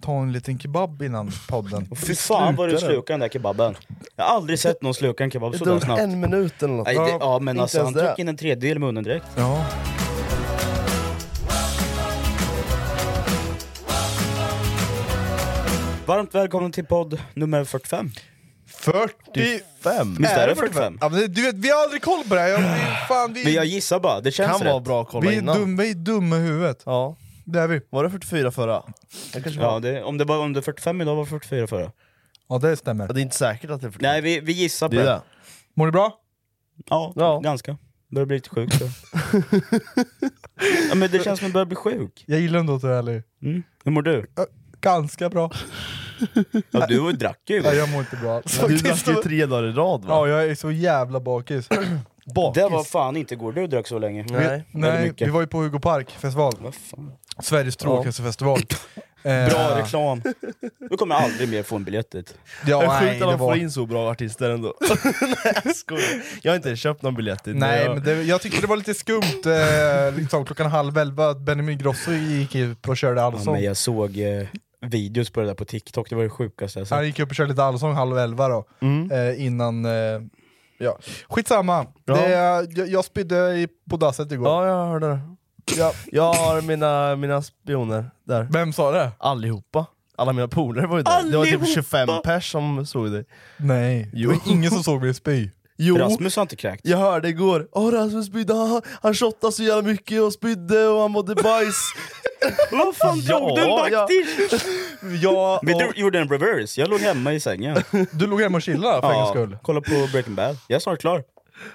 ta 0.00 0.12
en 0.22 0.32
liten 0.32 0.58
kebab 0.58 1.02
innan 1.02 1.30
podden. 1.48 1.88
Fy 1.96 2.14
fan 2.14 2.56
vad 2.56 2.68
du 2.68 2.78
slukade 2.78 3.02
den 3.12 3.20
där 3.20 3.28
kebaben. 3.28 3.74
Jag 4.16 4.24
har 4.24 4.36
aldrig 4.36 4.58
sett 4.58 4.82
någon 4.82 4.94
sluka 4.94 5.24
en 5.24 5.30
kebab 5.30 5.54
sådär 5.56 5.80
snabbt. 5.80 6.00
en 6.02 6.20
minut 6.20 6.62
eller 6.62 6.74
något. 6.74 6.86
Nej, 6.86 6.96
det, 6.96 7.10
ja 7.20 7.38
men 7.38 7.56
Inte 7.56 7.62
alltså 7.62 7.78
ens 7.78 7.86
han 7.86 7.94
det. 7.94 8.00
tryckte 8.00 8.20
in 8.20 8.28
en 8.28 8.36
tredjedel 8.36 8.76
i 8.76 8.80
munnen 8.80 9.04
direkt. 9.04 9.26
Ja. 9.36 9.64
Varmt 16.06 16.34
välkommen 16.34 16.72
till 16.72 16.84
podd 16.86 17.20
nummer 17.34 17.64
45. 17.64 18.10
45? 18.66 20.14
Visst 20.18 20.32
är 20.32 20.48
det 20.48 20.54
45? 20.56 20.98
Ja, 21.00 21.08
men 21.08 21.32
du 21.32 21.42
vet, 21.42 21.54
vi 21.54 21.70
har 21.70 21.82
aldrig 21.82 22.02
koll 22.02 22.24
på 22.28 22.34
det 22.34 22.40
här. 22.40 22.48
Jag, 22.48 22.58
vi, 22.58 22.66
fan, 23.08 23.32
vi, 23.32 23.44
Men 23.44 23.52
jag 23.52 23.64
gissar 23.64 24.00
bara, 24.00 24.20
det 24.20 24.30
känns 24.32 24.58
Kan 24.58 24.66
vara 24.66 24.76
rätt. 24.78 24.84
bra 24.84 25.02
att 25.02 25.08
kolla 25.08 25.30
vi, 25.30 25.36
är 25.36 25.40
innan. 25.40 25.58
dum, 25.58 25.76
vi 25.76 25.90
är 25.90 25.94
dumma 25.94 26.36
i 26.36 26.40
huvudet. 26.40 26.82
Ja. 26.86 27.16
Det 27.52 27.60
är 27.60 27.68
vi. 27.68 27.80
Var 27.90 28.04
det 28.04 28.10
44 28.10 28.50
förra? 28.50 28.82
Det 29.32 29.40
kanske 29.42 29.60
var. 29.60 29.72
Ja, 29.72 29.78
det, 29.80 30.02
om 30.02 30.18
det 30.18 30.24
var 30.24 30.44
under 30.44 30.60
45 30.60 31.00
idag 31.00 31.14
var 31.16 31.24
det 31.24 31.30
44 31.30 31.66
förra. 31.66 31.92
Ja 32.48 32.58
det 32.58 32.76
stämmer. 32.76 33.06
Ja, 33.06 33.12
Det 33.12 33.20
är 33.20 33.22
inte 33.22 33.36
säkert 33.36 33.70
att 33.70 33.80
det 33.80 33.86
är 33.86 33.90
44. 33.90 34.10
Nej 34.12 34.20
vi, 34.20 34.40
vi 34.40 34.52
gissar 34.52 34.88
på 34.88 34.94
det 34.94 35.00
är 35.02 35.04
det. 35.06 35.20
Mår 35.76 35.86
du 35.86 35.92
bra? 35.92 36.12
Ja, 36.90 37.12
Ja. 37.16 37.40
ganska. 37.40 37.76
Börjar 38.10 38.26
bli 38.26 38.36
lite 38.36 38.50
sjuk 38.50 38.72
så. 38.74 38.84
ja, 40.88 40.94
men 40.94 41.10
det 41.10 41.24
känns 41.24 41.24
som 41.24 41.32
att 41.32 41.40
jag 41.42 41.52
börjar 41.52 41.66
bli 41.66 41.76
sjuk. 41.76 42.24
Jag 42.26 42.40
gillar 42.40 42.58
ändå 42.60 42.74
att 42.74 42.80
du 42.80 42.88
är 42.92 42.98
ärlig. 42.98 43.22
Mm. 43.42 43.62
Hur 43.84 43.92
mår 43.92 44.02
du? 44.02 44.26
Ganska 44.80 45.28
bra. 45.28 45.50
Ja, 46.70 46.86
du 46.86 47.12
drack 47.12 47.40
ju 47.46 47.54
Nej, 47.62 47.70
igår. 47.70 47.74
jag 47.78 47.88
mår 47.90 48.00
inte 48.00 48.16
bra 48.16 48.36
alls. 48.36 48.58
Du 48.68 48.76
drack 48.76 49.08
ju 49.08 49.14
tre 49.14 49.46
dagar 49.46 49.68
i 49.68 49.72
rad 49.72 50.04
va? 50.04 50.08
Ja, 50.08 50.28
jag 50.28 50.50
är 50.50 50.54
så 50.54 50.70
jävla 50.70 51.20
bakis. 51.20 51.68
Bakis. 52.34 52.62
Det 52.62 52.68
var 52.68 52.84
fan 52.84 53.16
inte 53.16 53.34
igår 53.34 53.52
du 53.52 53.66
drack 53.66 53.86
så 53.86 53.98
länge. 53.98 54.26
Nej. 54.30 54.64
Nej, 54.70 55.08
mycket. 55.08 55.28
vi 55.28 55.30
var 55.30 55.40
ju 55.40 55.46
på 55.46 55.58
Hugo 55.58 55.78
Park 55.80 56.10
festival. 56.10 56.52
Vad 56.60 56.74
fan. 56.74 57.12
Sveriges 57.42 57.76
tråkigaste 57.76 58.22
festival. 58.22 58.60
Eh, 59.22 59.48
Bra 59.48 59.78
reklam. 59.78 60.22
Du 60.90 60.96
kommer 60.96 61.14
aldrig 61.14 61.48
mer 61.48 61.62
få 61.62 61.76
en 61.76 61.84
biljett 61.84 62.10
dit. 62.10 62.34
Ja, 62.66 62.78
det 62.78 62.84
är 62.84 62.88
nej, 62.88 63.00
sjukt 63.00 63.22
att 63.22 63.28
det 63.28 63.32
de 63.32 63.38
får 63.38 63.56
in 63.56 63.70
så 63.70 63.86
bra 63.86 64.10
artister 64.10 64.50
ändå. 64.50 64.74
nej 65.20 65.60
jag 65.64 65.76
skojar. 65.76 66.22
Jag 66.42 66.52
har 66.52 66.56
inte 66.56 66.76
köpt 66.76 67.02
någon 67.02 67.14
biljett 67.14 67.44
dit. 67.44 67.56
Nej, 67.56 67.84
jag... 67.84 67.94
men 67.94 68.04
det, 68.04 68.22
jag 68.22 68.40
tyckte 68.42 68.60
det 68.60 68.66
var 68.66 68.76
lite 68.76 68.94
skumt, 68.94 69.22
eh, 69.46 70.14
liksom, 70.16 70.44
klockan 70.44 70.70
halv 70.70 70.98
elva, 70.98 71.28
att 71.30 71.40
Benjamin 71.40 71.78
Grosso 71.78 72.12
gick 72.12 72.54
upp 72.54 72.88
och 72.88 72.96
körde 72.96 73.20
Ja, 73.20 73.26
allsång. 73.26 73.54
men 73.54 73.62
jag 73.62 73.76
såg 73.76 74.18
eh, 74.18 74.46
videos 74.86 75.30
på 75.30 75.40
det 75.40 75.46
där 75.46 75.54
på 75.54 75.64
TikTok, 75.64 76.10
det 76.10 76.16
var 76.16 76.22
det 76.22 76.30
sjukaste. 76.30 76.78
Alltså. 76.78 76.94
Han 76.94 77.06
gick 77.06 77.18
upp 77.18 77.28
och 77.28 77.34
körde 77.34 77.50
lite 77.50 77.64
allsång 77.64 77.94
halv 77.94 78.18
elva 78.18 78.48
då, 78.48 78.64
Mm. 78.80 79.10
eh, 79.10 79.44
innan... 79.46 79.84
Eh, 79.84 80.20
ja. 80.78 80.98
Skitsamma, 81.28 81.86
Ja. 82.04 82.14
det, 82.14 82.30
jag, 82.30 82.88
jag 82.88 83.04
spydde 83.04 83.36
i, 83.54 83.68
på 83.90 83.96
dasset 83.96 84.32
igår. 84.32 84.48
Ja, 84.48 84.66
jag 84.66 84.86
hörde 84.86 85.08
det. 85.08 85.20
Ja. 85.76 85.92
Jag 86.12 86.32
har 86.34 86.60
mina, 86.62 87.16
mina 87.16 87.42
spioner 87.42 88.10
där. 88.24 88.48
Vem 88.50 88.72
sa 88.72 88.90
det? 88.90 89.10
Allihopa. 89.18 89.86
Alla 90.16 90.32
mina 90.32 90.48
polare 90.48 90.86
var 90.86 90.96
ju 90.96 91.02
där. 91.02 91.22
Det 91.30 91.36
var 91.36 91.44
typ 91.46 91.68
25 91.74 92.08
pers 92.24 92.52
som 92.52 92.86
såg 92.86 93.10
dig. 93.12 93.24
Nej, 93.56 94.10
Jo. 94.12 94.30
det 94.30 94.36
var 94.36 94.52
ingen 94.52 94.70
som 94.70 94.82
såg 94.82 95.02
mig 95.02 95.14
spy. 95.14 95.50
Jo, 95.80 95.96
Rasmus 95.98 96.36
har 96.36 96.42
inte 96.42 96.56
kräkt. 96.56 96.80
jag 96.84 96.98
hörde 96.98 97.28
igår. 97.28 97.68
Åh 97.72 97.92
Rasmus 97.92 98.26
spydde, 98.26 98.54
han, 98.54 98.82
han 99.02 99.14
shottade 99.14 99.52
så 99.52 99.62
jävla 99.62 99.82
mycket 99.82 100.22
och 100.22 100.32
spydde 100.32 100.86
och 100.88 101.00
han 101.00 101.10
mådde 101.10 101.34
bajs. 101.34 101.76
Vad 102.72 102.96
fan 102.96 103.20
drog 103.20 103.56
du 103.56 103.62
en 103.62 103.68
Ja, 103.68 103.88
ja. 103.92 104.00
backdish? 104.00 104.66
Jag, 105.22 105.54
och, 105.88 105.96
gjorde 105.98 106.18
en 106.18 106.28
reverse, 106.28 106.80
jag 106.80 106.90
låg 106.90 107.00
hemma 107.00 107.32
i 107.32 107.40
sängen. 107.40 107.82
du 108.12 108.26
låg 108.26 108.40
hemma 108.42 108.56
och 108.56 108.62
chillade 108.62 109.00
för 109.00 109.08
en 109.10 109.14
gångs 109.16 109.30
skull? 109.30 109.58
kolla 109.62 109.80
på 109.80 110.08
Breaking 110.12 110.34
Bad. 110.34 110.56
Jag 110.66 110.76
är 110.76 110.80
snart 110.80 111.00
klar. 111.00 111.24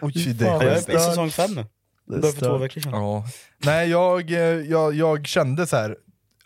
Oj, 0.02 0.14
det 0.40 0.46
är 0.46 0.52
Jag 0.52 0.64
är 0.64 0.78
i 0.78 1.00
säsong 1.00 1.32
5 1.32 1.52
nu. 1.56 1.66
Det 2.08 2.16
är 2.16 2.20
Började 2.20 2.40
för 2.40 2.46
två 2.46 2.58
veckor 2.58 2.82
sedan. 2.82 2.94
Ja. 2.94 3.24
Nej, 3.58 3.90
jag, 3.90 4.32
eh, 4.32 4.38
jag, 4.40 4.94
jag 4.96 5.28
kände 5.28 5.68
så 5.68 5.76
här. 5.76 5.90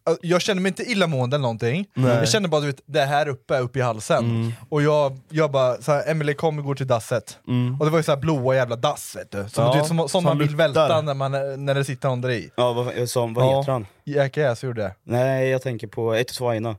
eh, 0.09 0.13
jag 0.21 0.41
kände 0.41 0.61
mig 0.63 0.69
inte 0.69 0.83
illamående 0.83 1.35
eller 1.35 1.41
någonting, 1.41 1.85
Nej. 1.93 2.15
jag 2.15 2.29
kände 2.29 2.49
bara 2.49 2.61
du 2.61 2.67
vet, 2.67 2.81
det 2.85 3.01
här 3.05 3.27
uppe, 3.27 3.59
uppe 3.59 3.79
i 3.79 3.81
halsen. 3.81 4.53
Och 4.69 4.81
jag, 4.81 5.17
jag 5.29 5.51
bara, 5.51 5.81
så 5.81 5.91
här, 5.91 6.11
Emily 6.11 6.33
kom 6.33 6.59
igår 6.59 6.75
till 6.75 6.87
dasset, 6.87 7.37
Mm. 7.47 7.79
och 7.79 7.85
det 7.85 7.91
var 7.91 7.99
ju 7.99 8.03
så 8.03 8.11
här 8.11 8.19
blåa 8.19 8.55
jävla 8.55 8.75
dass 8.75 9.15
vet 9.15 9.31
du. 9.31 9.49
Som, 9.49 9.63
Ja, 9.63 9.71
du 9.73 9.77
vet, 9.79 9.87
som, 9.87 9.97
som 9.97 10.09
som 10.09 10.23
man 10.23 10.37
vill 10.37 10.47
luktar. 10.47 10.57
välta 10.67 11.01
när, 11.01 11.13
man, 11.13 11.31
när 11.65 11.75
det 11.75 11.83
sitter 11.85 12.09
någon 12.09 12.21
där 12.21 12.29
i. 12.29 12.49
Ja, 12.55 12.73
vad, 12.73 12.97
jag 12.97 13.09
sa, 13.09 13.25
vad 13.25 13.45
Ja. 13.45 13.59
heter 13.59 13.71
han? 13.71 13.85
Jackass 14.03 14.63
gjorde 14.63 14.81
det. 14.81 14.95
Nej, 15.03 15.49
jag 15.49 15.61
tänker 15.61 15.87
på 15.87 16.13
1 16.13 16.27
2 16.27 16.49
Aina. 16.49 16.75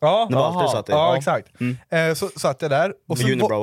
Ja, 0.00 0.26
När 0.30 0.38
Walter 0.38 0.68
satt 0.76 0.88
i. 0.88 0.92
ja, 0.92 1.16
exakt. 1.16 1.60
Mm. 1.60 1.76
Eh, 2.10 2.14
så 2.14 2.28
satt 2.28 2.62
jag 2.62 2.70
där, 2.70 2.90
och 2.90 2.94
Med 3.08 3.18
så 3.18 3.62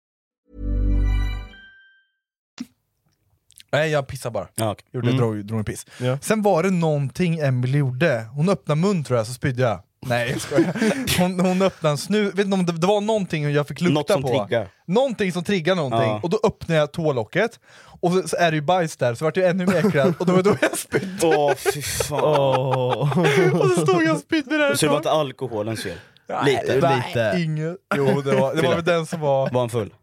Nej 3.71 3.89
jag 3.91 4.07
pissar 4.07 4.29
bara. 4.31 4.47
Ja, 4.55 4.71
okej. 4.71 4.85
Gjorde, 4.93 5.11
drog, 5.11 5.45
drog 5.45 5.59
en 5.59 5.65
piss. 5.65 5.85
Ja. 5.97 6.17
Sen 6.21 6.41
var 6.41 6.63
det 6.63 6.69
någonting 6.71 7.39
Emily 7.39 7.77
gjorde, 7.77 8.25
hon 8.33 8.49
öppnade 8.49 8.81
mun 8.81 9.03
tror 9.03 9.17
jag, 9.17 9.27
så 9.27 9.33
spydde 9.33 9.61
jag. 9.61 9.79
Nej 10.05 10.29
jag 10.31 10.41
skojar. 10.41 10.73
Hon, 11.19 11.39
hon 11.39 11.61
öppnade 11.61 11.91
en 11.93 11.97
snus, 11.97 12.33
vet 12.33 12.45
inte 12.45 12.53
om 12.53 12.65
det, 12.65 12.71
det 12.71 12.87
var 12.87 13.01
någonting 13.01 13.51
jag 13.51 13.67
fick 13.67 13.81
lukta 13.81 13.93
Något 13.99 14.11
som 14.11 14.21
på. 14.21 14.27
triggar. 14.27 14.67
Någonting 14.87 15.31
som 15.31 15.43
triggar 15.43 15.75
någonting, 15.75 15.99
Ja. 16.09 16.19
och 16.23 16.29
då 16.29 16.39
öppnade 16.43 16.79
jag 16.79 16.91
toalocket, 16.91 17.59
och 18.01 18.11
så, 18.11 18.27
så 18.27 18.35
är 18.37 18.51
det 18.51 18.55
ju 18.55 18.61
bajs 18.61 18.97
där, 18.97 19.15
så 19.15 19.25
vart 19.25 19.37
jag 19.37 19.49
ännu 19.49 19.65
mer 19.65 19.85
äcklad, 19.87 20.13
och 20.19 20.25
då 20.25 20.33
var 20.33 20.43
då 20.43 20.55
jag 20.61 20.77
spydde. 20.77 21.27
Åh 21.27 21.53
fy 21.73 21.81
fan. 21.81 22.21
Och 23.61 23.67
så 23.69 23.85
stod 23.87 24.03
jag 24.03 24.15
och 24.15 24.21
spydde 24.21 24.57
där 24.57 24.75
Så 24.75 24.85
det 24.85 24.89
var 24.89 24.97
inte 24.97 25.11
alkoholens 25.11 25.83
fel? 25.83 25.97
Lite? 26.45 26.79
Nej, 26.81 27.03
Lite. 27.07 27.33
Inget. 27.43 27.75
Jo 27.95 28.21
det 28.21 28.35
var, 28.35 28.55
det 28.55 28.61
var 28.61 28.75
väl 28.75 28.83
den 28.83 29.05
som 29.05 29.19
var... 29.19 29.49
Var 29.49 29.59
han 29.59 29.69
full? 29.69 29.93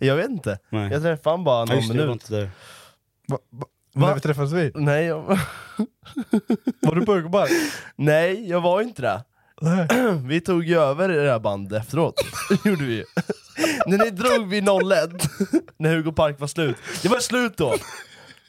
Jag 0.00 0.16
vet 0.16 0.30
inte. 0.30 0.58
Nej. 0.70 0.92
Jag 0.92 1.02
träffade 1.02 1.36
han 1.36 1.44
bara 1.44 1.58
Ja, 1.60 1.64
någon 1.64 1.76
just 1.76 1.88
det, 1.88 1.94
det 1.94 2.00
var 2.00 2.06
minut. 2.06 2.22
inte 2.30 2.34
det. 2.34 2.48
Va, 3.28 3.38
va, 3.50 3.66
Va? 3.96 4.06
När 4.06 4.14
vi 4.14 4.20
träffades 4.20 4.52
vi? 4.52 4.72
Nej, 4.74 5.04
jag... 5.04 5.22
Var 6.80 6.94
du 7.00 7.06
på 7.06 7.14
Ögonbark? 7.14 7.50
Nej, 7.96 8.48
jag 8.50 8.60
var 8.60 8.80
inte 8.82 9.02
det. 9.02 9.24
vi 10.28 10.40
tog 10.40 10.64
ju 10.64 10.78
över 10.78 11.08
det 11.08 11.30
här 11.30 11.38
bandet 11.38 11.80
efteråt, 11.82 12.14
gjorde 12.64 12.84
vi. 12.84 13.04
När 13.86 13.98
ni 13.98 14.10
drog 14.10 14.48
vid 14.48 14.68
01, 14.68 14.70
när 15.78 15.94
Hugo 15.96 16.12
Park 16.12 16.40
var 16.40 16.46
slut, 16.46 16.76
det 17.02 17.08
var 17.08 17.18
slut 17.18 17.56
då! 17.56 17.74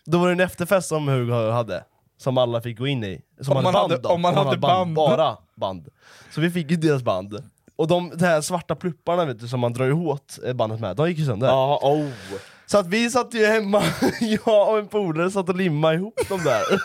Då 0.05 0.17
var 0.17 0.27
det 0.27 0.31
en 0.33 0.39
efterfest 0.39 0.87
som 0.89 1.07
Hugo 1.07 1.51
hade, 1.51 1.83
som 2.17 2.37
alla 2.37 2.61
fick 2.61 2.77
gå 2.77 2.87
in 2.87 3.03
i. 3.03 3.21
Som 3.41 3.57
Om 3.57 3.63
man 3.63 3.73
band 3.73 3.91
hade- 3.91 4.01
då. 4.03 4.09
om 4.09 4.21
man 4.21 4.33
hade 4.35 4.57
band. 4.57 4.95
Bara 4.95 5.37
band. 5.55 5.87
Så 6.31 6.41
vi 6.41 6.49
fick 6.51 6.71
ju 6.71 6.77
deras 6.77 7.03
band. 7.03 7.43
Och 7.75 7.87
de, 7.87 8.09
de 8.15 8.25
här 8.25 8.41
svarta 8.41 8.75
plupparna 8.75 9.25
vet 9.25 9.39
du, 9.39 9.47
som 9.47 9.59
man 9.59 9.73
drar 9.73 9.85
ihop 9.87 10.21
eh, 10.45 10.53
bandet 10.53 10.79
med, 10.79 10.95
de 10.95 11.09
gick 11.09 11.17
ju 11.19 11.25
sönder. 11.25 11.47
Ja, 11.47 11.79
oh. 11.83 12.09
Så 12.65 12.77
att 12.77 12.87
vi 12.87 13.09
satt 13.09 13.33
ju 13.33 13.45
hemma, 13.45 13.83
jag 14.45 14.69
och 14.69 14.77
en 14.77 14.87
polare 14.87 15.31
satt 15.31 15.49
och 15.49 15.55
limmade 15.55 15.95
ihop 15.95 16.29
dem 16.29 16.43
där. 16.43 16.63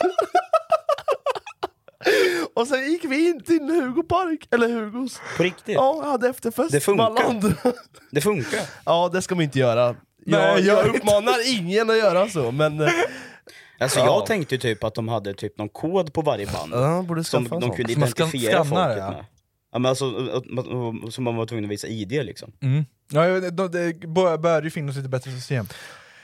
och 2.55 2.67
sen 2.67 2.91
gick 2.91 3.05
vi 3.05 3.29
in 3.29 3.43
till 3.44 3.61
Hugo 3.71 4.03
Park, 4.03 4.49
eller 4.50 4.69
Hugos. 4.69 5.21
På 5.37 5.43
riktigt? 5.43 5.75
Ja, 5.75 5.97
jag 6.03 6.11
hade 6.11 6.29
efterfest 6.29 6.71
Det 6.73 6.88
med 6.88 7.00
alla 7.06 7.21
funkar. 7.21 7.31
andra. 7.49 7.56
Det 8.11 8.21
funkar. 8.21 8.61
Ja, 8.85 9.11
det 9.12 9.23
ska 9.23 9.35
man 9.35 9.44
inte 9.44 9.59
göra. 9.59 9.82
Jag, 9.87 9.97
Nej, 10.25 10.67
jag 10.67 10.87
jag- 10.87 10.94
uppmanar 10.97 11.59
ingen 11.59 11.91
att 11.91 11.97
göra 11.99 12.29
så, 12.29 12.50
men... 12.50 12.81
eh, 12.81 12.88
Alltså 13.81 13.99
Ja. 13.99 14.05
jag 14.06 14.26
tänkte 14.26 14.55
ju 14.55 14.59
typ 14.59 14.85
att 14.85 14.94
de 14.94 15.09
hade 15.09 15.35
typ 15.35 15.59
någon 15.59 15.69
kod 15.69 16.12
på 16.12 16.23
varje 16.23 16.47
band. 16.47 16.73
Ja, 16.75 17.03
borde 17.03 17.25
som 17.25 17.38
en 17.38 17.44
de 17.44 17.49
sån. 17.50 17.61
kunde 17.61 17.97
man 17.99 18.09
identifiera 18.09 18.65
folket 18.65 18.97
ja. 18.99 19.11
med. 19.11 19.25
Ja, 19.72 19.78
men 19.78 19.88
alltså, 19.88 20.12
som 21.11 21.25
man 21.25 21.37
var 21.37 21.46
tvungen 21.46 21.64
att 21.64 21.70
visa 21.70 21.87
ID 21.87 22.11
liksom. 22.12 22.52
Mm. 22.61 22.84
Ja, 23.11 23.22
det, 23.22 23.50
det 23.69 24.08
bör, 24.08 24.38
bör 24.38 24.62
ju 24.62 24.70
finnas 24.70 24.96
lite 24.96 25.08
bättre 25.08 25.31
system. 25.31 25.67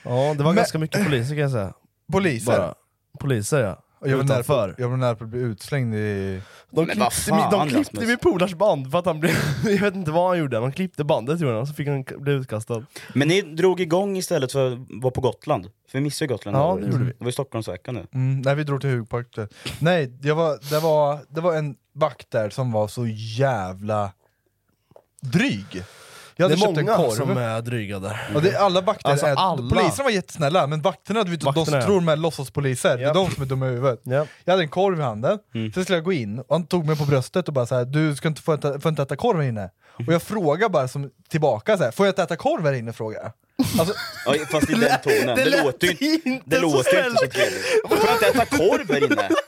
Ja, 0.03 0.09
det 0.37 0.43
var 0.43 0.45
Men- 0.51 0.55
ganska 0.55 0.79
mycket 0.79 1.05
poliser 1.05 1.29
kan 1.35 1.41
jag 1.41 1.51
säga. 1.51 1.73
Poliser? 2.11 2.51
Bara. 2.51 2.73
Poliser 3.19 3.59
ja. 3.63 3.83
Jag 4.01 4.17
var 4.17 4.23
nära 4.23 4.43
på, 4.43 4.73
jag 4.77 4.89
var 4.89 4.97
nära 4.97 5.15
på 5.15 5.23
att 5.23 5.29
bli 5.29 5.39
utslängd 5.39 5.95
i... 5.95 6.41
De 6.69 6.85
Men 6.85 6.95
klippte, 6.95 7.33
min, 7.33 7.41
de 7.41 7.51
fan, 7.51 7.69
klippte 7.69 8.05
min 8.05 8.17
polars 8.17 8.53
band 8.53 8.91
för 8.91 8.99
att 8.99 9.05
han 9.05 9.19
blev... 9.19 9.31
jag 9.63 9.81
vet 9.81 9.95
inte 9.95 10.11
vad 10.11 10.27
han 10.27 10.39
gjorde, 10.39 10.57
de 10.57 10.71
klippte 10.71 11.03
bandet 11.03 11.39
gjorde 11.39 11.53
han, 11.53 11.61
och 11.61 11.67
så 11.67 11.73
fick 11.73 11.87
han 11.87 12.03
bli 12.17 12.33
utkastad. 12.33 12.85
Men 13.13 13.27
ni 13.27 13.41
drog 13.41 13.79
igång 13.79 14.17
istället 14.17 14.51
för 14.51 14.73
att 14.73 14.79
vara 14.89 15.11
på 15.11 15.21
Gotland. 15.21 15.69
För 15.87 15.97
vi 15.97 16.03
missade 16.03 16.25
ju 16.25 16.35
Gotland. 16.35 16.57
Ja, 16.57 16.77
det 16.81 16.85
gjorde 16.91 17.03
vi. 17.03 17.11
Det 17.11 17.19
var 17.19 17.27
ju 17.27 17.31
Stockholmsveckan 17.31 17.95
nu. 17.95 18.07
Mm, 18.13 18.41
nej 18.41 18.55
vi 18.55 18.63
drog 18.63 18.81
till 18.81 18.89
Hugpark. 18.89 19.49
Nej, 19.79 20.19
jag 20.21 20.35
var, 20.35 20.69
det, 20.69 20.79
var, 20.79 21.19
det 21.29 21.41
var 21.41 21.55
en 21.55 21.75
vakt 21.93 22.31
där 22.31 22.49
som 22.49 22.71
var 22.71 22.87
så 22.87 23.07
jävla 23.07 24.11
dryg. 25.21 25.83
Jag 26.39 26.49
Det 26.49 26.55
hade 26.55 26.65
är 26.71 26.75
köpt 26.75 26.89
en 26.89 26.95
korv. 26.95 27.09
som 27.15 27.37
är 27.37 27.61
dryga 27.61 27.99
där. 27.99 28.31
Och 28.35 28.41
det, 28.41 28.55
alla 28.55 28.81
vakter 28.81 29.09
Alltså, 29.09 29.25
är, 29.25 29.35
alla. 29.35 29.69
poliserna 29.75 30.03
var 30.03 30.11
jättesnälla, 30.11 30.67
men 30.67 30.81
vakterna, 30.81 31.23
du 31.23 31.31
vet, 31.31 31.39
de 31.39 31.45
Vakterna, 31.45 31.65
som 31.65 31.73
ja. 31.75 31.81
tror 31.85 31.95
de 31.95 32.09
är 32.09 32.15
låtsaspoliser, 32.15 32.97
det 32.97 33.03
är 33.03 33.13
de 33.13 33.31
som 33.31 33.43
är 33.43 33.47
dumma 33.47 33.67
i 33.67 33.69
huvudet. 33.69 33.99
Ja. 34.03 34.25
Jag 34.45 34.53
hade 34.53 34.63
en 34.63 34.69
korv 34.69 34.99
i 34.99 35.03
handen, 35.03 35.39
Mm. 35.55 35.71
sen 35.73 35.83
skulle 35.83 35.97
jag 35.97 36.05
gå 36.05 36.13
in, 36.13 36.39
och 36.39 36.45
han 36.49 36.65
tog 36.65 36.85
mig 36.85 36.97
på 36.97 37.05
bröstet 37.05 37.47
och 37.47 37.53
bara 37.53 37.65
så 37.65 37.75
här, 37.75 37.85
du 37.85 38.15
ska 38.15 38.27
inte 38.27 38.41
få 38.41 38.53
äta, 38.53 38.79
får 38.79 38.89
inte 38.89 39.01
äta 39.01 39.15
korv 39.15 39.37
här 39.41 39.47
inne. 39.47 39.69
Och 40.07 40.13
jag 40.13 40.21
frågar 40.21 40.69
bara 40.69 40.87
som, 40.87 41.09
tillbaka 41.29 41.77
så 41.77 41.83
här, 41.83 41.91
får 41.91 42.05
jag 42.05 42.11
inte 42.11 42.23
äta 42.23 42.35
korv 42.35 42.65
här 42.65 42.73
inne? 42.73 42.93
Frågar 42.93 43.19
jag. 43.21 43.31
Alltså, 43.79 43.95
Ja, 44.25 44.33
fast 44.51 44.69
i 44.69 44.73
den 44.73 44.99
tonen. 45.03 45.35
Det, 45.35 45.45
lät 45.45 45.63
låter 45.65 45.87
ju 45.87 46.19
inte, 46.25 46.41
det 46.45 46.59
låter 46.59 47.05
inte 47.07 47.17
så 47.19 47.27
trevligt. 47.27 47.65
Får 47.89 47.97
jag 48.05 48.13
inte 48.15 48.25
äta 48.27 48.45
korv 48.57 48.91
här 48.91 49.03
inne? 49.05 49.29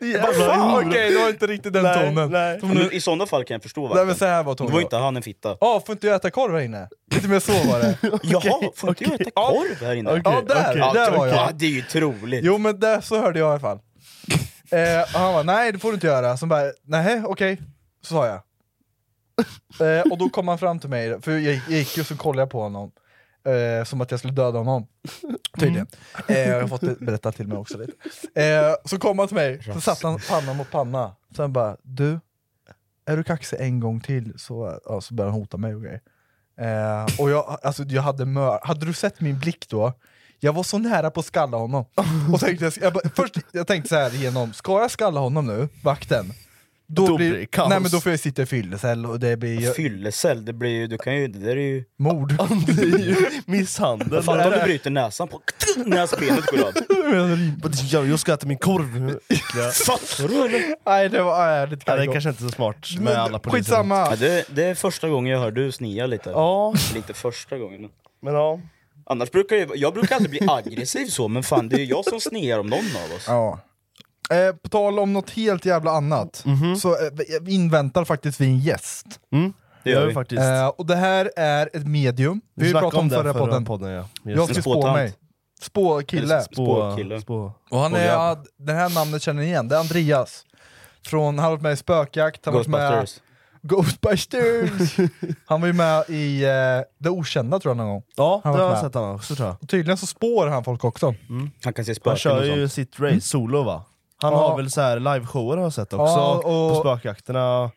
Jävla 0.00 0.78
okej, 0.80 1.10
det 1.10 1.18
var 1.18 1.28
inte 1.28 1.46
riktigt 1.46 1.72
den 1.72 1.82
Nej, 1.82 2.06
tonen. 2.08 2.30
nej. 2.30 2.58
Men 2.62 2.92
I 2.92 3.00
sådana 3.00 3.26
fall 3.26 3.44
kan 3.44 3.54
jag 3.54 3.62
förstå 3.62 3.80
Nej 3.80 3.90
men 3.96 4.06
varför. 4.06 4.18
så 4.18 4.24
här 4.26 4.42
var 4.42 4.54
tonen. 4.54 4.72
var 4.72 4.80
inte 4.80 4.96
han 4.96 5.16
en 5.16 5.22
fitta. 5.22 5.56
Ja, 5.60 5.82
får 5.86 5.92
inte 5.92 6.06
jag 6.06 6.16
äta 6.16 6.30
korv 6.30 6.52
här 6.54 6.60
inne? 6.60 6.88
Lite 7.14 7.28
mer 7.28 7.40
så 7.40 7.52
var 7.52 7.78
det. 7.80 7.98
Jaha, 8.22 8.70
får 8.76 8.88
inte 8.88 9.04
jag 9.04 9.20
äta 9.20 9.30
korv 9.30 9.86
här 9.86 9.94
inne? 9.94 10.10
Okej, 10.10 10.22
Ja, 10.24 10.42
där, 10.54 10.70
okej. 10.70 10.90
där 10.94 11.10
var 11.10 11.26
Ja, 11.26 11.34
jag. 11.34 11.54
det 11.54 11.66
är 11.66 11.70
ju 11.70 11.82
troligt. 11.82 12.44
Jo 12.44 12.58
men 12.58 12.80
det, 12.80 13.02
så 13.02 13.20
hörde 13.20 13.38
jag 13.38 13.46
i 13.48 13.50
alla 13.50 13.60
fall. 13.60 13.78
Eh, 14.70 15.00
och 15.02 15.08
han 15.20 15.32
bara, 15.32 15.42
nej 15.42 15.72
det 15.72 15.78
får 15.78 15.88
du 15.88 15.94
inte 15.94 16.06
göra. 16.06 16.36
Så 16.36 16.46
bara, 16.46 16.62
nej 16.82 17.22
okej, 17.26 17.60
så 18.02 18.14
sa 18.14 18.26
jag. 18.26 18.40
Eh, 19.96 20.00
och 20.12 20.18
då 20.18 20.28
kom 20.28 20.48
han 20.48 20.58
fram 20.58 20.78
till 20.80 20.90
mig, 20.90 21.22
för 21.22 21.30
jag, 21.32 21.42
jag 21.42 21.78
gick 21.78 21.96
ju 21.96 22.00
och 22.00 22.06
så 22.06 22.16
kollade 22.16 22.42
jag 22.42 22.50
på 22.50 22.60
honom. 22.62 22.90
Eh, 23.44 23.84
som 23.84 24.00
att 24.00 24.10
jag 24.10 24.20
skulle 24.20 24.34
döda 24.34 24.58
honom. 24.58 24.86
Tydligen. 25.58 25.86
Eh, 26.28 26.48
jag 26.48 26.60
har 26.60 26.68
fått 26.68 26.80
det 26.80 27.00
berättat 27.00 27.36
till 27.36 27.46
mig 27.48 27.58
också 27.58 27.78
lite. 27.78 27.92
Eh, 28.42 28.74
så 28.84 28.98
kom 28.98 29.18
han 29.18 29.28
till 29.28 29.36
mig, 29.36 29.62
så 29.62 29.80
satte 29.80 30.06
han 30.06 30.18
panna 30.28 30.54
mot 30.54 30.70
panna. 30.70 31.16
Sen 31.36 31.52
bara, 31.52 31.76
du, 31.82 32.20
är 33.06 33.16
du 33.16 33.24
kaxig 33.24 33.56
en 33.60 33.80
gång 33.80 34.00
till 34.00 34.32
så, 34.36 34.80
ja, 34.84 35.00
så 35.00 35.14
började 35.14 35.32
han 35.32 35.40
hota 35.40 35.56
mig 35.56 35.74
och 35.74 35.82
grejer. 35.82 36.00
Eh, 36.60 37.20
och 37.20 37.30
jag, 37.30 37.58
alltså, 37.62 37.82
jag 37.82 38.02
hade 38.02 38.24
mör 38.24 38.60
hade 38.62 38.86
du 38.86 38.92
sett 38.92 39.20
min 39.20 39.38
blick 39.38 39.68
då? 39.68 39.92
Jag 40.40 40.52
var 40.52 40.62
så 40.62 40.78
nära 40.78 41.10
på 41.10 41.20
att 41.20 41.26
skalla 41.26 41.56
honom. 41.56 41.84
Och 42.32 42.40
tänkte, 42.40 42.64
jag, 42.64 42.72
jag, 42.80 43.12
först, 43.16 43.36
jag 43.52 43.66
tänkte 43.66 43.88
så 43.88 43.96
här 43.96 44.14
igenom, 44.14 44.52
ska 44.52 44.80
jag 44.80 44.90
skalla 44.90 45.20
honom 45.20 45.46
nu, 45.46 45.68
vakten? 45.82 46.32
Då, 46.94 47.06
Då 47.06 47.16
blir, 47.16 47.30
blir 47.30 47.38
det 47.40 47.46
kaos. 47.46 47.68
Nej 47.68 47.80
men 47.80 47.90
då 47.90 48.00
får 48.00 48.12
jag 48.12 48.20
sitta 48.20 48.42
i 48.42 48.46
fyllecell 48.46 49.06
och 49.06 49.20
det 49.20 49.36
blir 49.36 49.72
Fyllecell, 49.72 50.44
det 50.44 50.52
blir 50.52 50.70
ju, 50.70 50.86
du 50.86 50.98
kan 50.98 51.16
ju, 51.16 51.28
det 51.28 51.38
där 51.38 51.56
är 51.56 51.60
ju... 51.60 51.84
mord. 51.98 52.32
Det 52.66 52.82
är 52.82 52.98
ju 52.98 53.16
misshandel. 53.46 54.22
Fatta 54.22 54.44
om 54.46 54.52
du 54.52 54.64
bryter 54.64 54.90
näsan 54.90 55.28
på 55.28 55.40
näsbenet 55.86 56.46
går 56.46 56.62
av. 56.66 56.72
Ja, 57.90 58.04
jag 58.04 58.18
ska 58.18 58.32
äta 58.34 58.46
min 58.46 58.58
korv. 58.58 59.18
Fattar 59.86 60.28
du 60.28 60.44
eller? 60.44 60.74
Nej 60.86 61.08
det 61.08 61.22
var 61.22 61.66
lite 61.66 61.82
Ja, 61.86 61.92
det 61.96 62.02
är 62.02 62.06
kajko. 62.06 62.12
kanske 62.12 62.30
inte 62.30 62.42
så 62.42 62.48
smart 62.48 62.86
med 62.94 63.02
Men 63.04 63.16
alla 63.16 63.38
poliser. 63.38 63.58
Skitsamma. 63.58 63.96
Ja, 64.10 64.16
det, 64.16 64.44
det 64.54 64.64
är 64.64 64.74
första 64.74 65.08
gången 65.08 65.32
jag 65.32 65.40
hör 65.40 65.50
du 65.50 65.72
snia 65.72 66.06
lite. 66.06 66.30
Ja, 66.30 66.74
Eller 66.90 66.96
inte 66.96 67.14
första 67.14 67.58
gången. 67.58 67.80
Men... 67.80 67.90
men 68.20 68.34
ja. 68.34 68.60
Annars 69.06 69.30
brukar 69.30 69.56
jag, 69.56 69.76
jag 69.76 69.94
brukar 69.94 70.16
aldrig 70.16 70.30
bli 70.30 70.48
aggressiv 70.50 71.06
så, 71.06 71.28
men 71.28 71.42
fan 71.42 71.68
det 71.68 71.76
är 71.76 71.80
ju 71.80 71.84
jag 71.84 72.04
som 72.04 72.20
snear 72.20 72.58
om 72.58 72.66
någon 72.66 72.78
av 72.78 73.16
oss. 73.16 73.24
Ja. 73.26 73.58
Eh, 74.30 74.54
på 74.56 74.68
tal 74.68 74.98
om 74.98 75.12
något 75.12 75.30
helt 75.30 75.64
jävla 75.64 75.90
annat, 75.90 76.44
så 76.80 76.88
eh, 76.90 77.10
vi 77.42 77.54
inväntar 77.54 78.04
faktiskt 78.04 78.40
vi 78.40 78.46
en 78.46 78.58
gäst. 78.58 79.06
Det 79.84 79.90
gör 79.90 80.06
vi. 80.06 80.14
faktiskt. 80.14 80.42
Eh, 80.42 80.66
och 80.68 80.86
det 80.86 80.96
här 80.96 81.30
är 81.36 81.70
ett 81.72 81.86
medium, 81.86 82.40
vi, 82.54 82.70
snackade 82.70 82.90
pratade 82.90 83.00
om 83.02 83.08
det 83.08 83.14
förra 83.16 83.32
förra 83.32 83.46
podden. 83.46 83.64
podden 83.64 83.90
ja. 83.90 84.04
Jag 84.22 84.44
ska 84.44 84.54
det. 84.54 84.62
spå 84.62 84.92
mig. 84.92 85.14
Spåkille. 85.62 86.40
Spå- 86.40 86.52
spåkille. 86.54 87.20
Spå. 87.20 87.52
Och 87.70 87.78
han 87.78 87.94
är, 87.94 88.06
ja, 88.06 88.44
det 88.58 88.72
här 88.72 88.94
namnet 88.94 89.22
känner 89.22 89.42
ni 89.42 89.48
igen, 89.48 89.68
det 89.68 89.76
är 89.76 89.80
Andreas. 89.80 90.44
Från, 91.06 91.38
han 91.38 91.44
har 91.44 91.50
varit 91.50 91.62
med 91.62 91.72
i 91.72 91.76
Spökjakt, 91.76 92.44
han 92.44 92.54
har 92.54 92.60
varit 92.60 92.68
med 92.68 92.90
Ghostbusters. 92.92 93.22
Ghostbusters! 93.62 94.96
han 95.46 95.60
var 95.60 95.66
ju 95.68 95.72
med 95.72 96.04
i 96.10 96.44
eh, 96.44 96.50
Det 96.98 97.10
Okända 97.10 97.60
tror 97.60 97.70
jag 97.70 97.76
någon 97.76 97.88
gång. 97.88 98.02
Ja, 98.16 98.40
det 98.44 98.48
Han 98.48 98.52
har 98.52 98.60
var 98.60 98.66
jag 98.68 98.72
med. 98.72 98.80
sett 98.92 98.94
han 98.94 99.14
också 99.14 99.34
tror 99.34 99.48
jag. 99.48 99.56
Och 99.62 99.68
tydligen 99.68 99.96
så 99.98 100.06
spår 100.06 100.46
han 100.46 100.64
folk 100.64 100.84
också. 100.84 101.14
Han 101.64 101.72
kan 101.72 101.84
se 101.84 101.90
Han 101.90 101.94
spöken 101.94 102.16
kör 102.18 102.40
och 102.40 102.46
ju 102.56 102.68
sitt 102.68 103.00
race 103.00 103.20
solo 103.20 103.62
va? 103.62 103.84
Han 104.22 104.32
Ja. 104.32 104.38
har 104.48 104.56
väl 104.56 104.70
så 104.70 104.80
här 104.80 104.98
liveshower 105.00 105.56
har 105.56 105.62
jag 105.64 105.72
sett 105.72 105.92
också, 105.92 106.04
Ja, 106.04 106.34
och- 106.34 106.42
på 106.42 106.80
spökjakterna. 106.80 107.70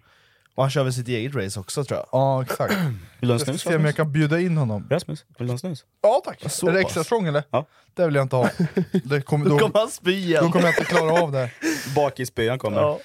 Och 0.56 0.63
han 0.63 0.69
kör 0.71 0.83
väl 0.83 0.94
sitt 0.94 1.07
eget 1.07 1.36
race 1.36 1.59
också 1.59 1.83
tror 1.83 2.00
jag. 2.00 2.07
Ja 2.12 2.42
exakt. 2.44 2.74
Vill 3.19 3.27
du 3.27 3.33
ha 3.33 3.39
snus 3.39 3.62
se 3.62 3.75
om 3.75 3.86
jag 3.86 3.95
kan 3.95 4.12
bjuda 4.12 4.39
in 4.39 4.57
honom. 4.57 4.88
Rasmus, 4.89 5.25
vill 5.38 5.47
du 5.47 5.53
ha 5.53 5.57
snus? 5.57 5.83
Ja 6.01 6.21
tack! 6.25 6.51
Så 6.51 6.68
är 6.68 6.71
det 6.74 6.80
extra 6.80 7.03
strong 7.03 7.27
eller? 7.27 7.44
Ja. 7.51 7.66
Det 7.94 8.06
vill 8.06 8.16
jag 8.16 8.21
inte 8.25 8.35
ha. 8.35 8.49
Det 9.04 9.21
kommer, 9.21 9.45
Då 9.45 9.52
då, 9.52 9.59
kommer 9.59 9.80
han 9.80 9.90
spy 9.92 10.11
igen. 10.14 10.44
då 10.45 10.52
kommer 10.52 10.66
jag 10.66 10.73
inte 10.80 10.85
klara 10.85 11.21
av 11.21 11.31
det. 11.31 11.49
Bakisspyan 11.95 12.59
kommer. 12.59 12.81
Ja. 12.81 12.99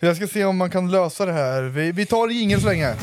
Jag 0.00 0.16
ska 0.16 0.26
se 0.26 0.44
om 0.44 0.56
man 0.56 0.70
kan 0.70 0.90
lösa 0.90 1.26
det 1.26 1.32
här. 1.32 1.62
Vi, 1.62 1.92
vi 1.92 2.06
tar 2.06 2.42
ingen 2.42 2.60
så 2.60 2.66
länge. 2.66 2.94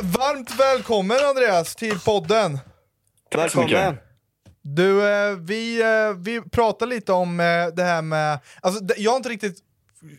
Varmt 0.00 0.50
välkommen 0.58 1.16
Andreas 1.28 1.74
till 1.76 2.00
podden! 2.00 2.58
Välkommen! 3.36 3.96
Du, 4.62 5.08
eh, 5.08 5.36
vi, 5.36 5.82
eh, 5.82 6.16
vi 6.16 6.40
pratar 6.40 6.86
lite 6.86 7.12
om 7.12 7.40
eh, 7.40 7.66
det 7.76 7.82
här 7.82 8.02
med... 8.02 8.38
Alltså, 8.60 8.84
jag 8.96 9.10
har 9.10 9.16
inte 9.16 9.28
riktigt 9.28 9.58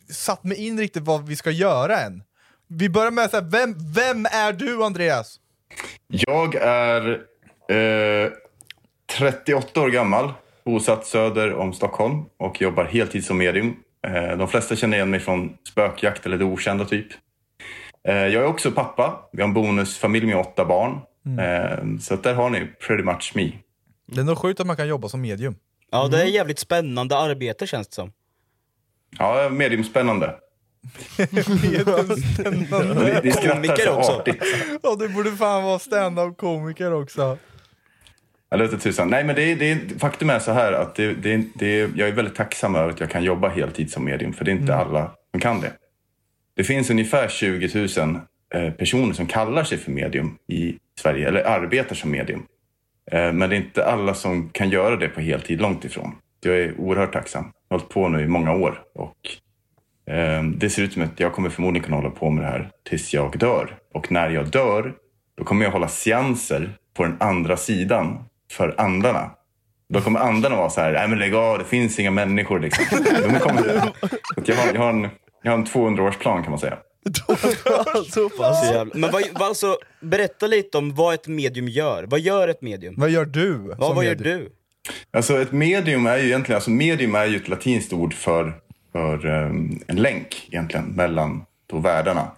satt 0.10 0.44
mig 0.44 0.68
in 0.68 0.80
riktigt 0.80 1.04
vad 1.04 1.28
vi 1.28 1.36
ska 1.36 1.52
göra 1.52 2.00
än. 2.00 2.24
Vi 2.68 2.90
börjar 2.90 3.12
med 3.12 3.30
så 3.30 3.38
här, 3.38 3.44
vem, 3.44 3.76
vem 3.94 4.26
är 4.26 4.54
du 4.54 4.84
Andreas? 4.84 5.40
Jag 6.08 6.56
är 6.56 7.12
eh, 7.70 8.32
38 9.18 9.82
år 9.82 9.90
gammal, 9.90 10.34
bosatt 10.66 11.06
söder 11.06 11.54
om 11.54 11.74
Stockholm 11.74 12.26
och 12.38 12.62
jobbar 12.62 12.84
heltid 12.84 13.26
som 13.26 13.38
medium. 13.38 13.76
Eh, 14.08 14.38
de 14.38 14.48
flesta 14.48 14.76
känner 14.76 14.98
igen 14.98 15.10
mig 15.10 15.20
från 15.20 15.58
spökjakt 15.70 16.26
eller 16.26 16.38
det 16.38 16.46
okända 16.46 16.86
typ. 16.86 17.08
Eh, 18.08 18.16
jag 18.16 18.34
är 18.34 18.46
också 18.46 18.72
pappa. 18.72 19.30
Vi 19.32 19.42
har 19.42 19.48
en 19.48 19.54
bonusfamilj 19.54 20.26
med 20.26 20.38
åtta 20.38 20.66
barn. 20.66 21.00
Eh, 21.40 21.98
så 22.00 22.14
att 22.14 22.24
där 22.24 22.34
har 22.34 22.50
ni 22.50 22.66
pretty 22.88 23.04
much 23.04 23.32
me. 23.36 23.52
Det 24.06 24.20
är 24.22 24.26
nog 24.26 24.38
sjukt 24.38 24.60
att 24.60 24.68
man 24.68 24.76
kan 24.76 24.88
jobba 24.88 25.10
som 25.10 25.22
medium. 25.22 25.56
Ja, 25.92 26.08
det 26.08 26.22
är 26.22 26.26
jävligt 26.26 26.60
spännande 26.60 27.18
arbete 27.18 27.68
känns 27.68 27.88
det 27.88 27.94
som. 27.96 28.12
Ja, 29.20 29.50
mediumspännande. 29.52 30.36
Ni, 31.18 31.28
ni 33.24 33.32
skrattar 33.32 33.54
Komiker 33.56 33.86
så 33.86 33.92
också. 33.98 34.12
artigt. 34.12 34.44
Ja, 34.84 34.96
du 35.00 35.10
borde 35.10 35.32
fan 35.32 35.64
vara 35.64 35.80
stand-up 35.80 36.38
komiker 36.38 36.94
också. 36.94 37.38
Ja, 38.50 38.58
det 38.58 38.64
är 38.74 38.78
tusan. 38.78 39.10
Nej, 39.10 39.24
men 39.24 39.36
det, 39.36 39.44
är- 39.44 39.56
det, 39.56 40.00
faktum 40.00 40.30
är 40.30 40.40
så 40.40 40.52
här 40.52 40.74
att 40.74 40.96
det, 40.96 41.14
det, 41.14 41.44
det, 41.56 41.78
jag 41.96 42.08
är 42.10 42.12
väldigt 42.12 42.36
tacksam 42.36 42.76
över 42.76 42.90
att 42.90 43.00
jag 43.00 43.10
kan 43.10 43.24
jobba 43.24 43.50
heltid 43.50 43.92
som 43.92 44.06
medium, 44.06 44.34
för 44.34 44.46
det 44.46 44.52
är 44.52 44.56
inte 44.56 44.76
alla 44.76 45.12
som 45.32 45.40
kan 45.40 45.62
det. 45.62 45.72
Det 46.56 46.64
finns 46.64 46.90
ungefär 46.90 47.28
20 47.28 47.88
000 48.06 48.20
eh, 48.54 48.72
personer 48.74 49.14
som 49.14 49.26
kallar 49.26 49.64
sig 49.64 49.78
för 49.78 49.92
medium 49.92 50.38
i 50.48 50.78
Sverige, 51.02 51.28
eller 51.28 51.44
arbetar 51.44 51.96
som 51.96 52.12
medium. 52.12 52.46
Eh, 53.12 53.34
men 53.34 53.50
det 53.50 53.56
är 53.56 53.58
inte 53.58 53.86
alla 53.86 54.14
som 54.14 54.50
kan 54.50 54.70
göra 54.70 54.96
det 54.96 55.08
på 55.08 55.22
heltid, 55.22 55.62
långt 55.62 55.86
ifrån. 55.86 56.16
Jag 56.44 56.60
är 56.60 56.80
oerhört 56.80 57.14
tacksam. 57.14 57.44
Jag 57.44 57.76
har 57.76 57.80
hållit 57.80 57.94
på 57.94 58.10
nu 58.10 58.24
i 58.24 58.28
många 58.28 58.54
år 58.54 58.82
och 58.96 59.18
eh, 60.14 60.44
det 60.44 60.70
ser 60.70 60.84
ut 60.84 60.94
som 60.94 61.02
att 61.02 61.20
jag 61.20 61.34
kommer 61.34 61.50
förmodligen 61.50 61.84
kunna 61.84 61.98
hålla 61.98 62.10
på 62.10 62.30
med 62.30 62.44
det 62.44 62.48
här 62.48 62.70
tills 62.90 63.14
jag 63.14 63.38
dör. 63.38 63.78
Och 63.94 64.12
när 64.12 64.30
jag 64.30 64.48
dör, 64.48 64.94
då 65.38 65.44
kommer 65.44 65.66
jag 65.66 65.72
hålla 65.72 65.88
seanser 65.88 66.70
på 66.94 67.04
den 67.04 67.18
andra 67.20 67.58
sidan 67.58 68.24
för 68.52 68.76
andarna. 68.78 69.32
Då 69.90 70.02
kommer 70.02 70.20
andarna 70.20 70.56
vara 70.56 70.70
så 70.70 70.82
här, 70.82 70.92
nej 70.92 71.08
men 71.08 71.20
lägg 71.20 71.36
av, 71.36 71.58
det 71.58 71.66
finns 71.66 72.00
inga 72.00 72.12
människor 72.12 72.60
liksom. 72.60 72.86
De 73.34 73.40
kommer, 73.40 73.92
jag, 74.46 74.56
har, 74.56 74.74
jag, 74.74 74.82
har 74.82 74.90
en, 74.90 75.08
jag 75.44 75.52
har 75.52 75.58
en 75.58 75.66
200-årsplan 75.66 76.42
kan 76.42 76.50
man 76.50 76.60
säga. 76.60 76.78
Så 78.14 78.30
pass. 78.30 78.68
Så 78.68 78.74
jävla- 78.74 78.94
Men 78.96 79.12
vad, 79.12 79.24
vad 79.34 79.42
alltså, 79.48 79.78
berätta 80.02 80.48
lite 80.48 80.78
om 80.78 80.96
vad 80.96 81.14
ett 81.14 81.28
medium 81.28 81.68
gör. 81.68 82.04
Vad 82.04 82.20
gör 82.20 82.48
ett 82.48 82.62
medium? 82.62 82.94
Vad 82.98 83.10
gör 83.10 83.26
du? 83.26 83.76
Ja, 83.80 83.94
vad 83.94 84.06
gör 84.06 84.16
medium? 84.16 84.40
du? 84.40 84.52
Alltså 85.18 85.42
ett 85.42 85.52
medium 85.52 86.06
är 86.06 86.18
ju 86.18 86.26
egentligen, 86.26 86.56
alltså 86.58 86.72
medium 86.72 87.16
är 87.16 87.26
ju 87.26 87.36
ett 87.38 87.48
latinskt 87.48 87.94
ord 87.94 88.14
för, 88.14 88.54
för 88.92 89.26
ehm, 89.26 89.80
en 89.88 89.96
länk 89.96 90.48
egentligen 90.52 90.86
mellan 90.86 91.44
då 91.70 91.78
världarna. 91.80 92.32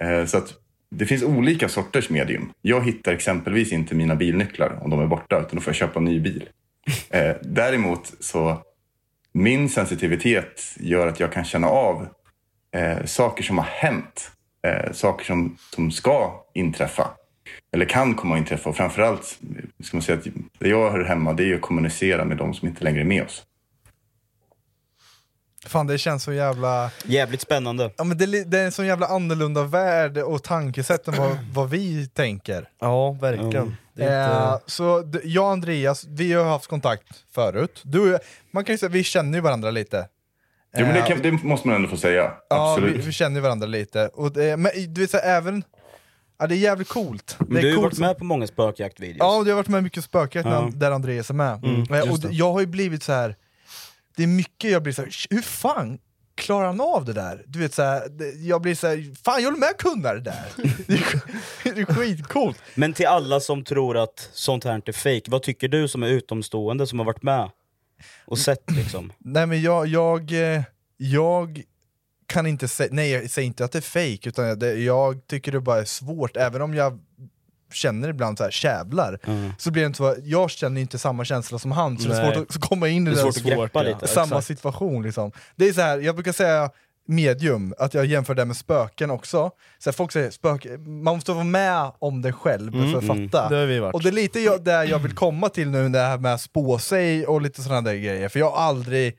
Eh, 0.00 0.24
så 0.26 0.38
att 0.38 0.54
det 0.90 1.06
finns 1.06 1.22
olika 1.22 1.68
sorters 1.68 2.10
medium. 2.10 2.52
Jag 2.62 2.84
hittar 2.86 3.12
exempelvis 3.12 3.72
inte 3.72 3.94
mina 3.94 4.14
bilnycklar 4.16 4.78
om 4.82 4.90
de 4.90 5.00
är 5.00 5.06
borta, 5.06 5.38
utan 5.40 5.50
då 5.54 5.60
får 5.60 5.70
jag 5.70 5.76
köpa 5.76 5.98
en 5.98 6.04
ny 6.04 6.20
bil. 6.20 6.48
Eh, 7.10 7.32
däremot 7.42 8.12
så, 8.20 8.62
min 9.32 9.68
sensitivitet 9.68 10.62
gör 10.80 11.06
att 11.06 11.20
jag 11.20 11.32
kan 11.32 11.44
känna 11.44 11.66
av 11.68 12.06
eh, 12.74 13.04
saker 13.04 13.42
som 13.42 13.58
har 13.58 13.64
hänt. 13.64 14.30
Eh, 14.66 14.92
saker 14.92 15.24
som, 15.24 15.56
som 15.74 15.90
ska 15.90 16.44
inträffa. 16.54 17.10
Eller 17.72 17.84
kan 17.86 18.14
komma 18.14 18.34
att 18.34 18.38
inträffa. 18.38 18.70
Och 18.70 18.76
framförallt, 18.76 19.38
ska 19.84 19.96
man 19.96 20.02
säga 20.02 20.18
att 20.18 20.24
det 20.58 20.68
jag 20.68 20.90
hör 20.90 21.04
hemma, 21.04 21.32
det 21.32 21.44
är 21.50 21.54
att 21.54 21.60
kommunicera 21.60 22.24
med 22.24 22.36
de 22.36 22.54
som 22.54 22.68
inte 22.68 22.84
längre 22.84 23.00
är 23.00 23.04
med 23.04 23.22
oss. 23.24 23.44
Fan 25.66 25.86
det 25.86 25.98
känns 25.98 26.22
så 26.22 26.32
jävla... 26.32 26.90
Jävligt 27.04 27.40
spännande. 27.40 27.90
Ja, 27.96 28.04
men 28.04 28.18
det, 28.18 28.44
det 28.44 28.58
är 28.58 28.64
en 28.64 28.72
så 28.72 28.84
jävla 28.84 29.06
annorlunda 29.06 29.62
värld 29.62 30.18
och 30.18 30.42
tankesätt 30.42 31.08
än 31.08 31.14
vad, 31.16 31.38
vad 31.54 31.70
vi 31.70 32.06
tänker. 32.08 32.68
Ja, 32.80 33.12
verkligen. 33.12 33.76
Det 33.94 34.04
är 34.04 34.48
Eh, 34.48 34.52
inte... 34.54 34.70
så 34.70 35.10
jag 35.24 35.44
och 35.44 35.50
Andreas, 35.50 36.04
vi 36.04 36.32
har 36.32 36.44
haft 36.44 36.66
kontakt 36.66 37.08
förut. 37.34 37.80
Du, 37.84 38.18
man 38.50 38.64
kan 38.64 38.74
ju 38.74 38.78
säga 38.78 38.90
vi 38.90 39.04
känner 39.04 39.38
ju 39.38 39.42
varandra 39.42 39.70
lite. 39.70 40.08
Jo, 40.76 40.84
men 40.86 40.94
det, 40.94 41.00
Eh, 41.00 41.06
kan, 41.06 41.22
det 41.22 41.32
måste 41.32 41.68
man 41.68 41.76
ändå 41.76 41.88
få 41.88 41.96
säga. 41.96 42.32
Ja, 42.50 42.72
Absolut. 42.72 42.96
vi, 42.96 43.00
vi 43.06 43.12
känner 43.12 43.36
ju 43.36 43.40
varandra 43.42 43.66
lite. 43.66 44.08
Och 44.14 44.32
det, 44.32 44.56
men 44.56 44.72
du 44.94 45.00
vet 45.00 45.10
så 45.10 45.16
här, 45.16 45.36
även... 45.36 45.64
Ja, 46.38 46.46
det 46.46 46.54
är 46.54 46.58
jävligt 46.58 46.88
coolt. 46.88 47.36
Det 47.38 47.58
är 47.58 47.62
du 47.62 47.68
har 47.68 47.74
coolt 47.82 47.84
varit 47.84 47.98
med 47.98 48.18
på 48.18 48.24
många 48.24 48.46
spökjaktvideos. 48.46 49.16
Ja, 49.20 49.42
du 49.44 49.50
har 49.50 49.56
varit 49.56 49.68
med 49.68 49.82
mycket 49.82 50.04
spökjakt 50.04 50.48
när- 50.48 50.54
Ja. 50.54 50.70
där 50.74 50.90
Andreas 50.90 51.30
är 51.30 51.34
med. 51.34 51.64
Mm, 51.64 51.82
Eh, 51.94 52.12
och 52.12 52.18
jag 52.30 52.52
har 52.52 52.60
ju 52.60 52.66
blivit 52.66 53.02
så 53.02 53.12
här. 53.12 53.36
det 54.16 54.22
är 54.22 54.26
mycket 54.26 54.70
jag 54.70 54.82
blir 54.82 54.92
så 54.92 55.02
här, 55.02 55.10
hur 55.30 55.42
fan 55.42 55.98
klarar 56.34 56.66
han 56.66 56.80
av 56.80 57.04
det 57.04 57.12
där? 57.12 57.42
Du 57.46 57.58
vet 57.58 57.74
så 57.74 57.82
här, 57.82 58.08
det- 58.08 58.30
jag 58.46 58.62
blir 58.62 58.74
så 58.74 58.86
här, 58.86 59.14
fan 59.24 59.42
jag 59.42 59.44
håller 59.50 59.58
med 59.58 59.76
kunna 59.78 60.14
det 60.14 60.20
där. 60.20 60.44
det, 60.86 60.94
är, 61.70 61.74
det 61.74 61.80
är 61.80 61.84
skitcoolt. 61.94 62.58
Men 62.74 62.92
till 62.92 63.06
alla 63.06 63.40
som 63.40 63.64
tror 63.64 63.96
att 63.96 64.28
sånt 64.32 64.64
här 64.64 64.74
inte 64.74 64.90
är 64.90 64.92
fake, 64.92 65.30
vad 65.30 65.42
tycker 65.42 65.68
du 65.68 65.88
som 65.88 66.02
är 66.02 66.08
utomstående 66.08 66.86
som 66.86 66.98
har 66.98 67.06
varit 67.06 67.22
med 67.22 67.50
och 68.24 68.38
sett 68.38 68.70
liksom? 68.70 69.12
Nej 69.18 69.46
men 69.46 69.62
jag, 69.62 69.86
jag, 69.86 70.32
eh, 70.32 70.62
jag 70.96 71.62
kan 72.26 72.46
inte 72.46 72.68
säga, 72.68 72.88
nej 72.92 73.10
jag 73.10 73.30
säger 73.30 73.46
inte 73.46 73.64
att 73.64 73.72
det 73.72 73.78
är 73.78 73.82
fake 74.16 74.28
utan 74.28 74.58
det, 74.58 74.74
jag 74.74 75.26
tycker 75.26 75.52
det 75.52 75.60
bara 75.60 75.80
är 75.80 75.84
svårt, 75.84 76.36
även 76.36 76.62
om 76.62 76.74
jag 76.74 76.98
känner 77.72 78.08
ibland 78.08 78.38
så 78.38 78.44
här 78.44 78.50
kävlar, 78.50 79.18
så 79.58 79.70
blir 79.70 79.82
det 79.82 79.86
inte 79.86 79.96
så, 79.96 80.16
jag 80.22 80.50
känner 80.50 80.80
inte 80.80 80.98
samma 80.98 81.24
känsla 81.24 81.58
som 81.58 81.72
han, 81.72 81.98
så 81.98 82.08
det 82.08 82.16
är 82.16 82.22
Nej. 82.22 82.34
svårt 82.34 82.50
att 82.50 82.60
komma 82.60 82.88
in 82.88 83.06
i 83.06 83.10
den 83.10 83.18
svårt 83.18 83.36
att 83.36 83.42
greppa 83.42 83.82
lite. 83.82 84.06
samma 84.06 84.26
Exakt. 84.26 84.46
situation 84.46 85.02
liksom. 85.02 85.32
Det 85.56 85.68
är 85.68 85.72
så 85.72 85.80
här, 85.80 85.98
jag 85.98 86.14
brukar 86.14 86.32
säga 86.32 86.70
medium, 87.08 87.74
att 87.78 87.94
jag 87.94 88.06
jämför 88.06 88.34
det 88.34 88.44
med 88.44 88.56
spöken 88.56 89.10
också. 89.10 89.50
Så 89.78 89.90
här, 89.90 89.94
folk 89.94 90.12
säger 90.12 90.30
spöke, 90.30 90.78
man 90.78 91.14
måste 91.14 91.32
vara 91.32 91.44
med 91.44 91.92
om 91.98 92.22
det 92.22 92.32
själv 92.32 92.72
för 92.72 92.98
att 92.98 93.06
fatta. 93.06 93.48
Det 93.48 93.56
har 93.56 93.66
vi 93.66 93.78
varit. 93.78 93.94
Och 93.94 94.02
det 94.02 94.08
är 94.08 94.12
lite 94.12 94.40
jag, 94.40 94.64
där 94.64 94.84
jag 94.84 94.98
vill 94.98 95.14
komma 95.14 95.48
till 95.48 95.70
nu, 95.70 95.88
det 95.88 95.98
här 95.98 96.18
med 96.18 96.34
att 96.34 96.40
spå 96.40 96.78
sig 96.78 97.26
och 97.26 97.42
lite 97.42 97.62
sådana 97.62 97.80
där 97.80 97.94
grejer. 97.94 98.28
För 98.28 98.38
jag 98.38 98.50
har 98.50 98.62
aldrig, 98.62 99.16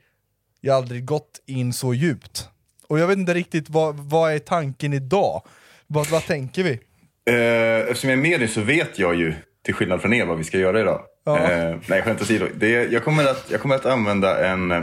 jag 0.60 0.72
har 0.72 0.78
aldrig 0.78 1.04
gått 1.04 1.40
in 1.46 1.72
så 1.72 1.94
djupt. 1.94 2.48
Och 2.88 2.98
jag 2.98 3.06
vet 3.06 3.18
inte 3.18 3.34
riktigt, 3.34 3.70
vad, 3.70 3.96
vad 3.96 4.32
är 4.32 4.38
tanken 4.38 4.92
idag? 4.92 5.42
Vad, 5.86 6.06
vad 6.06 6.22
tänker 6.22 6.62
vi? 6.62 6.80
Eh, 7.30 7.88
eftersom 7.90 8.10
jag 8.10 8.18
är 8.18 8.22
med 8.22 8.40
dig 8.40 8.48
så 8.48 8.60
vet 8.60 8.98
jag 8.98 9.14
ju, 9.14 9.34
till 9.64 9.74
skillnad 9.74 10.00
från 10.00 10.12
er, 10.12 10.24
vad 10.24 10.38
vi 10.38 10.44
ska 10.44 10.58
göra 10.58 10.80
idag. 10.80 11.00
Ja. 11.24 11.38
Eh, 11.38 11.76
nej, 11.86 12.02
skämt 12.02 12.22
åsido. 12.22 12.46
Det, 12.54 12.68
jag, 12.68 13.04
kommer 13.04 13.24
att, 13.24 13.46
jag 13.50 13.60
kommer 13.60 13.74
att 13.74 13.86
använda 13.86 14.46
en, 14.46 14.70
eh, 14.70 14.82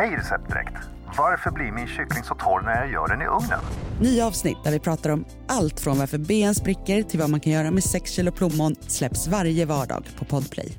Hej 0.00 0.16
Receptdirekt! 0.16 0.74
Varför 1.16 1.50
blir 1.50 1.72
min 1.72 1.86
kyckling 1.86 2.24
så 2.24 2.34
torr 2.34 2.60
när 2.60 2.80
jag 2.80 2.92
gör 2.92 3.08
den 3.08 3.22
i 3.22 3.26
ugnen? 3.26 3.60
Nya 4.00 4.26
avsnitt 4.26 4.56
där 4.64 4.70
vi 4.70 4.78
pratar 4.78 5.10
om 5.10 5.24
allt 5.48 5.80
från 5.80 5.98
varför 5.98 6.18
ben 6.18 6.54
spricker 6.54 7.02
till 7.02 7.20
vad 7.20 7.30
man 7.30 7.40
kan 7.40 7.52
göra 7.52 7.70
med 7.70 7.84
6 7.84 8.10
kilo 8.10 8.32
plommon 8.32 8.74
släpps 8.80 9.28
varje 9.28 9.64
vardag 9.64 10.04
på 10.18 10.24
Podplay. 10.24 10.72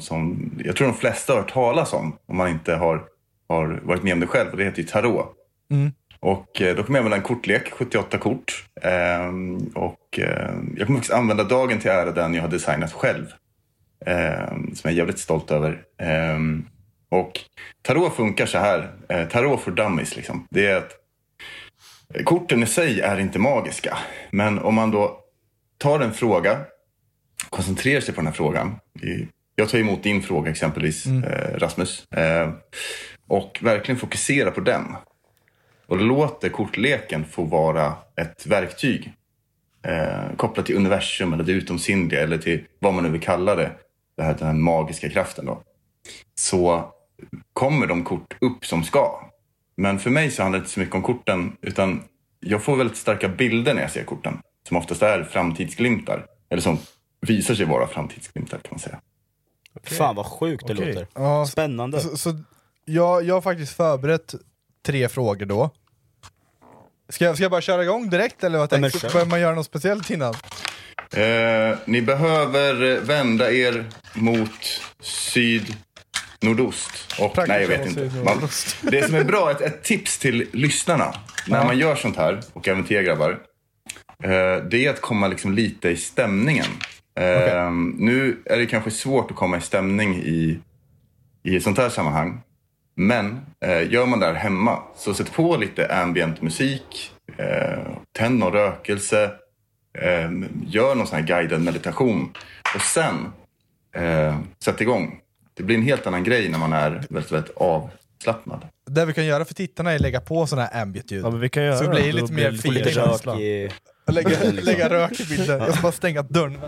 Som 0.00 0.50
jag 0.64 0.76
tror 0.76 0.86
de 0.86 0.94
flesta 0.94 1.32
har 1.32 1.40
hört 1.40 1.52
talas 1.52 1.92
om, 1.92 2.16
om 2.26 2.36
man 2.36 2.48
inte 2.48 2.74
har, 2.74 3.04
har 3.48 3.80
varit 3.84 4.02
med 4.02 4.12
om 4.12 4.20
det 4.20 4.26
själv. 4.26 4.50
Och 4.50 4.56
det 4.56 4.64
heter 4.64 4.82
ju 4.82 4.88
tarot. 4.88 5.34
Och 6.20 6.62
eh, 6.62 6.76
då 6.76 6.82
kommer 6.82 6.98
jag 6.98 7.04
använda 7.04 7.16
en 7.16 7.22
kortlek, 7.22 7.72
78 7.72 8.18
kort. 8.18 8.68
Ehm, 8.82 9.56
och 9.74 10.18
ehm, 10.18 10.74
jag 10.76 10.86
kommer 10.86 10.98
faktiskt 10.98 11.14
använda 11.14 11.44
dagen 11.44 11.78
till 11.78 11.90
ära 11.90 12.12
den 12.12 12.34
jag 12.34 12.42
har 12.42 12.48
designat 12.48 12.92
själv. 12.92 13.26
Ehm, 14.06 14.74
som 14.74 14.80
jag 14.82 14.92
är 14.92 14.96
jävligt 14.96 15.18
stolt 15.18 15.50
över. 15.50 15.82
Ehm, 15.98 16.66
och 17.10 17.40
tarot 17.82 18.16
funkar 18.16 18.46
så 18.46 18.58
här. 18.58 18.92
Eh, 19.08 19.28
tarot 19.28 19.60
för 19.60 19.70
dummies 19.70 20.16
liksom. 20.16 20.46
Det 20.50 20.66
är 20.66 20.76
att 20.76 20.92
korten 22.24 22.62
i 22.62 22.66
sig 22.66 23.00
är 23.00 23.20
inte 23.20 23.38
magiska. 23.38 23.98
Men 24.30 24.58
om 24.58 24.74
man 24.74 24.90
då 24.90 25.20
tar 25.78 26.00
en 26.00 26.12
fråga, 26.12 26.60
koncentrerar 27.50 28.00
sig 28.00 28.14
på 28.14 28.20
den 28.20 28.26
här 28.26 28.34
frågan. 28.34 28.76
Jag 29.54 29.68
tar 29.68 29.78
emot 29.78 30.02
din 30.02 30.22
fråga 30.22 30.50
exempelvis, 30.50 31.06
eh, 31.06 31.58
Rasmus. 31.58 32.04
Eh, 32.12 32.50
och 33.28 33.58
verkligen 33.62 33.98
fokuserar 33.98 34.50
på 34.50 34.60
den. 34.60 34.96
Och 35.86 36.00
låter 36.00 36.48
kortleken 36.48 37.24
få 37.24 37.44
vara 37.44 37.92
ett 38.16 38.46
verktyg. 38.46 39.12
Eh, 39.82 40.36
kopplat 40.36 40.66
till 40.66 40.76
universum 40.76 41.32
eller 41.32 41.44
det 41.44 41.52
utomsinnliga 41.52 42.22
eller 42.22 42.38
till 42.38 42.64
vad 42.78 42.94
man 42.94 43.04
nu 43.04 43.10
vill 43.10 43.20
kalla 43.20 43.54
det. 43.54 43.70
det 44.16 44.22
här, 44.22 44.34
den 44.38 44.46
här 44.46 44.54
magiska 44.54 45.08
kraften 45.08 45.46
då. 45.46 45.62
Så 46.34 46.92
kommer 47.52 47.86
de 47.86 48.04
kort 48.04 48.36
upp 48.40 48.66
som 48.66 48.84
ska. 48.84 49.30
Men 49.76 49.98
för 49.98 50.10
mig 50.10 50.30
så 50.30 50.42
handlar 50.42 50.58
det 50.58 50.62
inte 50.62 50.72
så 50.72 50.80
mycket 50.80 50.94
om 50.94 51.02
korten 51.02 51.56
utan 51.62 52.02
jag 52.40 52.62
får 52.62 52.76
väldigt 52.76 52.96
starka 52.96 53.28
bilder 53.28 53.74
när 53.74 53.82
jag 53.82 53.90
ser 53.90 54.04
korten. 54.04 54.38
Som 54.68 54.76
oftast 54.76 55.02
är 55.02 55.24
framtidsglimtar. 55.24 56.26
Eller 56.50 56.62
som 56.62 56.78
visar 57.20 57.54
sig 57.54 57.66
vara 57.66 57.86
framtidsglimtar 57.86 58.58
kan 58.58 58.68
man 58.70 58.78
säga. 58.78 59.00
Fan 59.84 60.16
vad 60.16 60.26
sjukt 60.26 60.66
det 60.66 60.72
Okej. 60.72 60.86
låter. 60.86 61.06
Ja, 61.14 61.46
Spännande. 61.46 62.00
Så, 62.00 62.16
så 62.16 62.38
jag, 62.84 63.24
jag 63.24 63.34
har 63.34 63.40
faktiskt 63.40 63.76
förberett 63.76 64.34
tre 64.86 65.08
frågor 65.08 65.46
då. 65.46 65.70
Ska 67.08 67.24
jag, 67.24 67.34
ska 67.34 67.44
jag 67.44 67.50
bara 67.50 67.60
köra 67.60 67.82
igång 67.82 68.10
direkt 68.10 68.44
eller 68.44 68.58
vad 68.58 68.70
tänker 68.70 68.90
kör. 68.90 69.08
Behöver 69.08 69.30
man 69.30 69.40
göra 69.40 69.54
något 69.54 69.66
speciellt 69.66 70.10
innan? 70.10 70.34
Eh, 71.12 71.78
ni 71.84 72.02
behöver 72.02 73.00
vända 73.00 73.52
er 73.52 73.84
mot 74.14 74.80
syd 75.00 75.76
nordost. 76.40 77.14
Och, 77.20 77.38
nej, 77.48 77.60
jag 77.60 77.68
vet 77.68 77.86
inte. 77.86 78.10
Man, 78.24 78.48
det 78.82 79.02
som 79.06 79.14
är 79.14 79.24
bra, 79.24 79.50
ett, 79.50 79.60
ett 79.60 79.82
tips 79.82 80.18
till 80.18 80.48
lyssnarna 80.52 81.14
när 81.48 81.64
man 81.64 81.78
gör 81.78 81.94
sånt 81.94 82.16
här, 82.16 82.40
och 82.52 82.68
även 82.68 82.84
till 82.84 82.96
er 82.96 83.02
grabbar, 83.02 83.30
eh, 84.22 84.64
det 84.70 84.86
är 84.86 84.90
att 84.90 85.00
komma 85.00 85.28
liksom 85.28 85.52
lite 85.52 85.88
i 85.88 85.96
stämningen. 85.96 86.66
Eh, 87.18 87.70
Nu 87.98 88.42
är 88.44 88.58
det 88.58 88.66
kanske 88.66 88.90
svårt 88.90 89.30
att 89.30 89.36
komma 89.36 89.56
i 89.56 89.60
stämning 89.60 90.16
i, 90.16 90.58
i 91.42 91.56
ett 91.56 91.62
sånt 91.62 91.78
här 91.78 91.88
sammanhang. 91.88 92.40
Men 92.94 93.40
eh, 93.64 93.92
gör 93.92 94.06
man 94.06 94.20
det 94.20 94.26
här 94.26 94.34
hemma, 94.34 94.82
så 94.96 95.14
sätt 95.14 95.32
på 95.32 95.56
lite 95.56 95.94
ambient 96.02 96.42
musik, 96.42 97.12
eh, 97.36 97.78
tänd 98.12 98.38
någon 98.38 98.52
rökelse, 98.52 99.24
eh, 99.98 100.30
gör 100.66 100.94
någon 100.94 101.06
sån 101.06 101.18
här 101.18 101.26
guidad 101.26 101.62
meditation. 101.62 102.32
Och 102.74 102.80
sen 102.82 103.14
sätta 104.64 104.82
igång. 104.82 105.18
Det 105.56 105.62
blir 105.62 105.76
en 105.76 105.82
helt 105.82 106.06
annan 106.06 106.24
grej 106.24 106.48
när 106.48 106.58
man 106.58 106.72
är 106.72 106.90
väldigt, 106.90 107.32
väldigt 107.32 107.56
avslappnad. 107.56 108.66
Det 108.90 109.04
vi 109.04 109.12
kan 109.12 109.26
göra 109.26 109.44
för 109.44 109.54
tittarna 109.54 109.90
är 109.90 109.94
att 109.94 110.00
lägga 110.00 110.20
på 110.20 110.46
sådana 110.46 110.68
här 110.72 110.82
ambient-ljud. 110.82 111.24
Ja, 111.24 111.30
men 111.30 111.40
vi 111.40 111.48
kan 111.48 111.64
göra 111.64 111.76
så 111.76 111.84
det 111.84 111.90
blir 111.90 112.12
lite 112.12 112.32
mer 112.32 112.50
lite 112.50 112.92
känsla. 112.92 113.40
I... 113.40 113.70
Lägga, 114.06 114.50
lägga 114.52 114.88
rök 114.88 115.20
i 115.20 115.24
bilden. 115.24 115.60
Jag 115.60 115.72
ska 115.72 115.82
bara 115.82 115.92
stänga 115.92 116.22
dörren. 116.22 116.58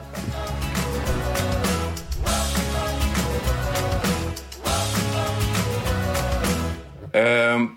Ehm, 7.13 7.69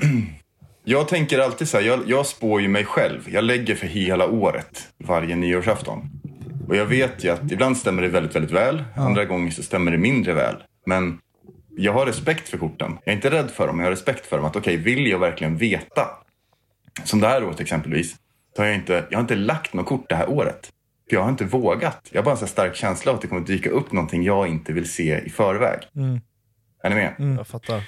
jag 0.84 1.08
tänker 1.08 1.38
alltid 1.38 1.68
så 1.68 1.76
här, 1.76 1.84
jag, 1.84 2.00
jag 2.06 2.26
spår 2.26 2.60
ju 2.60 2.68
mig 2.68 2.84
själv. 2.84 3.20
Jag 3.28 3.44
lägger 3.44 3.74
för 3.74 3.86
hela 3.86 4.26
året, 4.26 4.88
varje 4.98 5.36
nyårsafton. 5.36 6.10
Och 6.68 6.76
jag 6.76 6.86
vet 6.86 7.24
ju 7.24 7.30
att 7.30 7.52
ibland 7.52 7.76
stämmer 7.76 8.02
det 8.02 8.08
väldigt, 8.08 8.36
väldigt 8.36 8.50
väl. 8.50 8.84
Andra 8.96 9.24
gånger 9.24 9.50
så 9.50 9.62
stämmer 9.62 9.90
det 9.90 9.98
mindre 9.98 10.34
väl. 10.34 10.56
Men 10.86 11.20
jag 11.76 11.92
har 11.92 12.06
respekt 12.06 12.48
för 12.48 12.58
korten. 12.58 12.98
Jag 13.04 13.12
är 13.12 13.16
inte 13.16 13.30
rädd 13.30 13.50
för 13.50 13.66
dem, 13.66 13.76
men 13.76 13.84
jag 13.84 13.90
har 13.90 13.96
respekt 13.96 14.26
för 14.26 14.36
dem. 14.36 14.46
Att 14.46 14.56
okej, 14.56 14.76
vill 14.76 15.06
jag 15.06 15.18
verkligen 15.18 15.56
veta? 15.56 16.08
Som 17.04 17.20
det 17.20 17.28
här 17.28 17.44
året 17.44 17.60
exempelvis. 17.60 18.16
Så 18.56 18.62
har 18.62 18.66
jag, 18.66 18.74
inte, 18.74 19.04
jag 19.10 19.18
har 19.18 19.22
inte 19.22 19.34
lagt 19.36 19.72
något 19.74 19.86
kort 19.86 20.08
det 20.08 20.14
här 20.14 20.30
året. 20.30 20.72
För 21.08 21.16
jag 21.16 21.22
har 21.22 21.30
inte 21.30 21.44
vågat. 21.44 22.08
Jag 22.10 22.18
har 22.20 22.24
bara 22.24 22.30
en 22.30 22.36
så 22.36 22.46
stark 22.46 22.76
känsla 22.76 23.10
av 23.12 23.16
att 23.16 23.22
det 23.22 23.28
kommer 23.28 23.42
dyka 23.46 23.70
upp 23.70 23.92
någonting 23.92 24.22
jag 24.22 24.48
inte 24.48 24.72
vill 24.72 24.90
se 24.92 25.18
i 25.20 25.30
förväg. 25.30 25.78
Mm. 25.96 26.20
Är 26.82 26.90
ni 26.90 26.94
med? 26.96 27.36
Jag 27.38 27.46
fattar. 27.46 27.82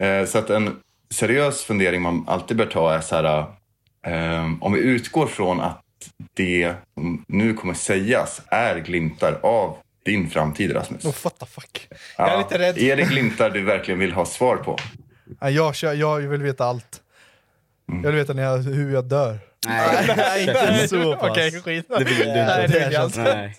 Eh, 0.00 0.24
Så 0.26 0.38
att 0.38 0.50
en 0.50 0.76
seriös 1.14 1.62
fundering 1.64 2.02
man 2.02 2.24
alltid 2.28 2.56
bör 2.56 2.66
ta 2.66 2.92
är 2.94 3.00
så 3.00 3.14
här, 3.16 3.44
eh, 4.06 4.50
om 4.60 4.72
vi 4.72 4.80
utgår 4.80 5.26
från 5.26 5.60
att 5.60 5.80
det 6.34 6.74
som 6.94 7.24
nu 7.28 7.54
kommer 7.54 7.74
sägas 7.74 8.42
är 8.46 8.78
glimtar 8.78 9.38
av 9.42 9.76
din 10.04 10.30
framtid 10.30 10.74
Rasmus. 10.76 11.04
Oh, 11.04 11.14
what 11.24 11.38
the 11.38 11.46
fuck. 11.46 11.88
Jag 12.18 12.28
är 12.28 12.32
Ja, 12.32 12.38
lite 12.38 12.58
rädd. 12.58 12.78
Är 12.78 12.96
det 12.96 13.02
glimtar 13.02 13.50
du 13.50 13.64
verkligen 13.64 14.00
vill 14.00 14.12
ha 14.12 14.24
svar 14.26 14.56
på? 14.56 14.76
Nej, 15.40 15.54
jag, 15.54 15.74
jag 15.94 16.18
vill 16.20 16.42
veta 16.42 16.64
allt. 16.64 17.00
Mm. 17.88 18.04
Jag 18.04 18.10
vill 18.10 18.20
veta 18.20 18.32
när 18.32 18.42
jag, 18.42 18.58
hur 18.58 18.92
jag 18.94 19.04
dör. 19.04 19.38
Nej, 19.66 20.14
Nej, 20.16 20.40
inte 20.48 20.88
så 20.88 21.16
pass. 21.16 21.30
Okej, 21.30 21.62
skit. 21.62 21.86
Det 21.88 22.04
vill 22.04 22.06
du 22.06 22.12
inte. 22.12 22.46
Nej, 22.46 22.68
det 22.68 22.84
vill 22.84 22.92
jag 22.92 23.04
inte. 23.04 23.22
Nej. 23.34 23.56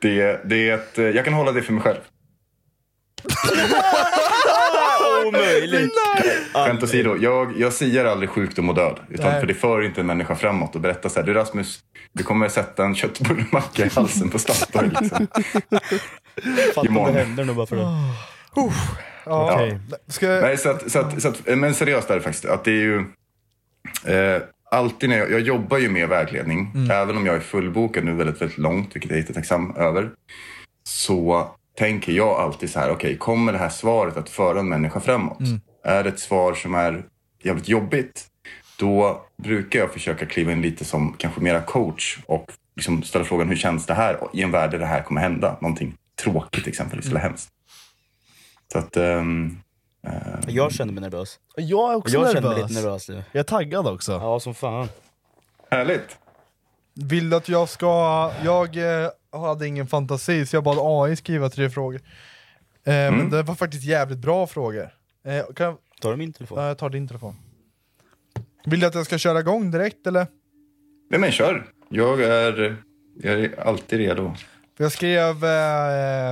Det, 0.00 0.40
det 0.44 0.68
är 0.70 0.74
ett, 0.74 1.14
jag 1.14 1.24
kan 1.24 1.34
hålla 1.34 1.52
det 1.52 1.62
för 1.62 1.72
mig 1.72 1.82
själv. 1.82 1.98
Omöjligt! 5.26 5.92
Skämt 6.54 6.82
åsido, 6.82 7.16
jag, 7.20 7.60
jag 7.60 7.72
siar 7.72 8.04
aldrig 8.04 8.30
sjukdom 8.30 8.68
och 8.68 8.74
död. 8.74 9.00
Utan 9.10 9.30
Nej. 9.30 9.40
för 9.40 9.46
det 9.46 9.54
för 9.54 9.82
inte 9.82 10.00
en 10.00 10.06
människa 10.06 10.34
framåt 10.34 10.74
och 10.74 10.80
berätta 10.80 11.08
så 11.08 11.20
här, 11.20 11.26
du 11.26 11.34
Rasmus, 11.34 11.80
du 12.12 12.22
kommer 12.22 12.48
sätta 12.48 12.84
en 12.84 12.94
köttbullemacka 12.94 13.86
i 13.86 13.88
halsen 13.88 14.30
på 14.30 14.38
Statoil. 14.38 14.96
Liksom. 15.00 15.26
Fattar 16.74 16.86
Imorgon. 16.86 17.14
vad 17.14 17.24
händer 17.24 17.44
nu 17.44 17.52
bara 17.52 17.66
för 17.66 17.76
det. 17.76 17.82
Ja. 17.82 18.72
Okej. 19.24 19.80
Ska, 20.08 20.26
Nej, 20.26 20.56
så 20.56 20.70
att, 20.70 20.90
så 20.90 20.98
att, 20.98 21.22
så 21.22 21.28
att, 21.28 21.46
men 21.46 21.74
seriöst 21.74 22.10
är 22.10 22.14
det 22.14 22.20
faktiskt. 22.20 22.44
Att 22.44 22.64
det 22.64 22.70
är 22.70 22.74
ju, 22.74 23.04
eh, 24.04 24.42
alltid 24.70 25.08
när 25.10 25.18
jag, 25.18 25.30
jag 25.30 25.40
jobbar 25.40 25.78
ju 25.78 25.88
med 25.88 26.08
vägledning, 26.08 26.72
även 26.92 27.16
om 27.16 27.26
jag 27.26 27.36
är 27.36 27.40
fullbokad 27.40 28.04
nu 28.04 28.14
väldigt, 28.14 28.42
väldigt 28.42 28.58
långt, 28.58 28.96
vilket 28.96 29.10
jag 29.10 29.18
är 29.18 29.22
jättetacksam 29.22 29.76
över. 29.76 30.10
Så 30.84 31.50
tänker 31.78 32.12
jag 32.12 32.28
alltid 32.40 32.70
så 32.70 32.78
här, 32.80 32.90
okej, 32.90 33.16
kommer 33.18 33.52
det 33.52 33.58
här 33.58 33.68
svaret 33.68 34.16
att 34.16 34.28
föra 34.28 34.60
en 34.60 34.68
människa 34.68 35.00
framåt? 35.00 35.38
Är 35.84 36.02
det 36.04 36.08
ett 36.08 36.18
svar 36.20 36.54
som 36.54 36.74
är 36.74 37.04
jävligt 37.42 37.68
jobbigt, 37.68 38.26
då 38.78 39.22
brukar 39.42 39.78
jag 39.78 39.92
försöka 39.92 40.26
kliva 40.26 40.52
in 40.52 40.62
lite 40.62 40.84
som 40.84 41.14
kanske 41.18 41.40
mera 41.40 41.60
coach 41.60 42.18
och 42.26 42.52
liksom 42.76 43.02
ställa 43.02 43.24
frågan, 43.24 43.48
hur 43.48 43.56
känns 43.56 43.86
det 43.86 43.94
här 43.94 44.18
i 44.32 44.42
en 44.42 44.50
värld 44.50 44.70
där 44.70 44.78
det 44.78 44.86
här 44.86 45.02
kommer 45.02 45.20
hända? 45.20 45.56
Någonting 45.60 45.94
tråkigt 46.22 46.66
exempelvis, 46.66 47.06
eller 47.06 47.20
hemskt. 47.20 47.48
Så 48.72 48.78
att, 48.78 48.96
ehm, 48.96 49.58
Jag 50.48 50.72
känner 50.72 50.92
mig 50.92 51.00
nervös. 51.02 51.38
Jag 51.56 51.92
är 51.92 51.96
också 51.96 52.14
Jag 52.14 52.20
nervös. 52.20 52.34
känner 52.34 52.54
mig 52.54 52.62
lite 52.62 52.74
nervös 52.82 53.08
nu. 53.08 53.24
Jag 53.32 53.40
är 53.40 53.44
taggad 53.44 53.86
också. 53.86 54.12
Ja, 54.12 54.40
som 54.40 54.54
fan. 54.54 54.88
härligt. 55.70 56.18
Vill 57.04 57.30
du 57.30 57.36
att 57.36 57.48
jag 57.48 57.68
ska... 57.68 57.86
Jag 58.44 58.76
eh, 59.02 59.10
hade 59.32 59.66
ingen 59.66 59.86
fantasi 59.86 60.46
så 60.46 60.56
jag 60.56 60.64
bad 60.64 60.78
AI 60.80 61.16
skriva 61.16 61.50
tre 61.50 61.70
frågor. 61.70 62.00
Eh, 62.86 62.94
Mm. 62.94 63.14
Men 63.20 63.30
det 63.30 63.42
var 63.42 63.54
faktiskt 63.54 63.84
jävligt 63.84 64.18
bra 64.18 64.46
frågor. 64.46 64.90
Eh, 65.26 65.54
kan, 65.54 65.76
Tar 66.00 66.10
du 66.10 66.16
min 66.16 66.32
telefon? 66.32 66.58
ja, 66.58 66.66
jag 66.68 66.78
tar 66.78 66.90
din 66.90 67.08
telefon. 67.08 67.34
Vill 68.66 68.80
du 68.80 68.86
att 68.86 68.94
jag 68.94 69.06
ska 69.06 69.18
köra 69.18 69.40
igång 69.40 69.70
direkt 69.70 70.06
eller? 70.06 70.26
Nej 71.10 71.20
men 71.20 71.30
kör. 71.32 71.66
Jag 71.88 72.20
är, 72.22 72.76
jag 73.22 73.40
är 73.40 73.60
alltid 73.60 73.98
redo. 73.98 74.34
För 74.76 74.84
jag 74.84 74.92
skrev... 74.92 75.44
Eh, 75.44 76.30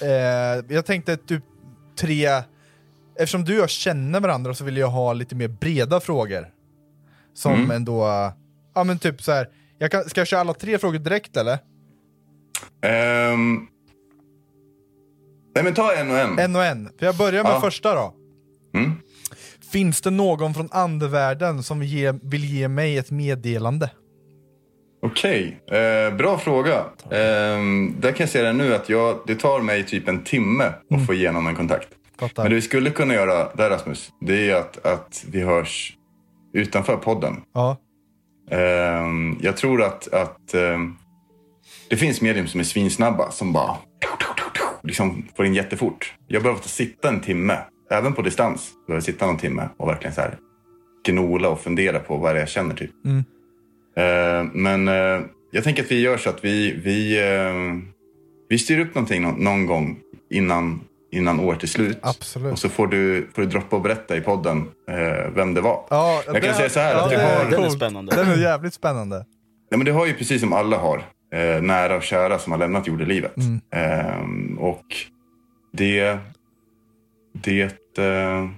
eh, 0.00 0.64
jag 0.68 0.86
tänkte 0.86 1.16
typ 1.16 1.42
tre... 2.00 2.28
Eftersom 3.18 3.44
du 3.44 3.52
och 3.56 3.62
jag 3.62 3.70
känner 3.70 4.20
varandra 4.20 4.54
så 4.54 4.64
vill 4.64 4.76
jag 4.76 4.88
ha 4.88 5.12
lite 5.12 5.34
mer 5.34 5.48
breda 5.48 6.00
frågor. 6.00 6.48
Som 7.34 7.52
Mm. 7.54 7.70
ändå... 7.70 8.04
Ja 8.74 8.84
men 8.84 8.98
typ 8.98 9.22
så 9.22 9.32
här. 9.32 9.48
Jag 9.78 9.90
kan, 9.90 10.04
ska 10.04 10.20
jag 10.20 10.28
köra 10.28 10.40
alla 10.40 10.54
tre 10.54 10.78
frågor 10.78 10.98
direkt 10.98 11.36
eller? 11.36 11.58
Ehm, 12.82 13.66
nej 15.54 15.64
men 15.64 15.74
ta 15.74 15.92
en 15.94 16.10
och 16.10 16.16
en. 16.18 16.38
En 16.38 16.56
och 16.56 16.64
en. 16.64 16.90
För 16.98 17.06
jag 17.06 17.16
börjar 17.16 17.42
med 17.42 17.52
Ja. 17.52 17.60
första 17.60 17.94
då. 17.94 18.14
Mm. 18.74 18.92
Finns 19.72 20.00
det 20.00 20.10
någon 20.10 20.54
från 20.54 20.68
andevärlden 20.72 21.62
som 21.62 21.80
vill 21.80 21.88
ge, 21.88 22.12
vill 22.22 22.44
ge 22.44 22.68
mig 22.68 22.98
ett 22.98 23.10
meddelande? 23.10 23.90
Okej, 25.02 25.60
eh, 25.70 26.16
bra 26.16 26.38
fråga. 26.38 26.84
Ehm, 27.10 27.94
där 28.00 28.12
kan 28.12 28.24
jag 28.24 28.28
säga 28.28 28.44
det 28.44 28.52
nu 28.52 28.74
att 28.74 28.88
jag, 28.88 29.18
det 29.26 29.34
tar 29.34 29.60
mig 29.60 29.84
typ 29.86 30.08
en 30.08 30.24
timme 30.24 30.64
att 30.90 31.06
få 31.06 31.14
igenom 31.14 31.46
en 31.46 31.54
kontakt. 31.54 31.88
Fattar. 32.18 32.42
Men 32.42 32.50
det 32.50 32.56
vi 32.56 32.62
skulle 32.62 32.90
kunna 32.90 33.14
göra 33.14 33.48
där 33.54 33.70
Rasmus, 33.70 34.12
det 34.20 34.50
är 34.50 34.54
att, 34.56 34.86
att 34.86 35.24
vi 35.28 35.40
hörs 35.40 35.96
utanför 36.52 36.96
podden. 36.96 37.42
Ja. 37.54 37.76
Ehm, 38.50 39.36
jag 39.40 39.56
tror 39.56 39.82
att, 39.82 40.12
att 40.12 40.54
ehm, 40.54 40.94
det 41.90 41.96
finns 41.96 42.20
medium 42.20 42.46
som 42.46 42.60
är 42.60 42.64
svinsnabba 42.64 43.30
som 43.30 43.52
bara 43.52 43.76
liksom 44.82 45.28
får 45.36 45.46
in 45.46 45.54
jättefort. 45.54 46.14
Jag 46.28 46.42
behöver 46.42 46.62
sitta 46.62 47.08
en 47.08 47.20
timme, 47.20 47.58
även 47.90 48.12
på 48.12 48.22
distans. 48.22 48.70
Behöver 48.86 49.02
sitta 49.02 49.26
någon 49.26 49.38
timme 49.38 49.68
och 49.76 49.88
verkligen 49.88 50.14
så 50.14 50.20
här 50.20 50.38
gnola 51.06 51.48
och 51.48 51.60
fundera 51.60 51.98
på 51.98 52.16
vad 52.16 52.34
det 52.34 52.38
är 52.38 52.42
jag 52.42 52.48
känner 52.48 52.74
typ. 52.74 52.90
Mm. 53.04 53.24
Ehm, 53.96 54.50
men 54.54 54.88
eh, 54.88 55.26
jag 55.50 55.64
tänker 55.64 55.82
att 55.82 55.90
vi 55.90 56.00
gör 56.00 56.16
så 56.16 56.30
att 56.30 56.44
vi, 56.44 56.72
vi, 56.84 57.20
vi 58.48 58.58
styr 58.58 58.78
upp 58.80 58.94
någonting 58.94 59.22
nå- 59.22 59.34
någon 59.38 59.66
gång 59.66 59.98
innan, 60.30 60.80
innan 61.14 61.40
året 61.40 61.62
är 61.62 61.66
slut. 61.66 61.98
Absolut. 62.02 62.52
Och 62.52 62.58
så 62.58 62.68
får 62.68 62.86
du, 62.86 63.28
får 63.34 63.42
du 63.42 63.48
droppa 63.48 63.76
och 63.76 63.82
berätta 63.82 64.16
i 64.16 64.20
podden 64.20 64.68
eh, 64.90 65.30
vem 65.34 65.54
det 65.54 65.60
var. 65.60 65.86
Ja, 65.90 66.22
Jag 66.26 66.34
kan 66.34 66.42
det- 66.42 66.54
säga 66.54 66.68
så 66.68 66.80
här 66.80 66.94
att 66.94 67.12
ja, 67.12 67.18
det 67.18 67.22
är 67.24 67.44
har... 67.44 67.50
Den 67.50 67.64
är 67.64 67.68
spännande. 67.68 68.16
Den 68.16 68.28
är 68.30 68.36
jävligt 68.36 68.74
spännande. 68.74 69.24
Ja, 69.70 69.76
men 69.76 69.84
det 69.86 69.92
har 69.92 70.06
ju 70.06 70.14
precis 70.14 70.40
som 70.40 70.52
alla 70.52 70.76
har. 70.78 71.02
Eh, 71.34 71.62
nära 71.62 71.96
och 71.96 72.02
kära 72.02 72.38
som 72.38 72.52
har 72.52 72.58
lämnat 72.58 72.86
jordelivet. 72.86 73.32
Mm. 73.36 73.60
Eh, 73.70 74.58
och 74.58 74.84
det, 75.72 76.18
det, 77.32 77.62
eh, 77.98 78.48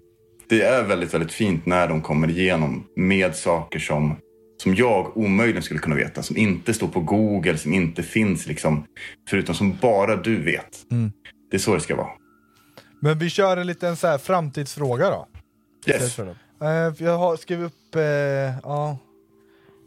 det 0.48 0.62
är 0.62 0.82
väldigt, 0.84 1.14
väldigt 1.14 1.32
fint 1.32 1.66
när 1.66 1.88
de 1.88 2.00
kommer 2.00 2.30
igenom 2.30 2.86
med 2.96 3.34
saker 3.36 3.78
som, 3.78 4.16
som 4.62 4.74
jag 4.74 5.16
omöjligen 5.16 5.62
skulle 5.62 5.80
kunna 5.80 5.96
veta. 5.96 6.22
Som 6.22 6.36
inte 6.36 6.74
står 6.74 6.88
på 6.88 7.00
Google, 7.00 7.58
som 7.58 7.72
inte 7.72 8.02
finns 8.02 8.46
liksom. 8.46 8.84
Förutom 9.30 9.54
som 9.54 9.76
bara 9.82 10.16
du 10.16 10.42
vet. 10.42 10.90
Mm. 10.90 11.12
Det 11.50 11.56
är 11.56 11.58
så 11.58 11.74
det 11.74 11.80
ska 11.80 11.96
vara. 11.96 12.08
Men 13.00 13.18
vi 13.18 13.30
kör 13.30 13.56
en 13.56 13.66
liten 13.66 13.96
så 13.96 14.06
här 14.06 14.18
framtidsfråga 14.18 15.10
då. 15.10 15.26
Yes. 15.86 16.18
Eh, 16.18 16.28
jag 16.98 17.18
har 17.18 17.36
skrivit 17.36 17.66
upp, 17.66 17.94
eh, 17.94 18.02
ja, 18.62 18.98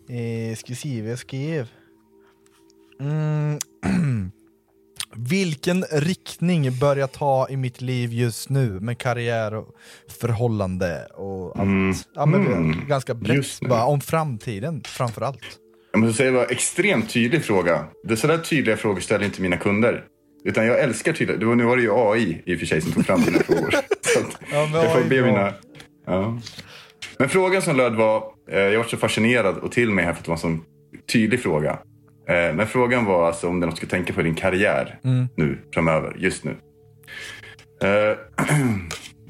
eh, 0.10 0.56
ska 0.56 0.76
se 0.76 1.02
vad 1.02 1.12
jag 1.12 1.20
skrev. 1.20 1.68
Mm. 3.02 3.60
Vilken 5.16 5.84
riktning 5.92 6.80
bör 6.80 6.96
jag 6.96 7.12
ta 7.12 7.48
i 7.50 7.58
mitt 7.58 7.82
liv 7.82 8.14
just 8.14 8.50
nu 8.50 8.80
med 8.80 8.98
karriär 8.98 9.54
och 9.54 9.68
förhållande 10.22 11.06
och 11.06 11.60
allt? 11.60 11.68
Mm. 11.68 11.94
Ja, 12.16 12.26
men 12.26 12.48
Mm. 12.48 12.88
ganska 12.88 13.14
brett 13.14 13.60
bara 13.62 13.86
om 13.86 14.02
framtiden 14.02 14.82
framför 14.86 15.22
allt. 15.22 15.42
Jag 15.92 16.00
måste 16.00 16.18
säga 16.18 16.32
det 16.32 16.38
var 16.38 16.46
en 16.46 16.52
extremt 16.52 17.10
tydlig 17.10 17.46
fråga. 17.46 17.86
Det 18.04 18.12
är 18.14 18.16
sådär 18.16 18.38
tydliga 18.38 18.78
frågor 18.78 19.00
ställer 19.02 19.26
inte 19.26 19.42
mina 19.42 19.58
kunder. 19.58 20.06
Utan 20.46 20.66
jag 20.66 20.80
älskar 20.80 21.14
tydliga... 21.14 21.38
Det 21.38 21.46
var, 21.46 21.56
nu 21.56 21.64
var 21.64 21.76
det 21.78 21.82
ju 21.84 21.92
AI 21.94 22.42
i 22.46 22.56
och 22.56 22.60
för 22.60 22.66
sig 22.66 22.82
som 22.82 22.92
tog 22.92 23.06
fram 23.06 23.22
dina 23.22 23.40
frågor. 23.40 23.72
Så 24.02 24.20
Ja, 24.52 24.70
jag 24.74 24.94
får 24.94 25.10
be 25.10 25.22
mina... 25.22 25.54
Ja. 26.06 26.40
Men 27.18 27.30
frågan 27.30 27.62
som 27.62 27.78
löd 27.78 27.96
var... 27.96 28.24
Eh, 28.52 28.60
jag 28.60 28.78
var 28.78 28.84
så 28.86 28.98
fascinerad 28.98 29.58
och 29.58 29.72
till 29.72 29.90
mig 29.92 30.06
här 30.06 30.14
för 30.14 30.20
att 30.20 30.26
det 30.26 30.30
var 30.30 30.36
en 30.36 30.40
sån 30.40 30.62
tydlig 31.12 31.40
fråga. 31.40 31.72
Eh, 32.30 32.56
men 32.56 32.68
frågan 32.68 33.06
var 33.06 33.28
alltså 33.28 33.48
om 33.48 33.60
det 33.60 33.64
är 33.64 33.66
något 33.66 33.76
du 33.76 33.88
ska 33.88 33.96
tänka 33.96 34.14
på 34.14 34.22
i 34.22 34.24
din 34.24 34.36
karriär 34.36 35.00
Mm. 35.04 35.28
nu 35.38 35.58
framöver, 35.74 36.16
just 36.20 36.44
nu. 36.44 36.52
Eh, 37.84 38.18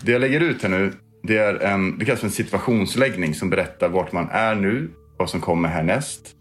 det 0.02 0.12
jag 0.12 0.22
lägger 0.22 0.40
ut 0.40 0.62
här 0.64 0.70
nu, 0.70 0.92
det 1.24 1.38
är 1.38 1.54
en, 1.56 1.98
det 2.00 2.06
kallas 2.06 2.20
för 2.20 2.28
en 2.28 2.32
situationsläggning 2.34 3.34
som 3.34 3.50
berättar 3.50 3.90
vart 3.90 4.12
man 4.12 4.28
är 4.32 4.56
nu, 4.56 4.90
vad 5.18 5.30
som 5.30 5.42
kommer 5.42 5.70
härnäst 5.70 6.36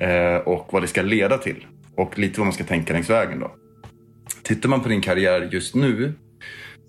eh, 0.00 0.36
och 0.36 0.68
vad 0.72 0.82
det 0.82 0.86
ska 0.88 1.02
leda 1.02 1.38
till. 1.38 1.66
Och 1.96 2.18
lite 2.18 2.40
vad 2.40 2.46
man 2.46 2.52
ska 2.52 2.64
tänka 2.64 2.92
längs 2.92 3.10
vägen 3.10 3.40
då. 3.40 3.54
Tittar 4.44 4.68
man 4.68 4.80
på 4.80 4.88
din 4.88 5.00
karriär 5.00 5.48
just 5.52 5.74
nu 5.74 6.12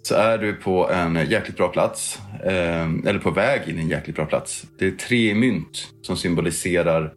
så 0.04 0.16
är 0.16 0.38
du 0.38 0.54
på 0.54 0.90
en 0.90 1.16
jäkligt 1.30 1.58
bra 1.58 1.68
plats. 1.68 2.20
Eh, 2.44 2.90
eller 3.06 3.20
på 3.20 3.32
väg 3.32 3.70
in 3.70 3.78
i 3.78 3.82
en 3.82 3.90
jäkligt 3.90 4.16
bra 4.16 4.26
plats. 4.26 4.66
Det 4.80 4.88
är 4.88 4.92
tre 4.92 5.36
mynt 5.36 5.88
som 6.02 6.18
symboliserar 6.18 7.14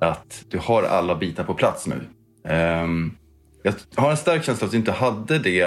att 0.00 0.44
du 0.48 0.58
har 0.58 0.82
alla 0.82 1.14
bitar 1.14 1.44
på 1.44 1.54
plats 1.54 1.86
nu. 1.86 2.00
Eh, 2.48 2.86
jag 3.62 3.74
har 3.96 4.10
en 4.10 4.16
stark 4.16 4.44
känsla 4.44 4.64
att 4.64 4.70
du 4.70 4.76
inte 4.76 4.92
hade 4.92 5.38
det 5.38 5.62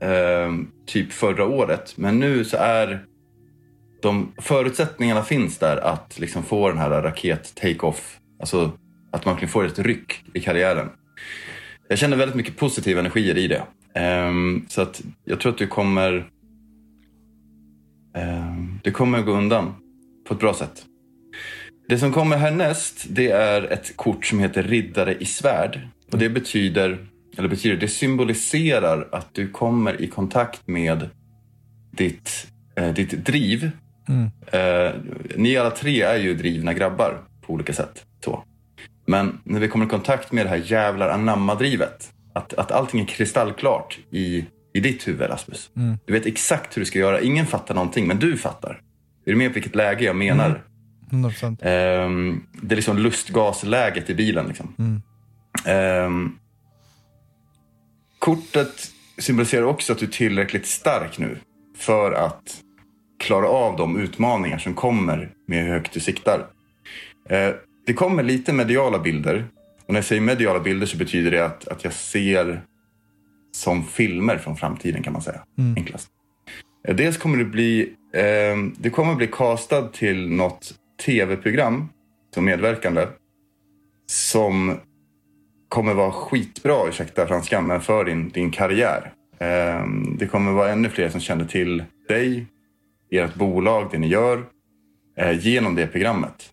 eh, 0.00 0.52
typ 0.86 1.12
förra 1.12 1.46
året. 1.46 1.94
Men 1.96 2.18
nu 2.18 2.44
så 2.44 2.56
är 2.56 3.04
de 4.02 4.32
förutsättningarna 4.38 5.22
finns 5.22 5.58
där 5.58 5.76
att 5.76 6.18
liksom 6.18 6.42
få 6.42 6.68
den 6.68 6.78
här 6.78 6.90
raket 6.90 7.54
take-off. 7.62 8.18
Alltså 8.40 8.72
att 9.12 9.24
man 9.24 9.36
kan 9.36 9.48
få 9.48 9.62
ett 9.62 9.78
ryck 9.78 10.24
i 10.34 10.40
karriären. 10.40 10.88
Jag 11.88 11.98
känner 11.98 12.16
väldigt 12.16 12.36
mycket 12.36 12.56
positiva 12.56 13.00
energier 13.00 13.38
i 13.38 13.48
det. 13.48 13.62
Ehm, 13.94 14.64
så 14.68 14.82
att 14.82 15.02
jag 15.24 15.40
tror 15.40 15.52
att 15.52 15.58
du 15.58 15.66
kommer... 15.66 16.30
Um, 18.16 18.80
det 18.84 18.90
kommer 18.90 19.22
gå 19.22 19.32
undan 19.32 19.74
på 20.28 20.34
ett 20.34 20.40
bra 20.40 20.54
sätt. 20.54 20.84
Det 21.88 21.98
som 21.98 22.12
kommer 22.12 22.36
härnäst, 22.36 23.06
det 23.08 23.30
är 23.30 23.72
ett 23.72 23.96
kort 23.96 24.26
som 24.26 24.38
heter 24.38 24.62
Riddare 24.62 25.14
i 25.14 25.24
svärd. 25.24 25.80
Och 26.12 26.18
det 26.18 26.28
betyder, 26.28 26.98
eller 27.36 27.48
betyder, 27.48 27.76
det 27.76 27.88
symboliserar 27.88 29.08
att 29.12 29.34
du 29.34 29.48
kommer 29.48 30.02
i 30.02 30.06
kontakt 30.06 30.66
med 30.66 31.08
ditt, 31.90 32.46
eh, 32.76 32.94
ditt 32.94 33.24
driv. 33.24 33.70
Mm. 34.08 34.30
Eh, 34.46 34.94
ni 35.36 35.56
alla 35.56 35.70
tre 35.70 36.02
är 36.02 36.18
ju 36.18 36.34
drivna 36.34 36.74
grabbar 36.74 37.20
på 37.46 37.52
olika 37.52 37.72
sätt. 37.72 38.04
Så. 38.24 38.44
Men 39.08 39.40
när 39.44 39.60
vi 39.60 39.68
kommer 39.68 39.86
i 39.86 39.88
kontakt 39.88 40.32
med 40.32 40.46
det 40.46 40.50
här 40.50 40.62
jävlar 40.64 41.08
anamma-drivet, 41.08 42.12
att, 42.34 42.54
att 42.54 42.72
allting 42.72 43.00
är 43.00 43.04
kristallklart 43.04 43.98
i, 44.10 44.46
i 44.74 44.80
ditt 44.80 45.08
huvud, 45.08 45.30
Rasmus. 45.30 45.70
Mm. 45.76 45.98
Du 46.06 46.12
vet 46.12 46.26
exakt 46.26 46.76
hur 46.76 46.80
du 46.80 46.86
ska 46.86 46.98
göra. 46.98 47.20
Ingen 47.20 47.46
fattar 47.46 47.74
någonting, 47.74 48.06
men 48.06 48.18
du 48.18 48.36
fattar. 48.36 48.80
Är 49.26 49.30
du 49.30 49.36
med 49.36 49.50
på 49.50 49.54
vilket 49.54 49.74
läge 49.74 50.04
jag 50.04 50.16
menar? 50.16 50.62
100%. 51.10 51.58
Ehm, 51.62 52.42
det 52.62 52.74
är 52.74 52.76
liksom 52.76 52.98
lustgasläget 52.98 54.10
i 54.10 54.14
bilen. 54.14 54.46
Liksom. 54.46 54.74
Mm. 54.78 55.02
Ehm, 55.66 56.32
kortet 58.18 58.90
symboliserar 59.18 59.62
också 59.62 59.92
att 59.92 59.98
du 59.98 60.06
är 60.06 60.10
tillräckligt 60.10 60.66
stark 60.66 61.18
nu 61.18 61.38
för 61.76 62.12
att 62.12 62.42
klara 63.18 63.48
av 63.48 63.76
de 63.76 63.98
utmaningar 63.98 64.58
som 64.58 64.74
kommer 64.74 65.30
med 65.46 65.64
hur 65.64 65.72
högt 65.72 65.92
du 65.92 66.00
siktar. 66.00 66.46
Det 67.88 67.94
kommer 67.94 68.22
lite 68.22 68.52
mediala 68.52 68.98
bilder. 68.98 69.44
Och 69.86 69.92
när 69.92 69.96
jag 69.96 70.04
säger 70.04 70.22
mediala 70.22 70.60
bilder 70.60 70.86
så 70.86 70.96
betyder 70.96 71.30
det 71.30 71.44
att, 71.44 71.68
att 71.68 71.84
jag 71.84 71.92
ser 71.92 72.62
som 73.52 73.84
filmer 73.84 74.38
från 74.38 74.56
framtiden 74.56 75.02
kan 75.02 75.12
man 75.12 75.22
säga. 75.22 75.40
Mm. 75.58 75.74
Enklast. 75.76 76.08
Eh, 76.88 76.96
Dels 76.96 77.16
kommer 77.16 77.38
det 77.38 77.44
bli, 77.44 77.92
eh, 78.14 78.56
det 78.76 78.90
kommer 78.90 79.14
bli 79.14 79.26
castad 79.26 79.82
till 79.82 80.28
något 80.30 80.74
tv-program 81.06 81.88
som 82.34 82.44
medverkande. 82.44 83.06
Som 84.06 84.76
kommer 85.68 85.94
vara 85.94 86.12
skitbra, 86.12 86.88
ursäkta 86.88 87.26
franskan, 87.26 87.66
men 87.66 87.80
för 87.80 88.04
din, 88.04 88.28
din 88.28 88.50
karriär. 88.50 89.12
Eh, 89.38 89.86
det 90.18 90.26
kommer 90.26 90.52
vara 90.52 90.70
ännu 90.70 90.88
fler 90.88 91.08
som 91.08 91.20
känner 91.20 91.44
till 91.44 91.84
dig, 92.08 92.46
ert 93.10 93.34
bolag, 93.34 93.88
det 93.90 93.98
ni 93.98 94.08
gör, 94.08 94.44
eh, 95.16 95.46
genom 95.46 95.74
det 95.74 95.86
programmet. 95.86 96.52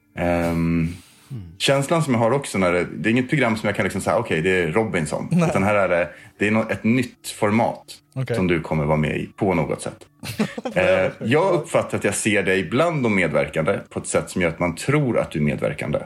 Ehm, 1.31 1.43
Känslan 1.57 2.03
som 2.03 2.13
jag 2.13 2.21
har 2.21 2.31
också 2.31 2.57
när 2.57 2.71
det, 2.71 2.85
det 2.97 3.09
är 3.09 3.11
inget 3.11 3.29
program 3.29 3.57
som 3.57 3.67
jag 3.67 3.75
kan 3.75 3.83
liksom 3.83 4.01
säga, 4.01 4.17
okej 4.17 4.41
det 4.41 4.49
är 4.49 4.71
Robinson. 4.71 5.27
Nej. 5.31 5.49
Utan 5.49 5.63
här 5.63 5.75
är 5.75 5.89
det, 5.89 6.09
det 6.38 6.47
är 6.47 6.71
ett 6.71 6.83
nytt 6.83 7.27
format 7.27 7.83
Okej. 8.13 8.35
som 8.35 8.47
du 8.47 8.61
kommer 8.61 8.85
vara 8.85 8.97
med 8.97 9.17
i 9.17 9.29
på 9.35 9.53
något 9.53 9.81
sätt. 9.81 9.97
eh, 10.75 11.11
jag 11.27 11.53
uppfattar 11.53 11.97
att 11.97 12.03
jag 12.03 12.15
ser 12.15 12.43
dig 12.43 12.63
bland 12.63 13.03
de 13.03 13.15
medverkande 13.15 13.79
på 13.89 13.99
ett 13.99 14.07
sätt 14.07 14.29
som 14.29 14.41
gör 14.41 14.49
att 14.49 14.59
man 14.59 14.75
tror 14.75 15.19
att 15.19 15.31
du 15.31 15.39
är 15.39 15.43
medverkande. 15.43 15.99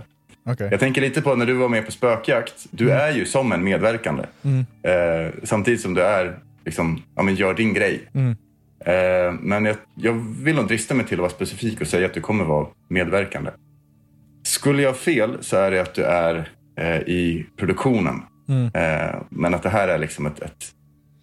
Okej. 0.45 0.67
Jag 0.71 0.79
tänker 0.79 1.01
lite 1.01 1.21
på 1.21 1.35
när 1.35 1.45
du 1.45 1.53
var 1.53 1.69
med 1.69 1.85
på 1.85 1.91
Spökjakt. 1.91 2.65
Du 2.71 2.91
är 2.91 3.11
ju 3.11 3.25
som 3.25 3.51
en 3.51 3.63
medverkande. 3.63 4.23
Mm. 4.43 4.65
Eh, 4.83 5.33
samtidigt 5.43 5.81
som 5.81 5.93
du 5.93 6.01
är, 6.01 6.39
liksom, 6.65 7.03
ja 7.15 7.23
men 7.23 7.35
gör 7.35 7.53
din 7.53 7.73
grej. 7.73 8.01
Mm. 8.13 8.35
Eh, 8.85 9.33
men 9.39 9.65
jag, 9.65 9.75
jag 9.95 10.13
vill 10.43 10.55
nog 10.55 10.67
drista 10.67 10.93
mig 10.93 11.05
till 11.05 11.15
att 11.15 11.19
vara 11.19 11.29
specifik 11.29 11.81
och 11.81 11.87
säga 11.87 12.05
att 12.05 12.13
du 12.13 12.21
kommer 12.21 12.43
vara 12.43 12.67
medverkande. 12.87 13.51
Skulle 14.59 14.81
jag 14.81 14.89
ha 14.89 14.97
fel 14.97 15.37
så 15.41 15.57
är 15.57 15.71
det 15.71 15.81
att 15.81 15.93
du 15.93 16.03
är 16.03 16.49
eh, 16.77 16.97
i 16.97 17.45
produktionen. 17.57 18.21
Mm. 18.49 18.71
Eh, 18.73 19.15
men 19.29 19.53
att 19.53 19.63
det 19.63 19.69
här 19.69 19.87
är 19.87 19.97
liksom 19.97 20.25
ett, 20.25 20.39
ett 20.41 20.65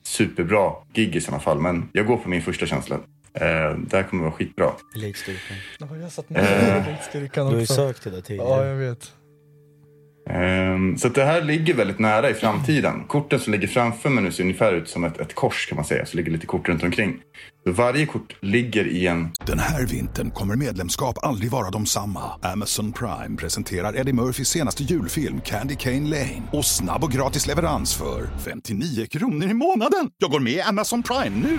superbra 0.06 0.72
gig 0.92 1.16
i 1.16 1.20
sådana 1.20 1.40
fall. 1.42 1.60
Men 1.60 1.88
jag 1.92 2.06
går 2.06 2.16
på 2.16 2.28
min 2.28 2.42
första 2.42 2.66
känsla. 2.66 2.96
Eh, 3.34 3.42
det 3.78 3.92
här 3.96 4.02
kommer 4.02 4.22
vara 4.22 4.32
skitbra. 4.32 4.70
Elitstyrkan. 4.96 5.56
Ja, 5.78 5.86
jag 6.02 6.12
satt 6.12 6.30
med 6.30 6.42
Eh. 6.42 6.76
i 6.86 6.88
elitstyrkan 6.90 7.46
Du 7.46 7.52
har 7.52 7.56
ju 7.56 7.62
också. 7.62 7.74
sökt 7.74 8.04
det 8.04 8.10
Ja, 8.14 8.20
tidigare. 8.20 8.66
jag 8.68 8.76
vet. 8.76 9.12
Ehm, 10.30 10.98
så 10.98 11.06
att 11.06 11.14
det 11.14 11.24
här 11.24 11.42
ligger 11.42 11.74
väldigt 11.74 11.98
nära 11.98 12.30
i 12.30 12.34
framtiden. 12.34 13.04
Korten 13.06 13.40
som 13.40 13.52
ligger 13.52 13.68
framför 13.68 14.10
mig 14.10 14.24
nu 14.24 14.32
ser 14.32 14.42
ungefär 14.42 14.72
ut 14.72 14.88
som 14.88 15.04
ett, 15.04 15.20
ett 15.20 15.34
kors 15.34 15.66
kan 15.66 15.76
man 15.76 15.84
säga. 15.84 16.06
Så 16.06 16.16
ligger 16.16 16.32
lite 16.32 16.46
kort 16.46 16.68
runt 16.68 16.82
omkring. 16.82 17.16
Så 17.66 17.72
varje 17.72 18.06
kort 18.06 18.36
ligger 18.40 18.86
i 18.86 19.06
en... 19.06 19.30
Den 19.46 19.58
här 19.58 19.86
vintern 19.86 20.30
kommer 20.30 20.56
medlemskap 20.56 21.18
aldrig 21.22 21.50
vara 21.50 21.70
de 21.70 21.86
samma. 21.86 22.20
Amazon 22.42 22.92
Prime 22.92 23.36
presenterar 23.36 23.96
Eddie 23.96 24.12
Murphys 24.12 24.48
senaste 24.48 24.82
julfilm 24.82 25.40
Candy 25.40 25.76
Cane 25.76 26.08
Lane. 26.08 26.42
Och 26.52 26.64
snabb 26.64 27.04
och 27.04 27.12
gratis 27.12 27.46
leverans 27.46 27.94
för 27.94 28.28
59 28.44 29.06
kronor 29.06 29.50
i 29.50 29.54
månaden. 29.54 30.10
Jag 30.18 30.30
går 30.30 30.40
med 30.40 30.52
i 30.52 30.60
Amazon 30.60 31.02
Prime 31.02 31.36
nu! 31.48 31.58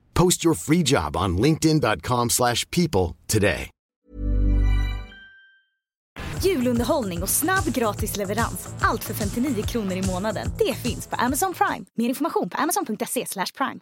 Post 0.13 0.45
your 0.45 0.55
free 0.55 0.83
job 0.83 1.17
on 1.17 1.37
linkedin.com/people 1.37 2.29
slash 2.29 2.65
people 2.69 3.15
today. 3.27 3.69
Julunderhållning 6.43 7.23
och 7.23 7.29
snabb 7.29 7.63
gratis 7.63 8.17
leverans. 8.17 8.67
Allt 8.81 9.03
för 9.03 9.13
59 9.13 9.63
kronor 9.63 9.91
i 9.91 10.01
månaden. 10.05 10.47
Det 10.57 10.73
finns 10.73 11.07
på 11.07 11.15
Amazon 11.15 11.53
Prime. 11.53 11.85
Mer 11.97 12.09
information 12.09 12.49
på 12.49 12.57
amazon.se 12.57 13.25
slash 13.27 13.51
prime. 13.57 13.79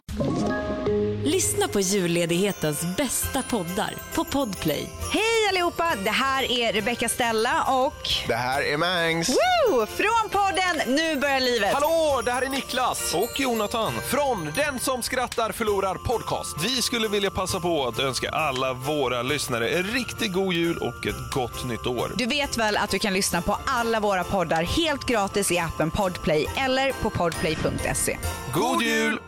Lyssna 1.24 1.68
på 1.68 1.80
julledighetens 1.80 2.96
bästa 2.96 3.42
poddar 3.42 3.94
på 4.14 4.24
Podplay. 4.24 4.88
Hej 5.12 5.48
allihopa! 5.48 5.92
Det 6.04 6.10
här 6.10 6.50
är 6.50 6.72
Rebecca 6.72 7.08
Stella 7.08 7.64
och... 7.64 8.08
Det 8.28 8.34
här 8.34 8.72
är 8.72 8.76
Mangs. 8.76 9.28
Woo! 9.28 9.86
Från 9.86 10.30
podden 10.30 10.96
Nu 10.96 11.16
börjar 11.16 11.40
livet. 11.40 11.72
Hallå, 11.72 12.22
det 12.24 12.30
här 12.30 12.42
är 12.42 12.48
Niklas 12.48 13.14
och 13.14 13.40
Jonathan 13.40 13.92
från 14.10 14.52
Den 14.56 14.78
som 14.78 15.02
skrattar 15.02 15.52
förlorar 15.52 15.94
podcast. 15.94 16.56
Vi 16.64 16.82
skulle 16.82 17.08
vilja 17.08 17.30
passa 17.30 17.60
på 17.60 17.86
att 17.86 17.98
önska 17.98 18.30
alla 18.30 18.72
våra 18.72 19.22
lyssnare 19.22 19.68
en 19.68 19.82
riktigt 19.82 20.32
god 20.32 20.54
jul 20.54 20.78
och 20.78 21.06
ett 21.06 21.30
gott 21.30 21.64
nytt 21.64 21.86
år. 21.86 22.12
Du 22.16 22.26
vet 22.26 22.56
väl 22.56 22.76
att 22.76 22.90
du 22.90 22.98
kan 22.98 23.12
lyssna 23.12 23.42
på 23.42 23.56
alla 23.66 24.00
våra 24.00 24.24
poddar 24.24 24.62
helt 24.62 25.04
gratis 25.06 25.52
i 25.52 25.58
appen 25.58 25.90
Podplay 25.90 26.46
eller 26.56 26.92
på 26.92 27.10
podplay.se. 27.10 28.18
God 28.54 28.82
jul! 28.82 29.20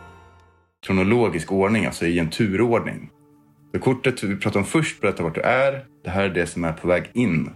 Kronologisk 0.87 1.53
ordning, 1.53 1.87
alltså 1.87 2.07
i 2.07 2.19
en 2.19 2.31
turordning. 2.31 3.11
Så 3.75 3.81
kortet 3.81 4.23
vi 4.23 4.37
pratar 4.37 4.61
om 4.61 4.67
först 4.67 5.01
berättar 5.01 5.25
vart 5.25 5.35
du 5.35 5.41
är. 5.41 5.85
Det 6.05 6.11
här 6.11 6.25
är 6.25 6.29
det 6.29 6.47
som 6.47 6.65
är 6.65 6.73
på 6.73 6.89
väg 6.89 7.11
in. 7.13 7.51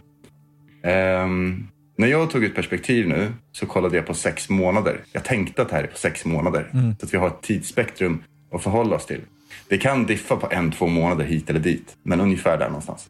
Ehm, 0.82 1.66
när 1.98 2.06
jag 2.08 2.30
tog 2.30 2.44
ut 2.44 2.54
perspektiv 2.54 3.08
nu 3.08 3.32
så 3.52 3.66
kollade 3.66 3.96
jag 3.96 4.06
på 4.06 4.14
sex 4.14 4.48
månader. 4.48 5.00
Jag 5.12 5.24
tänkte 5.24 5.62
att 5.62 5.68
det 5.68 5.74
här 5.74 5.82
är 5.82 5.86
på 5.86 5.96
sex 5.96 6.24
månader. 6.24 6.70
Mm. 6.72 6.96
Så 6.98 7.06
att 7.06 7.14
vi 7.14 7.18
har 7.18 7.26
ett 7.26 7.42
tidsspektrum 7.42 8.22
att 8.52 8.62
förhålla 8.62 8.96
oss 8.96 9.06
till. 9.06 9.20
Det 9.68 9.78
kan 9.78 10.06
diffa 10.06 10.36
på 10.36 10.48
en, 10.50 10.72
två 10.72 10.86
månader 10.86 11.24
hit 11.24 11.50
eller 11.50 11.60
dit, 11.60 11.96
men 12.02 12.20
ungefär 12.20 12.58
där 12.58 12.66
någonstans. 12.66 13.08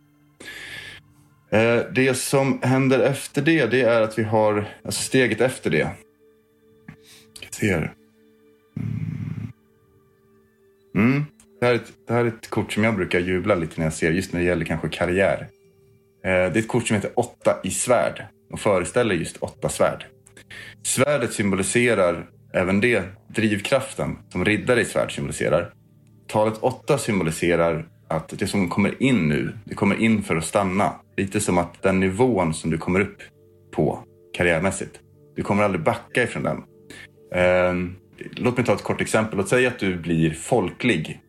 Eh, 1.50 1.80
Det 1.94 2.16
som 2.16 2.58
händer 2.62 3.00
efter 3.00 3.42
det, 3.42 3.66
det 3.66 3.80
är 3.80 4.02
att 4.02 4.18
vi 4.18 4.22
har, 4.22 4.68
alltså 4.84 5.02
steget 5.02 5.40
efter 5.40 5.70
det. 5.70 5.88
Jag 7.40 7.54
ser. 7.54 7.76
Mm. 7.76 9.05
Mm. 10.96 11.24
Det, 11.60 11.66
här 11.66 11.72
är 11.72 11.76
ett, 11.76 11.92
det 12.08 12.14
här 12.14 12.24
är 12.24 12.28
ett 12.28 12.50
kort 12.50 12.72
som 12.72 12.84
jag 12.84 12.96
brukar 12.96 13.20
jubla 13.20 13.54
lite 13.54 13.74
när 13.76 13.86
jag 13.86 13.92
ser, 13.92 14.12
just 14.12 14.32
när 14.32 14.40
det 14.40 14.46
gäller 14.46 14.64
kanske 14.64 14.88
karriär. 14.88 15.48
Eh, 16.24 16.30
Det 16.30 16.30
är 16.30 16.56
ett 16.56 16.68
kort 16.68 16.86
som 16.88 16.94
heter 16.96 17.10
åtta 17.14 17.56
i 17.64 17.70
svärd 17.70 18.22
och 18.52 18.60
föreställer 18.60 19.14
just 19.14 19.36
åtta 19.36 19.68
svärd. 19.68 20.04
Svärdet 20.82 21.32
symboliserar 21.32 22.26
även 22.52 22.80
det 22.80 23.02
drivkraften 23.28 24.18
som 24.28 24.44
riddare 24.44 24.80
i 24.80 24.84
svärd 24.84 25.14
symboliserar. 25.14 25.72
Talet 26.28 26.58
åtta 26.60 26.98
symboliserar 26.98 27.86
att 28.08 28.28
det 28.38 28.46
som 28.46 28.68
kommer 28.68 29.02
in 29.02 29.28
nu, 29.28 29.52
det 29.64 29.74
kommer 29.74 30.02
in 30.02 30.22
för 30.22 30.36
att 30.36 30.44
stanna. 30.44 30.92
Lite 31.16 31.40
som 31.40 31.58
att 31.58 31.82
den 31.82 32.00
nivån 32.00 32.54
som 32.54 32.70
du 32.70 32.78
kommer 32.78 33.00
upp 33.00 33.18
på 33.72 33.98
karriärmässigt, 34.36 35.00
du 35.36 35.42
kommer 35.42 35.62
aldrig 35.62 35.84
backa 35.84 36.22
ifrån 36.22 36.42
den. 36.42 36.62
Ehm, 37.34 37.96
låt 38.36 38.56
mig 38.56 38.66
ta 38.66 38.74
ett 38.74 38.82
kort 38.82 39.00
exempel. 39.00 39.38
Låt 39.38 39.48
säga 39.48 39.68
att 39.68 39.78
du 39.78 39.96
blir 39.96 40.30
folklig. 40.30 41.20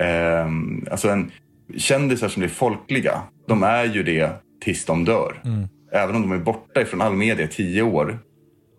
Ehm, 0.00 0.86
alltså 0.90 1.08
en, 1.08 1.30
kändisar 1.76 2.28
som 2.28 2.40
blir 2.40 2.50
folkliga, 2.50 3.22
de 3.48 3.62
är 3.62 3.84
ju 3.84 4.02
det 4.02 4.30
tills 4.60 4.84
de 4.84 5.04
dör. 5.04 5.42
Även 5.92 6.16
om 6.16 6.22
de 6.22 6.32
är 6.32 6.38
borta 6.38 6.80
ifrån 6.80 7.00
all 7.00 7.16
media 7.16 7.44
i 7.44 7.48
tio 7.48 7.82
år. 7.82 8.18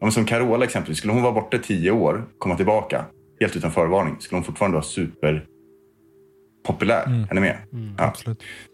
Men 0.01 0.11
som 0.11 0.25
Carola 0.25 0.65
exempelvis, 0.65 0.97
skulle 0.97 1.13
hon 1.13 1.23
vara 1.23 1.33
borta 1.33 1.57
i 1.57 1.59
tio 1.59 1.91
år, 1.91 2.23
komma 2.37 2.55
tillbaka 2.55 3.05
helt 3.39 3.55
utan 3.55 3.71
förvarning, 3.71 4.15
skulle 4.19 4.37
hon 4.37 4.43
fortfarande 4.43 4.75
vara 4.75 4.83
super 4.83 5.45
populär. 6.67 7.25
Är 7.29 7.33
ni 7.33 7.41
med? 7.41 7.57
ja. 7.97 8.13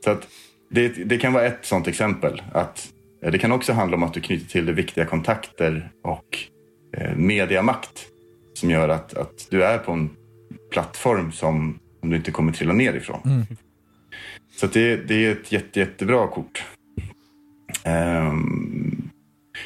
Så 0.03 0.12
att 0.12 0.27
det, 0.69 0.88
det 0.88 1.17
kan 1.17 1.34
vara 1.34 1.45
ett 1.45 1.60
sånt 1.62 1.88
exempel. 1.88 2.41
Att, 2.51 2.89
eh, 3.23 3.32
det 3.32 3.38
kan 3.38 3.51
också 3.51 3.73
handla 3.73 3.97
om 3.97 4.03
att 4.03 4.13
du 4.13 4.21
knyter 4.21 4.49
till 4.49 4.65
dig 4.65 4.75
viktiga 4.75 5.06
kontakter 5.06 5.91
och 6.03 6.38
eh, 6.97 7.15
mediamakt 7.15 8.08
som 8.58 8.70
gör 8.70 8.89
att, 8.89 9.13
att 9.13 9.48
du 9.50 9.63
är 9.63 9.78
på 9.78 9.91
en 9.91 10.10
plattform 10.72 11.32
som, 11.32 11.80
som 12.00 12.10
du 12.10 12.15
inte 12.15 12.32
kommer 12.32 12.52
trilla 12.52 12.74
ner 12.74 12.93
ifrån. 12.93 13.22
Mm. 13.26 13.46
Så 14.56 14.67
det, 14.67 14.96
det 14.96 15.26
är 15.26 15.32
ett 15.32 15.52
jätte, 15.52 15.80
jättebra 15.80 16.28
kort. 16.28 16.65
Ehm, 17.84 19.10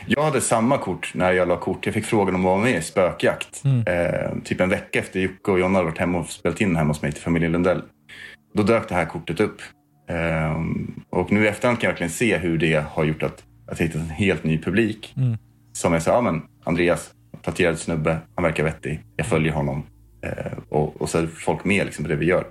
jag 0.06 0.24
hade 0.24 0.42
samma 0.42 0.78
kort 0.78 1.12
när 1.16 1.32
jag 1.32 1.48
la 1.48 1.58
kort. 1.58 1.86
Jag 1.86 1.94
fick 1.94 2.06
frågan 2.06 2.36
om 2.36 2.42
att 2.42 2.46
vara 2.46 2.62
med 2.62 2.78
i 2.78 2.82
spökjakt. 2.82 3.64
Mm. 3.66 3.84
Ehm, 3.88 4.42
typ 4.42 4.62
en 4.62 4.70
vecka 4.70 5.00
efter 5.00 5.20
Jocke 5.20 5.52
och 5.52 5.60
Jonna 5.60 5.80
hade 5.80 5.90
varit 5.90 5.98
hemma 5.98 6.20
och 6.20 6.30
spelat 6.30 6.62
in 6.62 6.76
hemma 6.76 6.90
hos 6.90 7.02
mig 7.02 7.12
till 7.12 7.22
familjen 7.22 7.52
Lundell. 7.52 7.82
Då 8.54 8.64
dök 8.64 8.90
det 8.90 8.96
här 8.96 9.06
kortet 9.06 9.40
upp. 9.40 9.62
Ehm, 10.10 11.04
och 11.10 11.32
nu 11.32 11.46
i 11.46 11.48
efterhand 11.48 11.80
kan 11.80 11.88
jag 11.88 11.92
verkligen 11.92 12.12
se 12.12 12.38
hur 12.38 12.58
det 12.58 12.86
har 12.90 13.04
gjort 13.04 13.24
att, 13.24 13.44
att 13.68 13.80
jag 13.80 13.88
hittat 13.88 14.02
en 14.02 14.10
helt 14.10 14.44
ny 14.44 14.58
publik. 14.58 15.14
Mm. 15.18 15.38
Som 15.74 15.94
jag 15.94 16.02
sa, 16.02 16.12
ja 16.12 16.22
men 16.22 16.42
Andreas, 16.64 17.12
tatuerad 17.42 17.80
snubbe, 17.80 18.18
han 18.36 18.44
verkar 18.44 18.64
vettig. 18.64 19.04
Jag 19.16 19.28
följer 19.28 19.54
honom. 19.54 19.84
Eh, 20.22 20.58
och, 20.70 21.02
och 21.02 21.10
så 21.10 21.18
är 21.18 21.28
folk 21.28 21.64
med 21.64 21.86
liksom 21.86 22.06
på 22.06 22.10
det 22.10 22.16
vi 22.16 22.26
gör. 22.26 22.46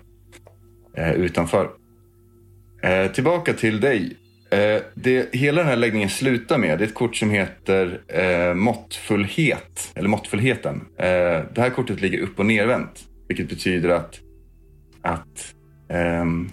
Eh, 0.97 1.13
utanför. 1.13 1.71
Eh, 2.83 3.13
tillbaka 3.13 3.53
till 3.53 3.81
dig. 3.81 4.17
Eh, 4.51 4.83
det, 4.95 5.35
hela 5.35 5.61
den 5.61 5.69
här 5.69 5.77
läggningen 5.77 6.09
slutar 6.09 6.59
med 6.59 6.79
det 6.79 6.85
är 6.85 6.89
ett 6.89 6.95
kort 6.95 7.17
som 7.17 7.31
heter 7.31 8.01
eh, 8.09 8.55
måttfullhet. 8.55 9.93
Eller 9.95 10.09
måttfullheten. 10.09 10.81
Eh, 10.97 11.07
det 11.55 11.57
här 11.57 11.71
kortet 11.71 12.01
ligger 12.01 12.19
upp 12.19 12.39
och 12.39 12.47
nervänt. 12.47 13.05
Vilket 13.29 13.49
betyder 13.49 13.89
att, 13.89 14.21
att 15.03 15.55
ehm, 15.89 16.51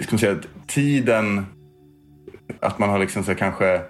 ska 0.00 0.10
man 0.10 0.18
säga, 0.18 0.32
att 0.32 0.68
tiden, 0.68 1.46
att 2.60 2.78
man 2.78 2.88
har 2.88 2.98
liksom 2.98 3.24
så 3.24 3.34
kanske 3.34 3.80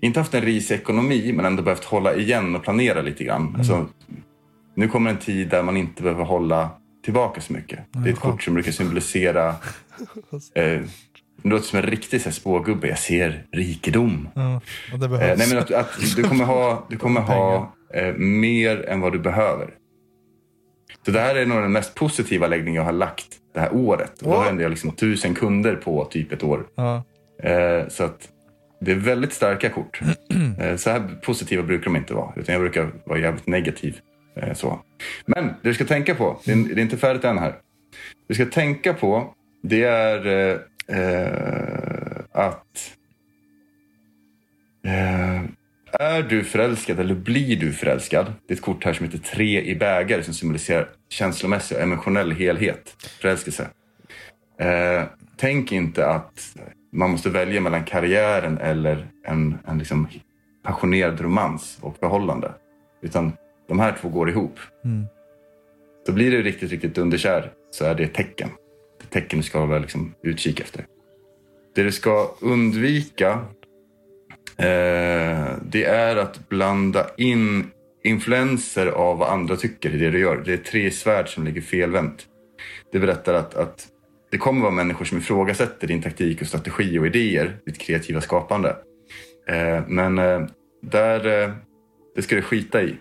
inte 0.00 0.20
haft 0.20 0.34
en 0.34 0.42
risig 0.42 0.74
ekonomi 0.74 1.32
men 1.32 1.44
ändå 1.44 1.62
behövt 1.62 1.84
hålla 1.84 2.14
igen 2.14 2.56
och 2.56 2.62
planera 2.62 3.02
lite 3.02 3.24
grann. 3.24 3.54
Alltså, 3.58 3.86
nu 4.74 4.88
kommer 4.88 5.10
en 5.10 5.18
tid 5.18 5.48
där 5.48 5.62
man 5.62 5.76
inte 5.76 6.02
behöver 6.02 6.24
hålla 6.24 6.70
tillbaka 7.04 7.40
så 7.40 7.52
mycket. 7.52 7.78
Det 7.92 8.08
är 8.08 8.12
ett 8.12 8.20
kort 8.20 8.42
som 8.42 8.54
brukar 8.54 8.72
symbolisera 8.72 9.48
eh, 10.54 10.80
det 11.42 11.48
låter 11.48 11.66
som 11.66 11.78
en 11.78 11.86
riktig 11.86 12.20
så 12.20 12.24
här, 12.24 12.34
spågubbe. 12.34 12.88
Jag 12.88 12.98
ser 12.98 13.44
rikedom. 13.52 14.28
Ja, 14.34 14.60
Eh, 14.92 15.36
nej, 15.38 15.48
men 15.48 15.58
att, 15.58 15.70
att 15.70 16.16
du 16.16 16.22
kommer 16.22 16.44
ha, 16.44 16.86
du 16.90 16.96
kommer 16.98 17.20
ha 17.20 17.72
eh, 17.94 18.14
mer 18.14 18.88
än 18.88 19.00
vad 19.00 19.12
du 19.12 19.18
behöver. 19.18 19.74
Så 21.06 21.10
det 21.10 21.20
här 21.20 21.34
är 21.34 21.46
nog 21.46 21.62
den 21.62 21.72
mest 21.72 21.94
positiva 21.94 22.46
läggning 22.46 22.74
jag 22.74 22.82
har 22.82 22.92
lagt 22.92 23.26
det 23.54 23.60
här 23.60 23.74
året. 23.74 24.22
Och 24.22 24.30
då 24.30 24.36
har 24.36 24.60
jag 24.60 24.70
liksom 24.70 24.90
tusen 24.90 25.34
kunder 25.34 25.76
på 25.76 26.04
typ 26.04 26.32
ett 26.32 26.42
år. 26.42 26.66
Ja. 26.74 27.02
Eh, 27.42 27.88
så 27.88 28.04
att 28.04 28.28
det 28.80 28.90
är 28.90 28.96
väldigt 28.96 29.32
starka 29.32 29.70
kort. 29.70 30.00
Eh, 30.60 30.76
så 30.76 30.90
här 30.90 31.20
positiva 31.22 31.62
brukar 31.62 31.84
de 31.84 31.96
inte 31.96 32.14
vara. 32.14 32.32
Utan 32.36 32.52
jag 32.52 32.62
brukar 32.62 32.90
vara 33.04 33.18
jävligt 33.18 33.46
negativ. 33.46 34.00
Eh, 34.36 34.54
så. 34.54 34.80
Men 35.26 35.46
det 35.46 35.54
du 35.62 35.74
ska 35.74 35.84
tänka 35.84 36.14
på, 36.14 36.40
det 36.44 36.52
är, 36.52 36.78
inte 36.78 36.96
färdigt 36.96 37.24
än 37.24 37.38
här. 37.38 37.50
Det 37.50 37.58
du 38.26 38.34
ska 38.34 38.46
tänka 38.46 38.94
på, 38.94 39.34
det 39.62 39.84
är 39.84 40.26
eh, 40.26 40.58
eh, 40.98 42.20
att 42.32 42.92
eh, 44.84 45.42
är 45.92 46.22
du 46.22 46.44
förälskad 46.44 47.00
eller 47.00 47.14
blir 47.14 47.56
du 47.56 47.72
förälskad? 47.72 48.32
Det 48.46 48.54
är 48.54 48.56
ett 48.56 48.62
kort 48.62 48.84
här 48.84 48.92
som 48.92 49.06
heter 49.06 49.18
tre 49.18 49.62
i 49.62 49.74
bägare 49.74 50.22
som 50.22 50.34
symboliserar 50.34 50.88
känslomässig 51.08 51.76
och 51.76 51.82
emotionell 51.82 52.32
helhet. 52.32 52.96
Förälskelse. 53.20 53.68
Eh, 54.60 55.02
tänk 55.36 55.72
inte 55.72 56.06
att 56.06 56.56
man 56.92 57.10
måste 57.10 57.30
välja 57.30 57.60
mellan 57.60 57.84
karriären 57.84 58.58
eller 58.58 59.10
en, 59.24 59.58
en 59.66 59.78
liksom 59.78 60.08
passionerad 60.64 61.20
romans 61.20 61.78
och 61.80 61.96
förhållande. 61.96 62.52
Utan 63.02 63.32
de 63.68 63.78
här 63.78 63.96
två 64.00 64.08
går 64.08 64.30
ihop. 64.30 64.58
Mm. 64.84 65.06
Så 66.06 66.12
blir 66.12 66.30
du 66.30 66.42
riktigt, 66.42 66.70
riktigt 66.70 66.98
underkär 66.98 67.52
så 67.70 67.84
är 67.84 67.94
det 67.94 68.04
ett 68.04 68.14
tecken. 68.14 68.48
Det 68.98 69.04
är 69.16 69.20
tecken 69.20 69.38
du 69.38 69.42
ska 69.42 69.58
hålla 69.58 69.78
liksom 69.78 70.14
utkik 70.22 70.60
efter. 70.60 70.86
Det 71.74 71.82
du 71.82 71.92
ska 71.92 72.34
undvika 72.40 73.30
eh, 74.56 75.48
det 75.62 75.84
är 75.84 76.16
att 76.16 76.48
blanda 76.48 77.06
in 77.16 77.70
influenser 78.04 78.86
av 78.86 79.18
vad 79.18 79.28
andra 79.28 79.56
tycker 79.56 79.94
i 79.94 79.98
det 79.98 80.10
du 80.10 80.18
gör. 80.18 80.42
Det 80.44 80.52
är 80.52 80.56
tre 80.56 80.90
svärd 80.90 81.28
som 81.28 81.44
ligger 81.44 81.60
felvänt. 81.60 82.26
Det 82.92 82.98
berättar 82.98 83.34
att, 83.34 83.54
att 83.54 83.86
det 84.30 84.38
kommer 84.38 84.62
vara 84.62 84.72
människor 84.72 85.04
som 85.04 85.18
ifrågasätter 85.18 85.86
din 85.86 86.02
taktik 86.02 86.40
och 86.40 86.46
strategi 86.46 86.98
och 86.98 87.06
idéer, 87.06 87.56
ditt 87.66 87.78
kreativa 87.78 88.20
skapande. 88.20 88.76
Eh, 89.48 89.82
men 89.88 90.18
eh, 90.18 90.40
där, 90.82 91.42
eh, 91.42 91.50
det 92.14 92.22
ska 92.22 92.36
du 92.36 92.42
skita 92.42 92.82
i. 92.82 92.96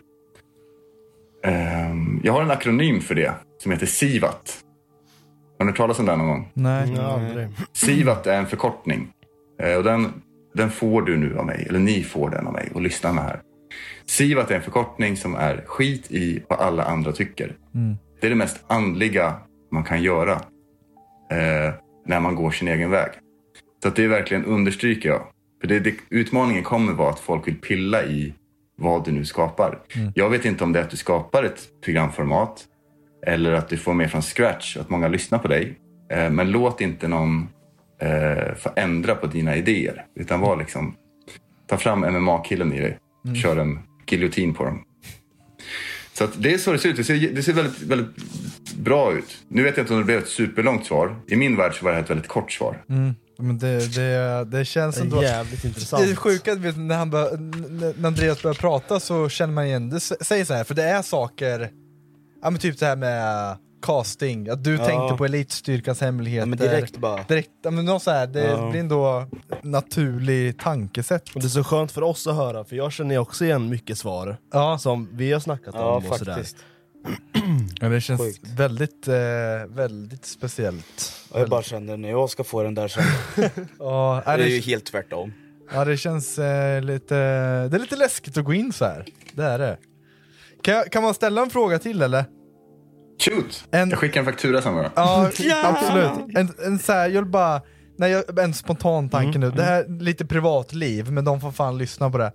Eh, 1.43 1.95
jag 2.23 2.33
har 2.33 2.41
en 2.41 2.51
akronym 2.51 3.01
för 3.01 3.15
det 3.15 3.33
som 3.57 3.71
heter 3.71 3.85
SIVAT. 3.85 4.63
Har 5.57 5.65
ni 5.65 5.71
hört 5.71 5.77
talas 5.77 5.99
om 5.99 6.05
den 6.05 6.19
någon 6.19 6.27
gång? 6.27 6.51
Nej. 6.53 6.93
Ja, 6.95 7.01
aldrig. 7.01 7.47
SIVAT 7.73 8.27
är 8.27 8.37
en 8.37 8.47
förkortning. 8.47 9.09
Eh, 9.61 9.77
och 9.77 9.83
den, 9.83 10.13
den 10.53 10.71
får 10.71 11.01
du 11.01 11.17
nu 11.17 11.37
av 11.37 11.45
mig, 11.45 11.65
eller 11.69 11.79
ni 11.79 12.03
får 12.03 12.29
den 12.29 12.47
av 12.47 12.53
mig 12.53 12.71
och 12.73 12.81
lyssna 12.81 13.13
med 13.13 13.23
här. 13.23 13.41
SIVAT 14.05 14.51
är 14.51 14.55
en 14.55 14.61
förkortning 14.61 15.17
som 15.17 15.35
är 15.35 15.63
skit 15.65 16.11
i 16.11 16.43
vad 16.49 16.59
alla 16.59 16.83
andra 16.83 17.11
tycker. 17.11 17.55
Mm. 17.75 17.97
Det 18.21 18.27
är 18.27 18.29
det 18.29 18.35
mest 18.35 18.63
andliga 18.67 19.33
man 19.71 19.83
kan 19.83 20.03
göra 20.03 20.41
eh, 21.31 21.73
när 22.05 22.19
man 22.19 22.35
går 22.35 22.51
sin 22.51 22.67
egen 22.67 22.91
väg. 22.91 23.09
Så 23.81 23.87
att 23.87 23.95
det 23.95 24.07
verkligen 24.07 24.45
understryker 24.45 25.09
jag. 25.09 25.21
För 25.61 25.67
det, 25.67 25.79
det, 25.79 25.95
utmaningen 26.09 26.63
kommer 26.63 26.93
vara 26.93 27.09
att 27.09 27.19
folk 27.19 27.47
vill 27.47 27.61
pilla 27.61 28.03
i 28.03 28.33
vad 28.77 29.05
du 29.05 29.11
nu 29.11 29.25
skapar. 29.25 29.79
Mm. 29.95 30.11
Jag 30.15 30.29
vet 30.29 30.45
inte 30.45 30.63
om 30.63 30.73
det 30.73 30.79
är 30.79 30.83
att 30.83 30.89
du 30.89 30.97
skapar 30.97 31.43
ett 31.43 31.67
programformat 31.85 32.65
eller 33.25 33.51
att 33.51 33.69
du 33.69 33.77
får 33.77 33.93
med 33.93 34.11
från 34.11 34.21
scratch, 34.21 34.77
att 34.77 34.89
många 34.89 35.07
lyssnar 35.07 35.39
på 35.39 35.47
dig. 35.47 35.79
Eh, 36.11 36.29
men 36.29 36.51
låt 36.51 36.81
inte 36.81 37.07
någon 37.07 37.47
eh, 38.01 38.55
få 38.55 38.69
ändra 38.75 39.15
på 39.15 39.27
dina 39.27 39.55
idéer. 39.55 40.05
Utan 40.15 40.39
var 40.39 40.57
liksom, 40.57 40.95
ta 41.67 41.77
fram 41.77 41.99
MMA-killen 41.99 42.73
i 42.73 42.79
dig. 42.79 42.97
Mm. 43.25 43.35
Kör 43.35 43.57
en 43.57 43.79
giljotin 44.07 44.53
på 44.53 44.63
dem. 44.63 44.83
Så 46.17 46.23
att 46.23 46.31
det 46.37 46.53
är 46.53 46.57
så 46.57 46.71
det 46.71 46.79
ser 46.79 46.89
ut. 46.89 46.97
Det 46.97 47.03
ser, 47.03 47.33
det 47.33 47.43
ser 47.43 47.53
väldigt, 47.53 47.81
väldigt 47.81 48.15
bra 48.77 49.13
ut. 49.13 49.37
Nu 49.47 49.63
vet 49.63 49.77
jag 49.77 49.83
inte 49.83 49.93
om 49.93 49.99
det 49.99 50.05
blev 50.05 50.19
ett 50.19 50.27
superlångt 50.27 50.85
svar. 50.85 51.15
I 51.27 51.35
min 51.35 51.57
värld 51.57 51.79
så 51.79 51.85
var 51.85 51.91
det 51.91 51.99
ett 51.99 52.09
väldigt 52.09 52.27
kort 52.27 52.51
svar. 52.51 52.83
Mm. 52.89 53.15
Men 53.39 53.57
det, 53.57 53.95
det, 53.95 54.45
det 54.45 54.65
känns 54.65 54.97
ändå... 54.97 55.23
jävligt 55.23 55.65
intressant. 55.65 56.03
Det 56.05 56.11
är 56.11 56.15
sjuka, 56.15 56.55
vet, 56.55 56.77
när, 56.77 56.97
han 56.97 57.09
bör, 57.09 57.33
n- 57.33 57.93
när 57.97 58.07
Andreas 58.07 58.41
börjar 58.41 58.55
prata 58.55 58.99
så 58.99 59.29
känner 59.29 59.53
man 59.53 59.65
igen 59.65 59.89
det. 59.89 59.99
Säg 59.99 60.45
så 60.45 60.53
här, 60.53 60.63
för 60.63 60.75
det 60.75 60.83
är 60.83 61.01
saker, 61.01 61.69
ja 62.41 62.49
men 62.49 62.59
typ 62.59 62.79
det 62.79 62.85
här 62.85 62.95
med 62.95 63.57
casting, 63.81 64.49
att 64.49 64.63
du 64.63 64.75
Ja. 64.75 64.85
tänkte 64.85 65.17
på 65.17 65.25
elitstyrkans 65.25 66.01
hemligheter. 66.01 66.39
Ja, 66.41 66.45
men 66.45 66.57
direkt 66.59 66.97
bara. 66.97 67.23
Direkt, 67.23 67.49
ja, 67.63 67.71
men 67.71 67.85
något 67.85 68.03
så 68.03 68.11
här, 68.11 68.27
det 68.27 68.43
Ja. 68.47 68.69
blir 68.69 68.79
ändå 68.79 69.27
naturlig 69.63 70.59
tankesätt. 70.59 71.35
Och 71.35 71.41
det 71.41 71.47
är 71.47 71.49
så 71.49 71.63
skönt 71.63 71.91
för 71.91 72.01
oss 72.01 72.27
att 72.27 72.35
höra, 72.35 72.63
för 72.63 72.75
jag 72.75 72.91
känner 72.91 73.17
också 73.17 73.45
igen 73.45 73.69
mycket 73.69 73.97
svar 73.97 74.37
Ja. 74.53 74.77
som 74.77 75.09
vi 75.11 75.31
har 75.33 75.39
snackat 75.39 75.75
Ja, 75.77 75.95
om 75.95 76.05
och 76.11 76.17
sådär. 76.17 76.33
faktiskt. 76.33 76.57
Ja, 77.81 77.89
det 77.89 78.01
känns 78.01 78.21
Sjukt. 78.21 78.47
väldigt, 78.47 79.07
eh, 79.07 79.15
väldigt 79.67 80.25
speciellt. 80.25 81.13
Jag 81.33 81.49
bara 81.49 81.63
känner 81.63 81.97
när 81.97 82.09
jag 82.09 82.29
ska 82.29 82.43
få 82.43 82.63
den 82.63 82.75
där 82.75 82.87
sen. 82.87 83.03
Ja, 83.79 84.21
det 84.25 84.31
är 84.31 84.37
är 84.37 84.43
det- 84.43 84.49
ju 84.49 84.61
helt 84.61 84.85
tvärtom. 84.85 85.33
Ja 85.73 85.85
det 85.85 85.97
känns 85.97 86.39
eh, 86.39 86.81
lite, 86.81 87.15
det 87.67 87.77
är 87.77 87.79
lite 87.79 87.95
läskigt 87.95 88.37
att 88.37 88.45
gå 88.45 88.53
in 88.53 88.73
så 88.73 88.85
här. 88.85 89.05
Det 89.33 89.43
är 89.43 89.59
det. 89.59 89.77
Kan, 90.63 90.73
jag, 90.73 90.91
kan 90.91 91.03
man 91.03 91.13
ställa 91.13 91.41
en 91.41 91.49
fråga 91.49 91.79
till 91.79 92.01
eller? 92.01 92.25
Shoot! 93.19 93.67
En- 93.71 93.89
Jag 93.89 93.99
skickar 93.99 94.19
en 94.19 94.25
faktura 94.25 94.61
sen 94.61 94.73
bara. 94.75 94.91
Ja, 94.95 95.31
absolut. 95.63 96.37
En, 96.37 96.49
en, 96.65 96.79
så 96.79 96.93
här, 96.93 97.09
jag 97.09 97.21
vill 97.21 97.31
bara, 97.31 97.61
nej, 97.97 98.11
jag, 98.11 98.39
en 98.39 98.53
spontan 98.53 99.09
tanke 99.09 99.39
nu. 99.39 99.51
Det 99.51 99.63
här 99.63 99.83
är 99.83 99.99
lite 100.03 100.25
privatliv, 100.25 101.11
men 101.11 101.25
de 101.25 101.41
får 101.41 101.51
fan 101.51 101.77
lyssna 101.77 102.09
på 102.09 102.17
det. 102.17 102.31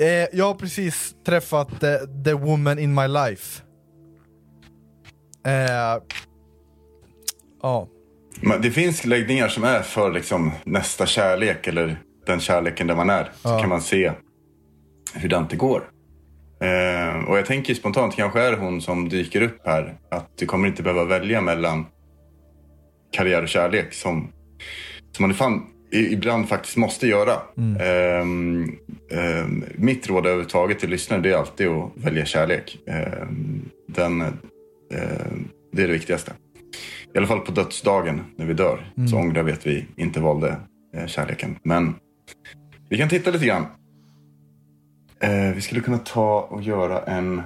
Eh, 0.00 0.28
jag 0.38 0.44
har 0.44 0.54
precis 0.54 1.14
träffat 1.26 1.82
eh, 1.82 1.94
the 2.24 2.32
woman 2.32 2.78
in 2.78 2.94
my 2.94 3.08
life. 3.08 3.62
Eh, 5.46 6.02
ja. 7.62 7.88
Men 8.40 8.62
det 8.62 8.70
finns 8.70 9.04
läggningar 9.04 9.48
som 9.48 9.64
är 9.64 9.82
för 9.82 10.12
liksom 10.12 10.52
nästa 10.64 11.06
kärlek 11.06 11.66
eller 11.66 11.98
den 12.26 12.40
kärleken 12.40 12.86
där 12.86 12.94
man 12.96 13.10
är. 13.10 13.24
Så 13.24 13.48
Ja. 13.48 13.58
kan 13.60 13.68
man 13.68 13.80
se 13.80 14.12
hur 15.14 15.28
det 15.28 15.56
går. 15.56 15.90
Eh, 16.60 17.24
och 17.28 17.38
jag 17.38 17.46
tänker 17.46 17.74
spontant, 17.74 18.16
kanske 18.16 18.40
är 18.40 18.56
hon 18.56 18.80
som 18.82 19.08
dyker 19.08 19.42
upp 19.42 19.58
här. 19.66 19.94
Att 20.10 20.30
du 20.38 20.46
kommer 20.46 20.68
inte 20.68 20.82
behöva 20.82 21.04
välja 21.04 21.40
mellan 21.40 21.86
karriär 23.12 23.42
och 23.42 23.48
kärlek 23.48 23.92
som, 23.94 24.28
som 25.16 25.22
man 25.26 25.34
fan, 25.34 25.66
i- 25.92 26.12
ibland 26.12 26.48
faktiskt 26.48 26.76
måste 26.76 27.06
göra. 27.06 27.32
Ehm, 27.80 28.72
ehm, 29.10 29.64
mitt 29.74 30.08
råd 30.08 30.26
överhuvudtaget 30.26 30.78
till 30.78 30.90
lyssnare 30.90 31.20
det 31.20 31.30
är 31.30 31.36
alltid 31.36 31.68
att 31.68 31.90
välja 31.94 32.24
kärlek. 32.24 32.78
Ehm, 32.88 33.68
den, 33.88 34.20
ehm, 34.20 35.48
det 35.72 35.82
är 35.82 35.86
det 35.86 35.92
viktigaste. 35.92 36.32
I 37.14 37.18
alla 37.18 37.26
fall 37.26 37.40
på 37.40 37.52
dödsdagen 37.52 38.20
när 38.36 38.46
vi 38.46 38.54
dör 38.54 38.92
Mm. 38.96 39.08
så 39.08 39.16
ångrar 39.16 39.42
vi 39.42 39.52
att 39.52 39.66
vi 39.66 39.86
inte 39.96 40.20
valde 40.20 40.56
eh, 40.96 41.06
kärleken. 41.06 41.58
Men 41.62 41.94
vi 42.88 42.98
kan 42.98 43.08
titta 43.08 43.30
lite 43.30 43.46
grann. 43.46 43.66
Eh, 45.20 45.54
vi 45.54 45.60
skulle 45.60 45.80
kunna 45.80 45.98
ta 45.98 46.40
och 46.50 46.62
göra 46.62 47.02
en... 47.02 47.42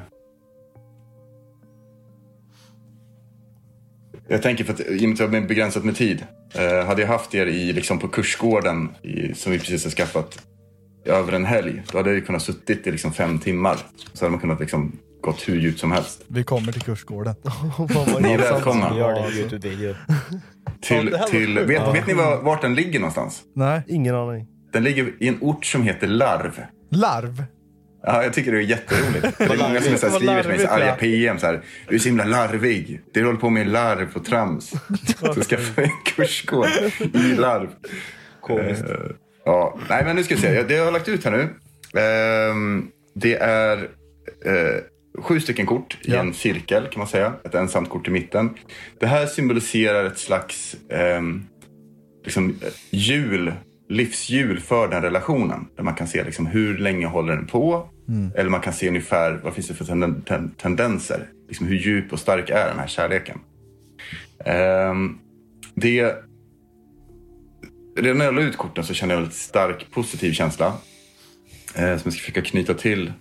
Jag 4.29 4.43
tänker 4.43 4.65
för 4.65 4.73
att 4.73 4.81
i 4.81 4.99
och 4.99 5.09
med 5.09 5.13
att 5.13 5.19
jag 5.21 5.29
har 5.29 5.49
begränsat 5.49 5.85
med 5.85 5.97
tid. 5.97 6.27
Eh, 6.55 6.87
hade 6.87 7.01
jag 7.03 7.09
haft 7.09 7.35
er 7.35 7.47
i, 7.47 7.73
liksom 7.73 7.99
på 7.99 8.09
kursgården 8.09 8.89
i, 9.03 9.35
som 9.35 9.53
vi 9.53 9.59
precis 9.59 9.85
har 9.85 9.91
skaffat 9.91 10.39
över 11.05 11.33
en 11.33 11.45
helg. 11.45 11.83
Då 11.93 11.99
hade 11.99 12.11
jag 12.11 12.17
ju 12.17 12.25
kunnat 12.25 12.43
suttit 12.43 12.87
i 12.87 12.91
liksom 12.91 13.13
fem 13.13 13.39
timmar. 13.39 13.77
Så 14.13 14.25
hade 14.25 14.31
man 14.31 14.41
kunnat 14.41 14.61
liksom 14.61 14.99
gått 15.21 15.49
hur 15.49 15.61
djupt 15.61 15.81
som 15.81 15.93
helst. 15.93 16.25
Vi 16.29 16.45
kommer 16.45 16.73
till 16.73 16.83
kursgården. 16.83 17.35
Ni 18.21 18.33
är 18.33 18.39
välkomna. 18.39 18.93
Vi 18.93 18.99
gör 18.99 19.13
det 19.13 19.29
i 19.29 19.41
Youtube-video. 19.41 19.95
Ja, 20.09 20.15
Till, 20.81 21.19
till, 21.31 21.59
vet, 21.59 21.95
vet 21.95 22.07
ni 22.07 22.15
var, 22.15 22.43
vart 22.43 22.63
den 22.63 22.75
ligger 22.75 23.01
någonstans? 23.01 23.43
Nej. 23.55 23.83
Ingen 23.89 24.15
aning. 24.15 24.47
Den 24.73 24.85
ligger 24.85 25.13
i 25.19 25.29
en 25.29 25.39
ort 25.41 25.65
som 25.65 25.83
heter 25.83 26.07
Larv. 26.07 26.63
Larv? 26.91 27.45
Ja, 28.03 28.23
jag 28.23 28.33
tycker 28.33 28.53
det 28.53 28.59
är 28.59 28.63
jätteroligt. 28.63 29.23
Det 29.39 29.45
är 29.45 29.59
många 29.69 29.81
som 29.81 29.93
är 29.93 29.97
så 29.97 30.07
här, 30.09 30.17
skriver 30.17 30.43
till 30.43 30.51
mig 30.51 30.59
så 30.59 30.69
arga 30.69 30.87
ja. 30.87 30.95
PM 30.95 31.39
så 31.39 31.47
här. 31.47 31.61
Du 31.89 31.95
är 31.95 31.99
så 31.99 32.09
himla 32.09 32.25
larvig. 32.25 33.01
Du 33.13 33.25
håller 33.25 33.39
på 33.39 33.51
med 33.51 33.67
larv 33.67 34.09
och 34.15 34.25
trams. 34.25 34.71
Så 35.35 35.43
ska 35.43 35.55
jag 35.55 35.65
få 35.65 35.81
en 35.81 35.91
kursgård 36.05 36.69
i 37.15 37.19
larv. 37.35 37.69
Komiskt. 38.41 38.85
Eh, 38.85 38.97
ja, 39.45 39.79
nej 39.89 40.05
men 40.05 40.17
nu 40.17 40.25
ska 40.25 40.35
vi 40.35 40.41
se. 40.41 40.63
Det 40.63 40.75
jag 40.75 40.85
har 40.85 40.93
lagt 40.93 41.09
ut 41.09 41.25
här 41.25 41.31
nu. 41.31 41.49
ehm, 42.01 42.89
det 43.15 43.35
är 43.35 43.79
eh, 44.45 44.83
sju 45.23 45.41
stycken 45.41 45.67
kort 45.67 45.99
i 46.03 46.15
en 46.15 46.35
cirkel 46.35 46.83
kan 46.83 46.99
man 46.99 47.09
säga. 47.09 47.33
Ett 47.45 47.55
ensamt 47.55 47.89
kort 47.89 48.09
i 48.09 48.11
mitten. 48.11 48.51
Det 49.01 49.07
här 49.07 49.27
symboliserar 49.27 50.05
ett 50.05 50.19
slags 50.19 50.77
ehm, 50.91 51.45
liksom, 52.25 52.49
eh, 52.63 52.73
hjul, 52.91 53.53
livshjul 53.91 54.61
för 54.61 54.89
den 54.89 55.03
relationen. 55.03 55.67
Där 55.77 55.83
man 55.83 55.95
kan 55.95 56.07
se 56.07 56.25
liksom, 56.25 56.47
hur 56.47 56.79
länge 56.79 57.07
håller 57.07 57.37
den 57.37 57.47
på. 57.47 57.89
Mm. 58.09 58.33
Eller 58.37 58.51
man 58.51 58.61
kan 58.61 58.73
se 58.73 58.89
ungefär 58.89 59.41
vad 59.45 59.55
finns 59.55 59.69
det 59.69 59.75
för 59.75 59.85
tenden- 59.85 60.23
ten- 60.23 60.51
tendenser. 60.57 61.27
Liksom, 61.49 61.67
hur 61.67 61.77
djup 61.77 62.13
och 62.13 62.19
stark 62.19 62.51
är 62.51 62.69
den 62.69 62.79
här 62.79 62.87
kärleken. 62.87 63.39
Ehm, 64.45 65.19
det, 65.75 66.15
redan 67.99 68.19
när 68.19 68.25
jag 68.25 68.35
la 68.35 68.41
ut 68.43 68.57
korten 68.57 68.85
så 68.85 68.95
kände 68.95 69.15
jag 69.15 69.19
en 69.19 69.23
väldigt 69.23 69.39
stark 69.41 69.91
positiv 69.91 70.33
känsla. 70.33 70.67
Eh, 71.75 71.83
som 71.83 71.89
jag 71.89 72.01
ska 72.01 72.11
försöka 72.11 72.43
knyta 72.43 72.75
till. 72.75 73.13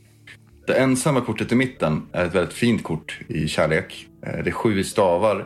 Det 0.67 0.73
ensamma 0.73 1.21
kortet 1.21 1.51
i 1.51 1.55
mitten 1.55 2.01
är 2.12 2.25
ett 2.25 2.36
väldigt 2.36 2.53
fint 2.53 2.84
kort 2.84 3.19
i 3.27 3.47
kärlek. 3.47 4.08
Eh, 4.25 4.43
det 4.43 4.49
är 4.49 4.51
sju 4.51 4.84
stavar 4.84 5.45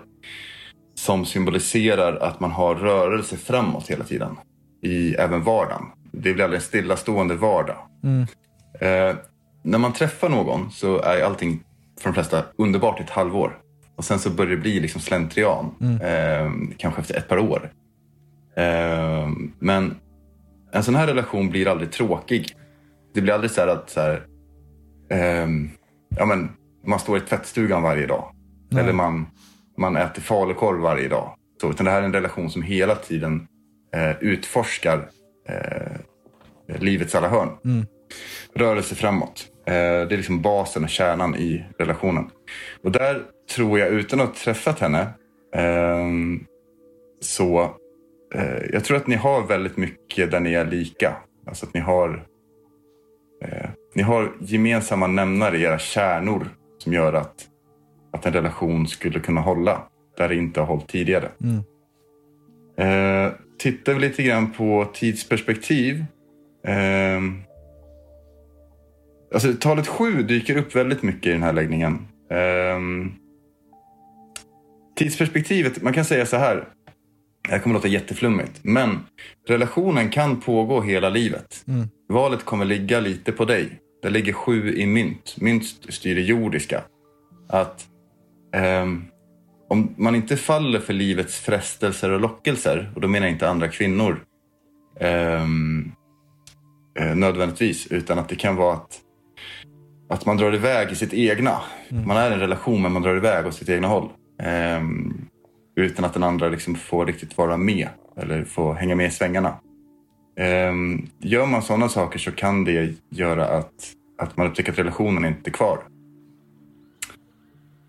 som 0.95 1.25
symboliserar 1.25 2.15
att 2.15 2.39
man 2.39 2.51
har 2.51 2.75
rörelse 2.75 3.37
framåt 3.37 3.87
hela 3.89 4.03
tiden. 4.03 4.35
I 4.83 5.15
även 5.15 5.43
vardagen. 5.43 5.85
Det 6.11 6.33
blir 6.33 6.43
aldrig 6.43 6.57
en 6.57 6.65
stillastående 6.65 7.35
vardag. 7.35 7.77
Mm. 8.03 8.21
Eh, 8.79 9.15
när 9.63 9.77
man 9.77 9.93
träffar 9.93 10.29
någon 10.29 10.71
så 10.71 11.01
är 11.01 11.23
allting 11.23 11.63
för 11.99 12.09
de 12.09 12.13
flesta 12.13 12.43
underbart 12.57 12.99
i 12.99 13.03
ett 13.03 13.09
halvår. 13.09 13.59
Och 13.95 14.05
sen 14.05 14.19
så 14.19 14.29
börjar 14.29 14.51
det 14.51 14.57
bli 14.57 14.79
liksom 14.79 15.01
slentrian. 15.01 15.75
Mm. 15.81 16.01
Eh, 16.01 16.75
kanske 16.77 17.01
efter 17.01 17.17
ett 17.17 17.27
par 17.27 17.39
år. 17.39 17.71
Eh, 18.55 19.29
men 19.59 19.95
en 20.71 20.83
sån 20.83 20.95
här 20.95 21.07
relation 21.07 21.49
blir 21.49 21.67
aldrig 21.67 21.91
tråkig. 21.91 22.55
Det 23.13 23.21
blir 23.21 23.33
aldrig 23.33 23.51
så 23.51 23.61
här 23.61 23.67
att 23.67 23.89
så 23.89 24.01
här, 24.01 24.25
ehm, 25.09 25.69
ja, 26.17 26.25
men, 26.25 26.49
man 26.85 26.99
står 26.99 27.17
i 27.17 27.21
tvättstugan 27.21 27.83
varje 27.83 28.07
dag. 28.07 28.31
Nej. 28.69 28.83
Eller 28.83 28.93
man, 28.93 29.25
man 29.77 29.95
äter 29.95 30.21
falukorv 30.21 30.79
varje 30.79 31.07
dag. 31.07 31.35
Så, 31.61 31.69
utan 31.69 31.85
det 31.85 31.91
här 31.91 32.01
är 32.01 32.05
en 32.05 32.13
relation 32.13 32.49
som 32.49 32.61
hela 32.61 32.95
tiden 32.95 33.35
eh, 33.35 33.47
utforskar 34.19 35.09
eh, 35.47 35.97
livets 36.79 37.15
alla 37.15 37.27
hörn. 37.27 37.49
Mm. 37.65 37.85
Rörelse 38.55 38.95
framåt. 38.95 39.47
Eh, 39.65 39.73
det 39.73 40.15
är 40.15 40.17
liksom 40.17 40.41
basen 40.41 40.83
och 40.83 40.89
kärnan 40.89 41.35
i 41.35 41.65
relationen. 41.79 42.29
Och 42.83 42.91
där 42.91 43.21
tror 43.55 43.79
jag, 43.79 43.89
utan 43.89 44.21
att 44.21 44.27
ha 44.27 44.35
träffat 44.35 44.79
henne, 44.79 45.07
ehm, 45.55 46.45
så 47.21 47.61
eh, 48.35 48.65
jag 48.71 48.83
tror 48.83 48.97
att 48.97 49.07
ni 49.07 49.15
har 49.15 49.47
väldigt 49.47 49.77
mycket 49.77 50.31
där 50.31 50.39
ni 50.39 50.53
är 50.53 50.65
lika. 50.65 51.15
Alltså 51.47 51.65
att 51.65 51.73
ni 51.73 51.79
har, 51.79 52.25
eh, 53.43 53.69
ni 53.95 54.01
har 54.01 54.31
gemensamma 54.39 55.07
nämnare 55.07 55.57
i 55.57 55.63
era 55.63 55.79
kärnor 55.79 56.47
som 56.77 56.93
gör 56.93 57.13
att, 57.13 57.47
att 58.13 58.25
en 58.25 58.33
relation 58.33 58.87
skulle 58.87 59.19
kunna 59.19 59.41
hålla 59.41 59.83
där 60.17 60.29
det 60.29 60.35
inte 60.35 60.59
har 60.59 60.67
hållit 60.67 60.87
tidigare. 60.87 61.29
Mm. 61.43 61.63
Eh, 62.77 63.31
tittar 63.63 63.93
vi 63.93 63.99
lite 63.99 64.23
grann 64.23 64.51
på 64.51 64.87
tidsperspektiv. 64.93 66.05
Eh, 66.67 67.21
alltså 69.33 69.53
talet 69.53 69.87
sju 69.87 70.23
dyker 70.23 70.57
upp 70.57 70.75
väldigt 70.75 71.03
mycket 71.03 71.25
i 71.25 71.31
den 71.31 71.43
här 71.43 71.53
läggningen. 71.53 72.07
Eh, 72.31 72.79
tidsperspektivet, 74.95 75.81
man 75.81 75.93
kan 75.93 76.05
säga 76.05 76.25
så 76.25 76.37
här. 76.37 76.67
Det 77.43 77.51
här 77.51 77.59
kommer 77.59 77.73
låta 77.73 77.87
jätteflummigt. 77.87 78.59
Men 78.61 78.99
relationen 79.47 80.09
kan 80.09 80.41
pågå 80.41 80.81
hela 80.81 81.09
livet. 81.09 81.63
Mm. 81.67 81.87
Valet 82.09 82.45
kommer 82.45 82.65
ligga 82.65 82.99
lite 82.99 83.31
på 83.31 83.45
dig. 83.45 83.79
Det 84.01 84.09
ligger 84.09 84.33
sju 84.33 84.73
i 84.75 84.85
mynt. 84.85 85.35
Mynt 85.37 85.63
styr 85.89 86.15
det 86.15 86.21
jordiska. 86.21 86.83
Att 87.49 87.87
ehm, 88.53 89.05
om 89.73 89.93
man 89.97 90.15
inte 90.15 90.37
faller 90.37 90.79
för 90.79 90.93
livets 90.93 91.39
frestelser 91.39 92.11
och 92.11 92.19
lockelser, 92.19 92.91
och 92.95 93.01
då 93.01 93.07
menar 93.07 93.27
jag 93.27 93.33
inte 93.33 93.49
andra 93.49 93.67
kvinnor 93.67 94.19
ehm, 94.99 95.91
eh, 96.99 97.15
nödvändigtvis, 97.15 97.87
utan 97.87 98.19
att 98.19 98.29
det 98.29 98.35
kan 98.35 98.55
vara 98.55 98.73
att, 98.73 98.99
att 100.09 100.25
man 100.25 100.37
drar 100.37 100.55
iväg 100.55 100.91
i 100.91 100.95
sitt 100.95 101.13
egna. 101.13 101.61
Man 102.05 102.17
är 102.17 102.31
i 102.31 102.33
en 102.33 102.39
relation 102.39 102.81
men 102.81 102.91
man 102.91 103.01
drar 103.01 103.15
iväg 103.15 103.45
åt 103.45 103.55
sitt 103.55 103.69
egna 103.69 103.87
håll. 103.87 104.09
Ehm, 104.41 105.13
utan 105.75 106.05
att 106.05 106.13
den 106.13 106.23
andra 106.23 106.49
liksom 106.49 106.75
får 106.75 107.05
riktigt 107.05 107.37
vara 107.37 107.57
med 107.57 107.89
eller 108.17 108.43
få 108.45 108.73
hänga 108.73 108.95
med 108.95 109.07
i 109.07 109.11
svängarna. 109.11 109.55
Ehm, 110.39 111.07
gör 111.19 111.45
man 111.45 111.61
sådana 111.61 111.89
saker 111.89 112.19
så 112.19 112.31
kan 112.31 112.63
det 112.63 112.93
göra 113.09 113.47
att, 113.47 113.93
att 114.17 114.37
man 114.37 114.47
upptäcker 114.47 114.71
att 114.71 114.79
relationen 114.79 115.25
inte 115.25 115.49
är 115.49 115.53
kvar. 115.53 115.79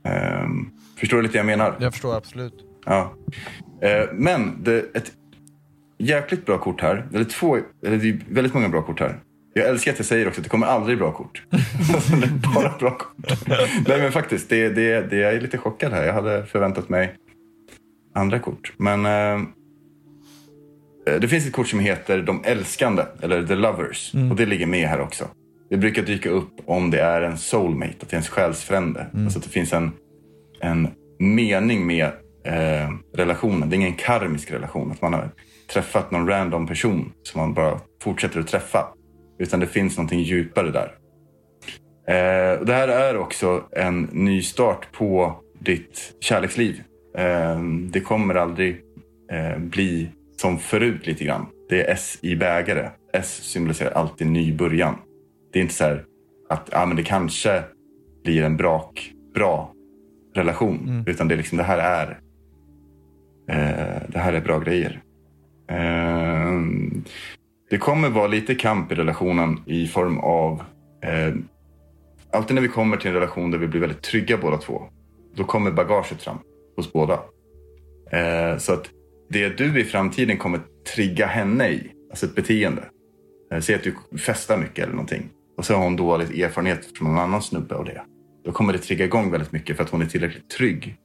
Ehm, 0.08 0.73
förstår 0.96 1.16
du 1.16 1.22
lite 1.22 1.32
vad 1.32 1.38
jag 1.38 1.58
menar? 1.58 1.76
Jag 1.80 1.92
förstår 1.92 2.16
absolut. 2.16 2.54
Ja. 2.86 3.14
Eh, 3.82 4.08
men 4.12 4.62
det, 4.62 4.96
ett 4.96 5.12
jäkligt 5.98 6.46
bra 6.46 6.58
kort 6.58 6.80
här. 6.80 7.06
Eller 7.14 7.24
två, 7.24 7.58
eller 7.86 7.96
det 7.96 8.08
är 8.08 8.18
väldigt 8.28 8.54
många 8.54 8.68
bra 8.68 8.82
kort 8.82 9.00
här. 9.00 9.18
Jag 9.56 9.68
älskar 9.68 9.92
att 9.92 9.98
jag 9.98 10.06
säger 10.06 10.28
också 10.28 10.40
att 10.40 10.44
det 10.44 10.50
kommer 10.50 10.66
aldrig 10.66 10.98
bra 10.98 11.12
kort. 11.12 11.42
Alltså, 11.94 12.16
det 12.16 12.26
är 12.26 12.54
bara 12.54 12.78
bra 12.78 12.90
kort. 12.90 13.48
Nej 13.88 14.00
men 14.00 14.12
faktiskt, 14.12 14.48
det, 14.48 14.68
det, 14.68 15.00
det, 15.10 15.16
jag 15.16 15.34
är 15.34 15.40
lite 15.40 15.58
chockad 15.58 15.92
här. 15.92 16.06
Jag 16.06 16.14
hade 16.14 16.46
förväntat 16.46 16.88
mig 16.88 17.14
andra 18.14 18.38
kort. 18.38 18.72
Men 18.76 19.06
eh, 19.06 19.46
det 21.20 21.28
finns 21.28 21.46
ett 21.46 21.52
kort 21.52 21.68
som 21.68 21.80
heter 21.80 22.22
De 22.22 22.42
älskande, 22.44 23.02
eller 23.22 23.46
The 23.46 23.54
Lovers. 23.54 24.14
Mm. 24.14 24.30
Och 24.30 24.36
det 24.36 24.46
ligger 24.46 24.66
med 24.66 24.88
här 24.88 25.00
också. 25.00 25.28
det 25.70 25.76
brukar 25.76 26.02
dyka 26.02 26.30
upp 26.30 26.52
om 26.66 26.90
det 26.90 27.00
är 27.00 27.22
en 27.22 27.38
soulmate, 27.38 27.92
att 28.00 28.08
det 28.08 28.14
är 28.14 28.18
ens 28.18 28.28
själsfrände. 28.28 29.06
Alltså 29.14 29.38
att 29.38 29.44
det 29.44 29.50
finns 29.50 29.72
en, 29.72 29.92
en 30.64 30.88
mening 31.18 31.86
med 31.86 32.04
eh, 32.44 32.90
relationen. 33.14 33.70
Det 33.70 33.76
är 33.76 33.78
ingen 33.78 33.94
karmisk 33.94 34.50
relation, 34.50 34.92
att 34.92 35.02
man 35.02 35.14
har 35.14 35.30
träffat 35.72 36.10
någon 36.10 36.28
random 36.28 36.66
person 36.66 37.12
som 37.22 37.40
man 37.40 37.54
bara 37.54 37.80
fortsätter 38.02 38.40
att 38.40 38.48
träffa. 38.48 38.88
Utan 39.38 39.60
det 39.60 39.66
finns 39.66 39.96
någonting 39.96 40.20
djupare 40.20 40.70
där. 40.70 40.94
Eh, 42.08 42.58
och 42.58 42.66
det 42.66 42.74
här 42.74 42.88
är 42.88 43.16
också 43.16 43.62
en 43.72 44.02
ny 44.12 44.42
start 44.42 44.92
på 44.92 45.40
ditt 45.60 46.16
kärleksliv. 46.20 46.82
Eh, 47.18 47.62
det 47.90 48.00
kommer 48.00 48.34
aldrig 48.34 48.80
eh, 49.32 49.58
bli 49.58 50.08
som 50.36 50.58
förut 50.58 51.06
lite 51.06 51.24
grann. 51.24 51.46
Det 51.68 51.82
är 51.82 51.92
S 51.92 52.18
i 52.22 52.36
bägare. 52.36 52.90
S 53.12 53.40
symboliserar 53.42 53.90
alltid 53.90 54.26
ny 54.26 54.52
början. 54.52 54.96
Det 55.52 55.58
är 55.58 55.62
inte 55.62 55.74
så 55.74 55.84
här 55.84 56.04
att 56.48 56.74
ah, 56.74 56.86
men 56.86 56.96
det 56.96 57.02
kanske 57.02 57.62
blir 58.24 58.42
en 58.42 58.56
brak, 58.56 59.10
bra 59.34 59.73
relation. 60.34 61.04
Utan 61.06 61.28
det 61.28 61.34
är 61.34 61.36
liksom 61.36 61.58
det 61.58 61.64
här 61.64 61.78
är 61.78 62.18
eh, 63.48 64.02
det 64.08 64.18
här 64.18 64.32
är 64.32 64.40
bra 64.40 64.58
grejer. 64.58 65.02
Eh, 65.70 66.52
det 67.70 67.78
kommer 67.78 68.08
vara 68.08 68.26
lite 68.26 68.54
kamp 68.54 68.92
i 68.92 68.94
relationen 68.94 69.60
i 69.66 69.86
form 69.86 70.18
av 70.18 70.62
eh, 71.02 71.34
alltid 72.32 72.54
när 72.54 72.62
vi 72.62 72.68
kommer 72.68 72.96
till 72.96 73.08
en 73.08 73.14
relation 73.14 73.50
där 73.50 73.58
vi 73.58 73.66
blir 73.66 73.80
väldigt 73.80 74.02
trygga 74.02 74.38
båda 74.38 74.56
två. 74.56 74.82
Då 75.34 75.44
kommer 75.44 75.70
bagaget 75.70 76.22
fram 76.22 76.38
hos 76.76 76.92
båda. 76.92 77.14
Eh, 78.10 78.58
så 78.58 78.72
att 78.72 78.90
det 79.30 79.48
du 79.48 79.80
i 79.80 79.84
framtiden 79.84 80.36
kommer 80.36 80.60
trigga 80.94 81.26
henne 81.26 81.68
i, 81.68 81.90
alltså 82.10 82.26
ett 82.26 82.34
beteende. 82.34 82.82
Eh, 83.52 83.60
säg 83.60 83.74
att 83.74 83.82
du 83.82 84.18
festar 84.18 84.58
mycket 84.58 84.78
eller 84.78 84.92
någonting. 84.92 85.30
Och 85.56 85.64
så 85.64 85.74
har 85.74 85.84
hon 85.84 85.96
dålig 85.96 86.40
erfarenhet 86.40 86.98
från 86.98 87.08
någon 87.08 87.18
annan 87.18 87.42
snubbe 87.42 87.74
av 87.74 87.84
det. 87.84 88.02
Då 88.44 88.52
kommer 88.52 88.72
det 88.72 88.78
trigga 88.78 89.04
igång 89.04 89.30
väldigt 89.30 89.52
mycket 89.52 89.76
för 89.76 89.84
att 89.84 89.90
hon 89.90 90.02
är 90.02 90.06
tillräckligt 90.06 90.50
trygg 90.50 90.96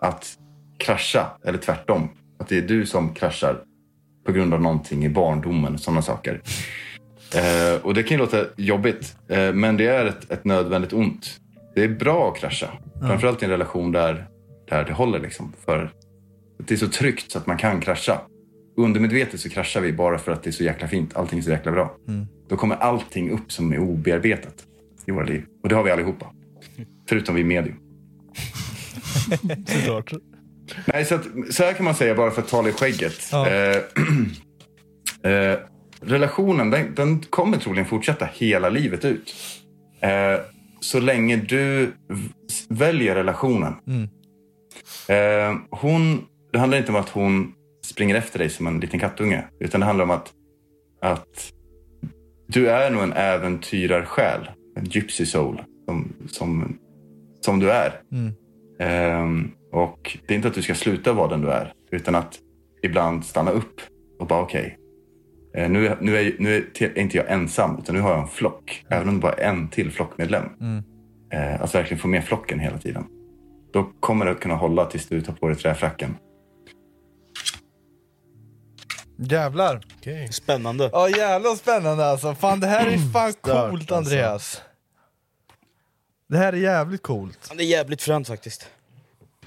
att 0.00 0.38
krascha, 0.78 1.26
eller 1.44 1.58
tvärtom. 1.58 2.08
Att 2.38 2.48
det 2.48 2.58
är 2.58 2.62
du 2.62 2.86
som 2.86 3.14
kraschar 3.14 3.60
på 4.26 4.32
grund 4.32 4.54
av 4.54 4.62
någonting 4.62 5.04
i 5.04 5.08
barndomen 5.08 5.74
och 5.74 5.80
sådana 5.80 6.02
saker. 6.02 6.40
Eh, 7.34 7.80
och 7.82 7.94
det 7.94 8.02
kan 8.02 8.16
ju 8.16 8.18
låta 8.18 8.44
jobbigt, 8.56 9.16
eh, 9.28 9.52
men 9.52 9.76
det 9.76 9.86
är 9.86 10.06
ett, 10.06 10.30
ett 10.30 10.44
nödvändigt 10.44 10.92
ont. 10.92 11.40
Det 11.74 11.84
är 11.84 11.88
bra 11.88 12.28
att 12.28 12.40
krascha. 12.40 12.68
Framförallt 13.00 13.42
i 13.42 13.44
en 13.44 13.50
relation 13.50 13.92
där, 13.92 14.26
där 14.68 14.84
det 14.84 14.92
håller. 14.92 15.20
Liksom, 15.20 15.52
för 15.64 15.90
det 16.58 16.74
är 16.74 16.78
så 16.78 16.88
tryggt 16.88 17.30
så 17.30 17.38
att 17.38 17.46
man 17.46 17.56
kan 17.56 17.80
krascha. 17.80 18.20
Undermedvetet 18.76 19.40
så 19.40 19.48
kraschar 19.48 19.80
vi 19.80 19.92
bara 19.92 20.18
för 20.18 20.32
att 20.32 20.42
det 20.42 20.50
är 20.50 20.52
så 20.52 20.64
jäkla 20.64 20.88
fint. 20.88 21.16
Allting 21.16 21.38
är 21.38 21.42
så 21.42 21.50
jäkla 21.50 21.72
bra. 21.72 21.96
Mm. 22.08 22.26
Då 22.48 22.56
kommer 22.56 22.76
allting 22.76 23.30
upp 23.30 23.52
som 23.52 23.72
är 23.72 23.78
obearbetat 23.78 24.54
i 25.06 25.10
våra 25.10 25.24
liv. 25.24 25.44
Och 25.62 25.68
det 25.68 25.74
har 25.74 25.82
vi 25.82 25.90
allihopa. 25.90 26.26
Förutom 27.08 27.34
vi 27.34 27.44
medium. 27.44 27.76
Såklart. 29.66 30.12
Nej, 30.86 31.04
så, 31.04 31.14
att, 31.14 31.26
så 31.50 31.64
här 31.64 31.72
kan 31.72 31.84
man 31.84 31.94
säga 31.94 32.14
bara 32.14 32.30
för 32.30 32.42
att 32.42 32.48
tala 32.48 32.68
i 32.68 32.72
skägget. 32.72 33.28
Ja. 33.32 33.48
Eh, 33.48 33.76
eh, 35.32 35.58
relationen 36.00 36.70
den, 36.70 36.94
den 36.94 37.20
kommer 37.20 37.58
troligen 37.58 37.86
fortsätta 37.86 38.28
hela 38.32 38.68
livet 38.68 39.04
ut. 39.04 39.34
Eh, 40.00 40.40
så 40.80 41.00
länge 41.00 41.36
du 41.36 41.92
väljer 42.68 43.14
relationen. 43.14 43.74
Mm. 43.86 44.08
Eh, 45.08 45.60
hon, 45.70 46.24
det 46.52 46.58
handlar 46.58 46.78
inte 46.78 46.92
om 46.92 46.96
att 46.96 47.08
hon 47.08 47.52
springer 47.84 48.14
efter 48.14 48.38
dig 48.38 48.50
som 48.50 48.66
en 48.66 48.80
liten 48.80 49.00
kattunge. 49.00 49.44
Utan 49.60 49.80
det 49.80 49.86
handlar 49.86 50.04
om 50.04 50.10
att, 50.10 50.32
att 51.02 51.52
du 52.48 52.68
är 52.70 52.90
nog 52.90 53.02
en 53.02 53.12
äventyrarsjäl. 53.12 54.50
En 54.76 54.84
gypsy 54.84 55.26
soul. 55.26 55.62
Som, 55.88 56.12
som, 56.30 56.78
som 57.40 57.60
du 57.60 57.70
är. 57.70 58.00
Mm. 58.12 58.32
Ehm, 58.80 59.50
och 59.72 60.18
det 60.26 60.34
är 60.34 60.36
inte 60.36 60.48
att 60.48 60.54
du 60.54 60.62
ska 60.62 60.74
sluta 60.74 61.12
vara 61.12 61.28
den 61.28 61.40
du 61.40 61.50
är, 61.50 61.72
utan 61.92 62.14
att 62.14 62.38
ibland 62.82 63.24
stanna 63.24 63.50
upp 63.50 63.80
och 64.20 64.26
bara 64.26 64.42
okej. 64.42 64.78
eh, 65.56 65.70
nu, 65.70 65.86
är- 65.86 65.98
nu, 66.00 66.16
är, 66.16 66.36
nu 66.38 66.56
är 66.56 66.64
till- 66.74 66.90
är 66.94 66.98
inte 66.98 67.16
jag 67.16 67.30
ensam, 67.30 67.78
utan 67.78 67.94
nu 67.94 68.00
har 68.00 68.10
jag 68.10 68.20
en 68.22 68.28
flock. 68.28 68.84
Även 68.90 69.08
om 69.08 69.14
det 69.14 69.20
bara 69.20 69.32
är 69.32 69.48
en 69.50 69.68
till 69.68 69.90
flockmedlem. 69.90 70.44
Mm. 70.60 70.82
Eh, 71.32 71.62
att 71.62 71.74
verkligen 71.74 71.98
få 72.00 72.08
med 72.08 72.24
flocken 72.24 72.58
hela 72.58 72.78
tiden. 72.78 73.04
Då 73.72 73.82
kommer 74.00 74.24
det 74.24 74.30
att 74.30 74.40
kunna 74.40 74.54
hålla 74.54 74.84
tills 74.86 75.06
du 75.08 75.20
tar 75.20 75.32
på 75.32 75.48
dig 75.48 75.56
träfracken. 75.56 76.16
Jävlar. 79.18 79.80
Spännande. 80.30 80.90
Ja 80.92 81.08
jävlar 81.08 81.54
spännande 81.54 82.06
alltså. 82.06 82.34
Fan 82.34 82.60
det 82.60 82.66
här 82.66 82.86
är 82.86 82.98
fan 83.12 83.32
Stört, 83.32 83.70
coolt 83.70 83.92
alltså. 83.92 83.94
Andreas. 84.14 84.62
Det 86.28 86.36
här 86.36 86.52
är 86.52 86.56
jävligt 86.56 87.02
coolt. 87.02 87.52
Det 87.56 87.62
är 87.62 87.66
jävligt 87.66 88.02
fränt 88.02 88.28
faktiskt. 88.28 88.68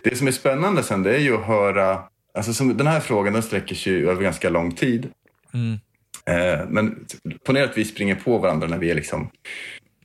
Det 0.04 0.16
som 0.16 0.28
är 0.28 0.32
spännande 0.32 0.84
sen 0.84 1.04
det 1.04 1.16
är 1.16 1.20
ju 1.20 1.38
att 1.38 1.46
höra, 1.46 2.04
alltså 2.34 2.54
som, 2.54 2.78
den 2.78 2.88
här 2.88 3.00
frågan 3.00 3.34
den 3.34 3.44
sträcker 3.44 3.76
sig 3.76 4.06
över 4.06 4.24
ganska 4.24 4.50
lång 4.50 4.72
tid. 4.72 5.10
Mm. 5.54 5.80
Eh, 6.26 6.66
men 6.70 7.06
ponera 7.46 7.66
att 7.66 7.78
vi 7.78 7.86
springer 7.86 8.16
på 8.16 8.38
varandra 8.38 8.68
när 8.68 8.78
vi 8.78 8.92
är 8.92 8.96
liksom 8.96 9.30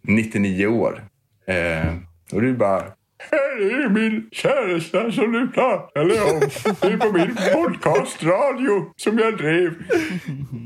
99 0.02 0.66
år. 0.66 1.04
Eh, 1.46 1.94
och 2.32 2.42
du 2.42 2.54
bara, 2.54 2.84
här 3.18 3.60
är 3.60 3.88
min 3.88 4.28
käresta 4.32 5.12
som 5.12 5.32
du 5.32 5.48
pratade 5.48 6.20
om. 6.20 6.40
Det 6.80 6.86
är 6.86 6.96
på 6.96 7.12
min 7.12 7.36
podcastradio 7.54 8.92
som 8.96 9.18
jag 9.18 9.38
drev. 9.38 9.74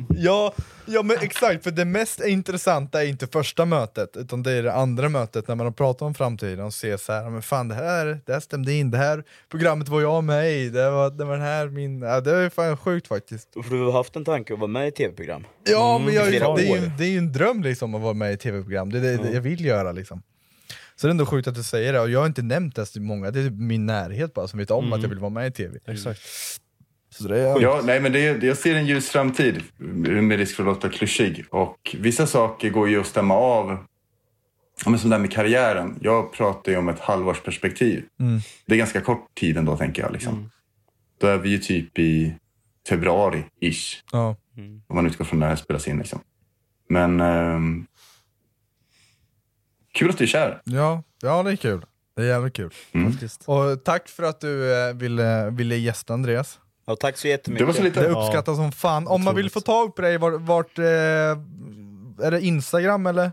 Ja, 0.08 0.54
ja 0.90 1.02
men 1.02 1.16
exakt, 1.20 1.64
för 1.64 1.70
det 1.70 1.84
mest 1.84 2.20
intressanta 2.24 3.02
är 3.04 3.08
inte 3.08 3.26
första 3.26 3.64
mötet, 3.64 4.16
utan 4.16 4.42
det 4.42 4.52
är 4.52 4.62
det 4.62 4.72
andra 4.72 5.08
mötet 5.08 5.48
när 5.48 5.54
man 5.54 5.66
har 5.66 5.72
pratat 5.72 6.02
om 6.02 6.14
framtiden 6.14 6.64
och 6.64 6.74
ser 6.74 6.96
så 6.96 7.12
här, 7.12 7.30
men 7.30 7.42
fan 7.42 7.68
det 7.68 7.74
här, 7.74 8.20
det 8.26 8.32
här 8.32 8.40
stämde 8.40 8.72
in, 8.72 8.90
det 8.90 8.98
här 8.98 9.24
programmet 9.50 9.88
var 9.88 10.00
jag 10.00 10.24
med 10.24 10.52
i, 10.52 10.68
det 10.68 10.90
var, 10.90 11.10
det 11.10 11.24
var 11.24 11.32
den 11.32 11.42
här 11.46 11.66
min, 11.68 12.02
ja, 12.02 12.20
det 12.20 12.30
är 12.36 12.50
fan 12.50 12.76
sjukt 12.76 13.06
faktiskt. 13.06 13.48
För 13.64 13.70
du 13.76 13.84
har 13.84 13.92
haft 13.92 14.16
en 14.16 14.24
tanke 14.24 14.52
att 14.52 14.58
vara 14.58 14.68
med 14.68 14.88
i 14.88 14.90
tv-program? 14.90 15.44
Ja 15.64 15.96
Mm, 15.96 16.06
men 16.06 16.14
jag, 16.14 16.26
det, 16.56 16.68
är 16.68 16.76
ju, 16.80 16.90
det 16.98 17.04
är 17.04 17.08
ju 17.08 17.18
en 17.18 17.32
dröm 17.32 17.62
liksom 17.62 17.94
att 17.94 18.00
vara 18.00 18.14
med 18.14 18.32
i 18.32 18.36
tv-program, 18.36 18.92
det 18.92 18.98
är 18.98 19.02
det, 19.02 19.16
det 19.16 19.28
Ja. 19.28 19.34
jag 19.34 19.40
vill 19.40 19.64
göra 19.64 19.92
liksom. 19.92 20.22
Så 20.96 21.06
det 21.06 21.08
är 21.08 21.10
ändå 21.10 21.26
sjukt 21.26 21.48
att 21.48 21.54
du 21.54 21.62
säger 21.62 21.92
det, 21.92 22.00
och 22.00 22.10
jag 22.10 22.20
har 22.20 22.26
inte 22.26 22.42
nämnt 22.42 22.76
det 22.76 22.86
till 22.86 23.02
många, 23.02 23.30
det 23.30 23.40
är 23.40 23.50
min 23.50 23.86
närhet 23.86 24.34
bara 24.34 24.48
som 24.48 24.58
vet 24.58 24.70
om 24.70 24.84
Mm. 24.84 24.92
att 24.92 25.02
jag 25.02 25.08
vill 25.08 25.18
vara 25.18 25.30
med 25.30 25.46
i 25.46 25.50
tv. 25.50 25.78
Exakt. 25.86 26.20
Så 27.20 27.28
det 27.28 27.38
är 27.38 27.60
Ja, 27.60 27.80
nej, 27.84 28.00
men 28.00 28.12
det 28.12 28.26
är, 28.26 28.44
jag 28.44 28.56
ser 28.56 28.74
en 28.74 28.86
ljus 28.86 29.08
framtid, 29.08 29.62
med 29.78 30.38
risk 30.38 30.56
för 30.56 30.62
att 30.62 30.66
låta 30.66 30.88
klyschig. 30.88 31.44
Och 31.50 31.96
vissa 31.98 32.26
saker 32.26 32.70
går 32.70 32.88
ju 32.88 33.00
att 33.00 33.06
stämma 33.06 33.34
av. 33.34 33.68
Ja, 34.84 34.90
men 34.90 34.98
som 34.98 35.10
det 35.10 35.16
här 35.16 35.20
med 35.20 35.32
karriären. 35.32 35.98
Jag 36.00 36.32
pratar 36.32 36.72
ju 36.72 36.78
om 36.78 36.88
ett 36.88 37.00
halvårsperspektiv. 37.00 38.04
Mm. 38.20 38.40
Det 38.66 38.74
är 38.74 38.78
ganska 38.78 39.00
kort 39.00 39.34
tid 39.34 39.56
ändå, 39.56 39.76
tänker 39.76 40.02
jag. 40.02 40.12
Liksom. 40.12 40.50
Då 41.18 41.26
är 41.26 41.38
vi 41.38 41.48
ju 41.48 41.58
typ 41.58 41.98
i 41.98 42.34
februari-ish. 42.88 44.02
Ja. 44.12 44.36
Om 44.86 44.96
man 44.96 45.06
utgår 45.06 45.24
från 45.24 45.38
när 45.38 45.46
det 45.46 45.50
här 45.50 45.56
spelas 45.56 45.88
in. 45.88 45.98
Liksom. 45.98 46.20
Men 46.88 47.20
ehm, 47.20 47.86
kul 49.92 50.10
att 50.10 50.18
du 50.18 50.24
är 50.24 50.28
kär. 50.28 50.60
Ja, 50.64 51.02
ja 51.22 51.42
det 51.42 51.50
är 51.50 51.56
kul. 51.56 51.86
Det 52.16 52.22
är 52.22 52.26
jävligt 52.26 52.54
kul. 52.54 52.70
Mm. 52.92 53.12
Och 53.46 53.84
tack 53.84 54.08
för 54.08 54.22
att 54.22 54.40
du 54.40 54.74
eh, 54.74 54.94
ville, 54.94 55.50
ville 55.50 55.76
gästa 55.76 56.14
Andreas. 56.14 56.58
Ja, 56.90 56.96
tack 56.96 57.16
så 57.16 57.28
jättemycket. 57.28 57.58
Det 57.58 57.64
var 57.66 57.72
så 57.72 57.82
lite- 57.82 58.00
Det 58.00 58.08
uppskattas 58.08 58.56
som 58.56 58.72
fan. 58.72 59.06
Om 59.06 59.24
man 59.24 59.36
vill 59.36 59.50
få 59.50 59.60
tag 59.60 59.94
på 59.96 60.02
dig, 60.02 60.18
vart, 60.18 60.34
vart 60.40 60.78
eh, 60.78 60.84
är 60.84 62.30
det 62.30 62.40
Instagram 62.40 63.06
eller? 63.06 63.24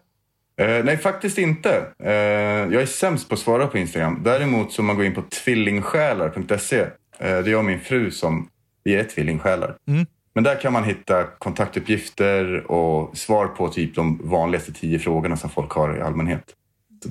Eh, 0.62 0.84
nej, 0.84 0.98
faktiskt 0.98 1.38
inte. 1.38 1.86
Eh, 2.04 2.12
jag 2.14 2.74
är 2.82 2.86
sämst 2.86 3.30
på 3.30 3.34
att 3.34 3.40
svara 3.40 3.68
på 3.68 3.78
Instagram. 3.78 4.22
Däremot 4.24 4.72
så 4.74 4.82
om 4.82 4.86
man 4.86 4.96
går 4.96 5.06
in 5.06 5.16
på 5.16 5.22
tvillingsjälar.se. 5.22 6.80
Eh, 6.80 6.88
det 7.20 7.26
är 7.26 7.48
jag 7.48 7.60
och 7.60 7.66
min 7.66 7.80
fru 7.80 8.12
som 8.12 8.50
vi 8.84 8.96
är 8.96 9.04
tvillingsjälar. 9.04 9.76
Mm. 9.88 10.06
Men 10.36 10.44
där 10.44 10.56
kan 10.62 10.74
man 10.74 10.84
hitta 10.84 11.24
kontaktuppgifter 11.24 12.72
och 12.72 13.18
svar 13.18 13.48
på 13.48 13.68
typ 13.70 13.96
de 13.96 14.20
vanligaste 14.30 14.74
tio 14.74 15.00
frågorna 15.00 15.38
som 15.38 15.50
folk 15.50 15.72
har 15.72 15.98
i 15.98 16.02
allmänhet. 16.02 16.44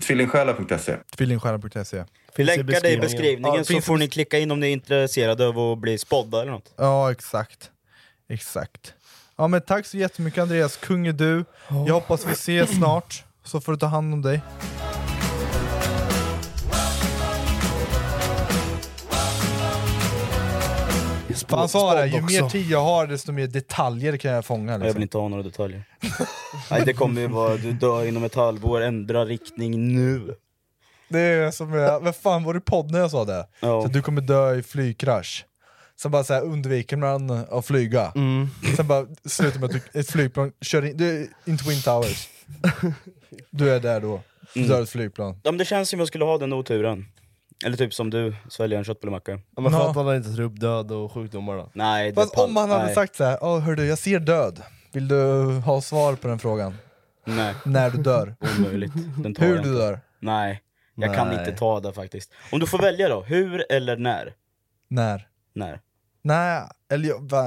Tvillingsjälar.se. 0.01 0.97
Tvillingstjärna.se 1.16 2.05
Vi 2.37 2.45
länkar 2.45 2.80
det 2.80 2.91
i 2.91 2.99
beskrivningen 2.99 3.55
Ja, 3.57 3.64
så 3.64 3.80
får 3.80 3.97
ni 3.97 4.09
klicka 4.09 4.39
in 4.39 4.51
om 4.51 4.61
ni 4.61 4.66
är 4.66 4.72
intresserade 4.72 5.49
av 5.49 5.59
att 5.59 5.78
bli 5.78 5.99
spodda 5.99 6.43
eller 6.43 6.53
något. 6.53 6.74
Ja, 6.76 7.12
exakt. 7.12 7.70
Exakt. 8.28 8.95
Ja 9.37 9.49
men 9.49 9.61
tack 9.61 9.87
så 9.87 9.97
jättemycket 9.97 10.43
Andreas, 10.43 10.76
kung 10.76 11.07
är 11.07 11.12
du. 11.12 11.45
Jag 11.87 11.95
hoppas 11.95 12.26
vi 12.26 12.32
ses 12.32 12.76
snart, 12.76 13.24
så 13.45 13.61
får 13.61 13.72
du 13.72 13.78
ta 13.78 13.87
hand 13.87 14.14
om 14.14 14.22
dig. 14.22 14.41
Han 21.49 21.69
sa 21.69 21.95
det, 21.95 22.07
ju 22.07 22.21
mer 22.23 22.49
tid 22.49 22.67
jag 22.71 22.83
har 22.85 23.07
desto 23.07 23.33
mer 23.33 23.47
detaljer 23.47 24.17
kan 24.17 24.31
jag 24.31 24.45
fånga. 24.45 24.73
Jag 24.73 24.79
vill 24.79 24.87
Liksom. 24.87 25.03
inte 25.03 25.19
ha 25.19 25.29
några 25.29 25.43
detaljer. 25.43 25.83
Nej, 26.71 26.83
det 26.87 26.93
kommer 26.93 27.21
ju 27.21 27.27
vara, 27.27 27.57
du 27.57 27.73
dör 27.73 28.05
inom 28.07 28.25
ett 28.25 28.35
halvår, 28.35 28.81
ändra 28.81 29.25
riktning 29.25 29.95
nu. 29.97 30.35
Det 31.09 31.19
är 31.21 31.51
som, 31.51 31.73
jag- 31.73 32.01
vad 32.01 32.17
fan 32.17 32.45
var 32.45 32.55
det 32.55 32.59
i 32.59 32.61
podden 32.61 33.01
jag 33.01 33.11
sa 33.11 33.25
det? 33.25 33.47
Ja. 33.61 33.81
Så 33.83 33.87
att 33.87 33.93
du 33.93 34.03
kommer 34.03 34.21
dö 34.21 34.55
i 34.55 34.63
flygkrasch. 34.63 35.45
Sen 36.01 36.11
bara 36.11 36.25
så 36.25 36.35
här, 36.35 36.43
undviker 36.45 36.97
man 36.97 37.31
att 37.31 37.67
flyga. 37.67 38.13
Sen 38.77 38.87
bara 38.87 39.07
slutar 39.25 39.61
med 39.61 39.67
att 39.75 39.83
du, 39.93 40.01
ett 40.01 40.11
flygplan 40.11 40.53
kör 40.61 40.85
in, 40.85 40.97
du, 40.97 41.31
in 41.45 41.59
Twin 41.59 41.83
Towers. 41.83 42.29
Du 43.51 43.71
är 43.75 43.81
där 43.81 44.01
då, 44.01 44.21
du 44.55 44.61
Mm. 44.61 44.71
dör 44.73 44.83
ett 44.83 44.91
flygplan. 44.91 45.41
Ja, 45.43 45.51
men 45.51 45.59
det 45.59 45.65
känns 45.65 45.89
som 45.89 45.99
jag 45.99 46.09
skulle 46.09 46.25
ha 46.25 46.39
den 46.39 46.53
oturen. 46.53 47.07
Eller 47.65 47.77
typ 47.77 47.95
som 47.95 48.11
du, 48.11 48.35
svälja 48.49 48.79
en 48.79 48.85
köttbullemacka. 48.85 49.41
Ja, 49.57 49.63
men 49.63 49.73
för 49.73 49.91
att 49.91 49.97
han 49.97 50.17
inte 50.17 50.37
tar 50.37 50.43
upp 50.43 50.61
död 50.61 50.93
och 50.93 51.13
sjukdomar 51.13 51.57
då. 51.57 51.71
Nej, 51.73 52.09
det 52.11 52.15
Fast 52.15 52.39
om 52.39 52.57
han 52.57 52.71
hade 52.71 52.85
nej. 52.85 52.95
sagt 52.95 53.17
såhär, 53.17 53.37
oh, 53.41 53.61
hördu 53.61 53.85
jag 53.87 53.99
ser 53.99 54.21
död, 54.21 54.63
vill 54.93 55.09
du 55.09 55.17
ha 55.65 55.81
svar 55.81 56.15
på 56.15 56.29
den 56.29 56.39
frågan? 56.39 56.75
Nej, 57.25 57.55
När 57.65 57.91
du 57.91 58.03
dör? 58.03 58.35
omöjligt. 58.59 58.93
Den 59.23 59.35
tar 59.35 59.45
Hur 59.47 59.55
jag 59.55 59.65
du 59.65 59.69
inte. 59.69 59.81
dör? 59.83 60.01
Nej, 60.21 60.63
jag 60.95 61.15
kan 61.15 61.29
Nej. 61.29 61.39
inte 61.39 61.53
ta 61.59 61.81
det 61.81 61.93
faktiskt. 61.93 62.33
Om 62.53 62.59
du 62.61 62.67
får 62.67 62.79
välja 62.79 63.09
då, 63.09 63.23
hur 63.23 63.73
eller 63.73 63.97
när? 63.97 64.33
När? 64.89 65.29
När? 65.55 65.81
Nej, 66.27 66.62
eller 66.91 67.09
jag, 67.09 67.31
va? 67.31 67.43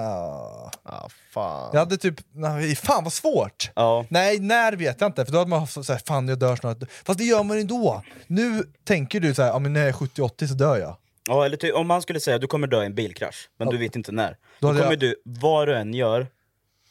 Ah, 0.84 1.10
fan. 1.32 1.70
jag 1.74 1.80
hade 1.80 1.98
typ, 1.98 2.16
nej, 2.32 2.76
fan 2.76 3.04
vad 3.04 3.14
svårt! 3.14 3.72
Ja. 3.76 4.06
Nej, 4.10 4.40
när 4.40 4.74
vet 4.74 5.02
jag 5.02 5.08
inte, 5.10 5.26
för 5.26 5.32
då 5.32 5.38
hade 5.38 5.50
man 5.50 5.60
haft 5.60 5.86
såhär, 5.86 6.02
fan 6.06 6.28
jag 6.28 6.40
dör 6.40 6.56
snart. 6.56 6.78
Fast 7.06 7.20
det 7.20 7.26
gör 7.26 7.44
man 7.44 7.60
ändå! 7.60 8.04
Nu 8.28 8.64
tänker 8.84 9.20
du 9.20 9.34
såhär, 9.34 9.50
ja 9.50 9.60
men 9.60 9.74
när 9.74 9.80
jag 9.80 9.90
är 9.90 9.94
70-80 9.94 10.48
så 10.48 10.54
dör 10.54 10.78
jag. 10.78 10.96
Ja, 11.28 11.46
eller 11.46 11.58
ty- 11.58 11.72
om 11.72 11.88
man 11.88 12.02
skulle 12.02 12.20
säga 12.20 12.38
du 12.38 12.48
kommer 12.48 12.68
dö 12.68 12.84
i 12.84 12.86
en 12.86 12.96
bilkrasch, 12.96 13.50
men 13.60 13.68
du 13.68 13.78
vet 13.78 13.96
inte 13.96 14.12
när. 14.12 14.38
Då 14.60 14.68
Då, 14.68 14.74
kommer 14.78 14.92
jag- 14.92 15.00
du, 15.00 15.16
vad 15.24 15.68
du 15.68 15.78
än 15.78 15.94
gör, 15.94 16.28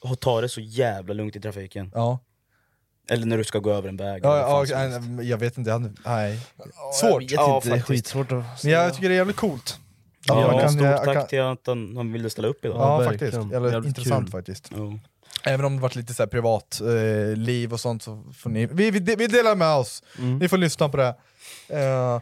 och 0.00 0.20
ta 0.20 0.40
det 0.40 0.48
så 0.48 0.60
jävla 0.60 1.14
lugnt 1.14 1.36
i 1.36 1.40
trafiken. 1.40 1.90
Ja. 1.94 2.18
Eller 3.10 3.26
när 3.26 3.38
du 3.38 3.44
ska 3.44 3.58
gå 3.58 3.72
över 3.72 3.88
en 3.88 3.96
väg. 3.96 4.24
Ja, 4.24 4.66
ja, 4.66 5.22
jag 5.22 5.38
vet 5.38 5.58
inte, 5.58 5.92
nej. 6.04 6.38
Svårt! 7.00 7.12
Jag 7.12 7.18
vet 7.20 7.32
Ja, 7.32 7.56
inte, 7.56 7.68
det 7.68 7.74
är 7.76 7.80
skitsvårt 7.82 8.32
att 8.32 8.62
Men 8.62 8.72
jag 8.72 8.94
tycker 8.94 9.08
det 9.08 9.14
är 9.14 9.16
jävligt 9.16 9.36
coolt. 9.36 9.78
Ja, 10.26 10.34
man 10.52 10.60
kan- 10.60 10.68
stort 10.72 11.04
tack 11.04 11.14
kan- 11.14 11.26
till 11.26 11.40
att 11.40 11.66
han, 11.66 11.96
han 11.96 12.12
ville 12.12 12.30
ställa 12.30 12.48
upp 12.48 12.64
idag. 12.64 12.76
Ja, 12.76 13.02
Ja, 13.04 13.10
faktiskt, 13.10 13.32
jävligt, 13.34 13.52
Jävligt 13.72 13.84
intressant 13.88 14.24
kul. 14.26 14.32
faktiskt. 14.32 14.70
Ja. 14.76 14.98
Även 15.44 15.66
om 15.66 15.76
det 15.76 15.82
varit 15.82 15.96
lite 15.96 16.14
så 16.14 16.22
här 16.22 16.28
privat 16.28 16.80
eh, 16.80 17.36
liv 17.36 17.72
och 17.72 17.80
sånt 17.80 18.02
så 18.02 18.24
får 18.38 18.50
ni, 18.50 18.66
vi, 18.66 18.90
vi, 18.90 19.14
vi 19.16 19.26
delar 19.26 19.54
med 19.56 19.74
oss, 19.76 20.02
Mm. 20.18 20.38
ni 20.38 20.48
får 20.48 20.58
lyssna 20.58 20.88
på 20.88 20.96
det. 20.96 21.14
Eh, 21.68 22.20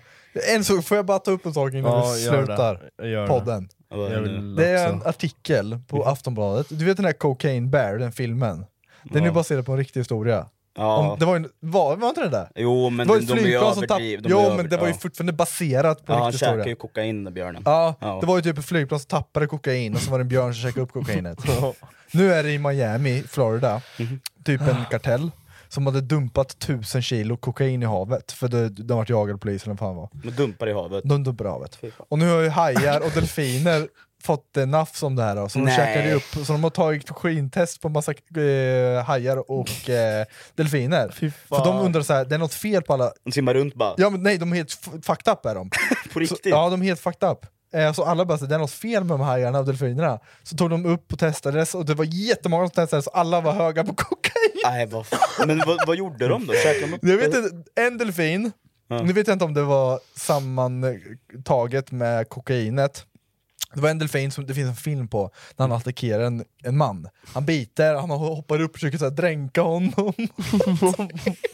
en 0.54 0.64
så 0.64 0.82
får 0.82 0.96
jag 0.96 1.06
bara 1.06 1.18
ta 1.18 1.30
upp 1.30 1.46
en 1.46 1.54
sak 1.54 1.72
innan 1.72 1.84
Ja, 1.92 2.12
vi 2.16 2.20
slutar 2.24 3.26
podden. 3.26 3.68
Ja, 3.90 3.96
är 4.08 4.20
det 4.22 4.54
Det 4.56 4.68
är 4.68 4.88
en 4.92 5.02
artikel 5.06 5.78
på 5.88 6.04
Aftonbladet, 6.04 6.66
du 6.70 6.84
vet 6.84 6.96
den 6.96 7.06
här 7.06 7.12
Cocaine 7.12 7.70
Bear, 7.70 7.98
den 7.98 8.12
filmen? 8.12 8.64
Den 9.04 9.22
är 9.22 9.26
Ja. 9.26 9.32
baserad 9.32 9.66
på 9.66 9.72
en 9.72 9.78
riktig 9.78 10.00
historia. 10.00 10.46
Ja. 10.76 10.96
Om, 10.96 11.18
det 11.18 11.24
var, 11.26 11.38
ju- 11.38 11.48
var, 11.60 11.96
var 11.96 12.08
inte 12.08 12.20
det 12.20 12.28
där? 12.28 12.48
Jo 12.54 12.90
men 12.90 13.06
det 13.06 13.12
var 13.12 13.20
de, 13.20 13.26
de 13.26 13.32
är 13.32 13.36
ju 13.36 13.42
flygplan 13.42 13.74
som 13.74 13.82
tapp... 13.86 13.90
överdriv, 14.00 14.22
de 14.22 14.28
Jo 14.28 14.40
över- 14.40 14.56
men 14.56 14.68
det 14.68 14.76
var 14.76 14.86
ju 14.88 14.94
fortfarande 14.94 15.32
baserat 15.32 16.06
på 16.06 16.12
Ja, 16.12 16.16
han 16.18 16.32
riktig 16.32 16.46
historia. 16.46 16.66
ju 16.66 16.74
kokain 16.76 17.24
den 17.24 17.34
björnen. 17.34 17.62
Ja, 17.64 17.94
Ja. 18.00 18.18
det 18.20 18.26
var 18.26 18.36
ju 18.36 18.42
typ 18.42 18.58
ett 18.58 18.64
flygplan 18.64 19.00
som 19.00 19.08
tappade 19.08 19.46
kokain 19.46 19.94
och 19.94 20.00
så 20.00 20.10
var 20.10 20.18
det 20.18 20.22
en 20.22 20.28
björn 20.28 20.54
som 20.54 20.62
käkade 20.62 20.80
upp 20.82 20.92
kokainet. 20.92 21.38
nu 22.12 22.32
är 22.32 22.42
det 22.42 22.52
i 22.52 22.58
Miami, 22.58 23.22
Florida, 23.28 23.80
Mhm. 23.98 24.20
typ 24.44 24.60
en 24.60 24.84
kartell 24.90 25.30
som 25.68 25.86
hade 25.86 26.00
dumpat 26.00 26.58
tusen 26.58 27.02
kilo 27.02 27.36
kokain 27.36 27.82
i 27.82 27.86
havet 27.86 28.32
för 28.32 28.48
det, 28.48 28.68
de 28.68 28.96
vart 28.96 29.10
jagade 29.10 29.34
av 29.34 29.38
polisen 29.38 29.70
eller 29.72 29.80
vad 29.82 29.88
fan 29.88 29.96
var. 29.96 30.08
De 30.12 30.30
dumpar 30.30 30.68
i 30.68 30.72
havet. 30.72 31.04
De 31.04 31.24
dumpade 31.24 31.48
i 31.50 31.52
havet. 31.52 31.78
Och 32.08 32.18
nu 32.18 32.28
har 32.30 32.40
ju 32.40 32.48
hajar 32.48 33.00
och 33.00 33.10
delfiner 33.14 33.88
fått 34.26 34.56
nafs 34.66 35.02
om 35.02 35.16
det 35.16 35.22
här 35.22 35.36
då, 35.36 35.48
så 35.48 35.58
de 35.58 35.66
käkade 35.70 36.12
upp, 36.14 36.22
så 36.46 36.52
de 36.52 36.62
har 36.64 36.70
tagit 36.70 37.10
skintest 37.10 37.80
på 37.80 37.88
massa 37.88 38.12
eh, 38.12 39.04
hajar 39.04 39.50
och 39.50 39.88
eh, 39.90 40.26
delfiner. 40.54 41.08
För 41.48 41.64
de 41.64 41.76
undrar 41.78 42.02
så 42.02 42.12
här, 42.12 42.24
det 42.24 42.34
är 42.34 42.38
något 42.38 42.54
fel 42.54 42.82
på 42.82 42.92
alla... 42.92 43.12
De 43.24 43.32
simmar 43.32 43.54
runt 43.54 43.74
bara. 43.74 43.94
Ja 43.96 44.10
men 44.10 44.22
nej, 44.22 44.38
de 44.38 44.52
är 44.52 44.56
helt 44.56 44.72
fucked 45.02 45.32
up 45.32 45.46
är 45.46 45.54
de. 45.54 45.70
På 46.04 46.12
Så, 46.12 46.18
riktigt? 46.18 46.46
ja, 46.46 46.70
de 46.70 46.82
är 46.82 46.86
helt 46.86 47.00
fucked 47.00 47.28
up. 47.30 47.38
Eh, 47.74 47.92
Så 47.92 48.04
alla 48.04 48.24
bara, 48.24 48.38
så, 48.38 48.46
det 48.46 48.54
är 48.54 48.58
något 48.58 48.70
fel 48.70 49.04
med 49.04 49.10
de 49.18 49.20
här 49.20 49.26
hajarna 49.30 49.58
och 49.58 49.66
delfinerna. 49.66 50.18
Så 50.42 50.56
tog 50.56 50.70
de 50.70 50.86
upp 50.86 51.12
och 51.12 51.18
testades 51.18 51.74
och 51.74 51.84
det 51.86 51.94
var 51.94 52.04
jättemånga 52.04 52.66
som 52.68 52.74
testades, 52.74 53.04
så 53.04 53.10
alla 53.10 53.40
var 53.40 53.52
höga 53.52 53.84
på 53.84 53.94
kokain. 53.96 54.60
Nej, 54.64 54.86
vad. 54.86 55.06
Men 55.46 55.62
vad, 55.66 55.86
vad 55.86 55.96
gjorde 55.96 56.28
de 56.28 56.46
då? 56.46 56.52
Käkade 56.52 56.86
de 56.86 56.94
upp 56.94 57.00
Jag 57.02 57.16
vet 57.16 57.34
inte, 57.34 57.50
en 57.80 57.98
delfin, 57.98 58.52
Ja. 58.88 59.02
nu 59.02 59.12
vet 59.12 59.26
jag 59.26 59.34
inte 59.34 59.44
om 59.44 59.54
det 59.54 59.62
var 59.62 60.00
sammantaget 60.16 61.92
med 61.92 62.28
kokainet. 62.28 63.04
Det 63.74 63.80
var 63.80 63.90
en 63.90 63.98
delfin 63.98 64.30
som 64.30 64.46
det 64.46 64.54
finns 64.54 64.68
en 64.68 64.76
film 64.76 65.08
på, 65.08 65.30
när 65.56 65.68
han 65.68 65.76
attackerar 65.76 66.22
en, 66.22 66.44
en 66.64 66.76
man. 66.76 67.08
Han 67.34 67.44
biter, 67.44 67.94
han 67.94 68.10
hoppar 68.10 68.60
upp 68.60 68.70
och 68.70 68.74
försöker 68.76 68.98
så 68.98 69.04
här, 69.04 69.10
dränka 69.12 69.62
honom. 69.62 70.12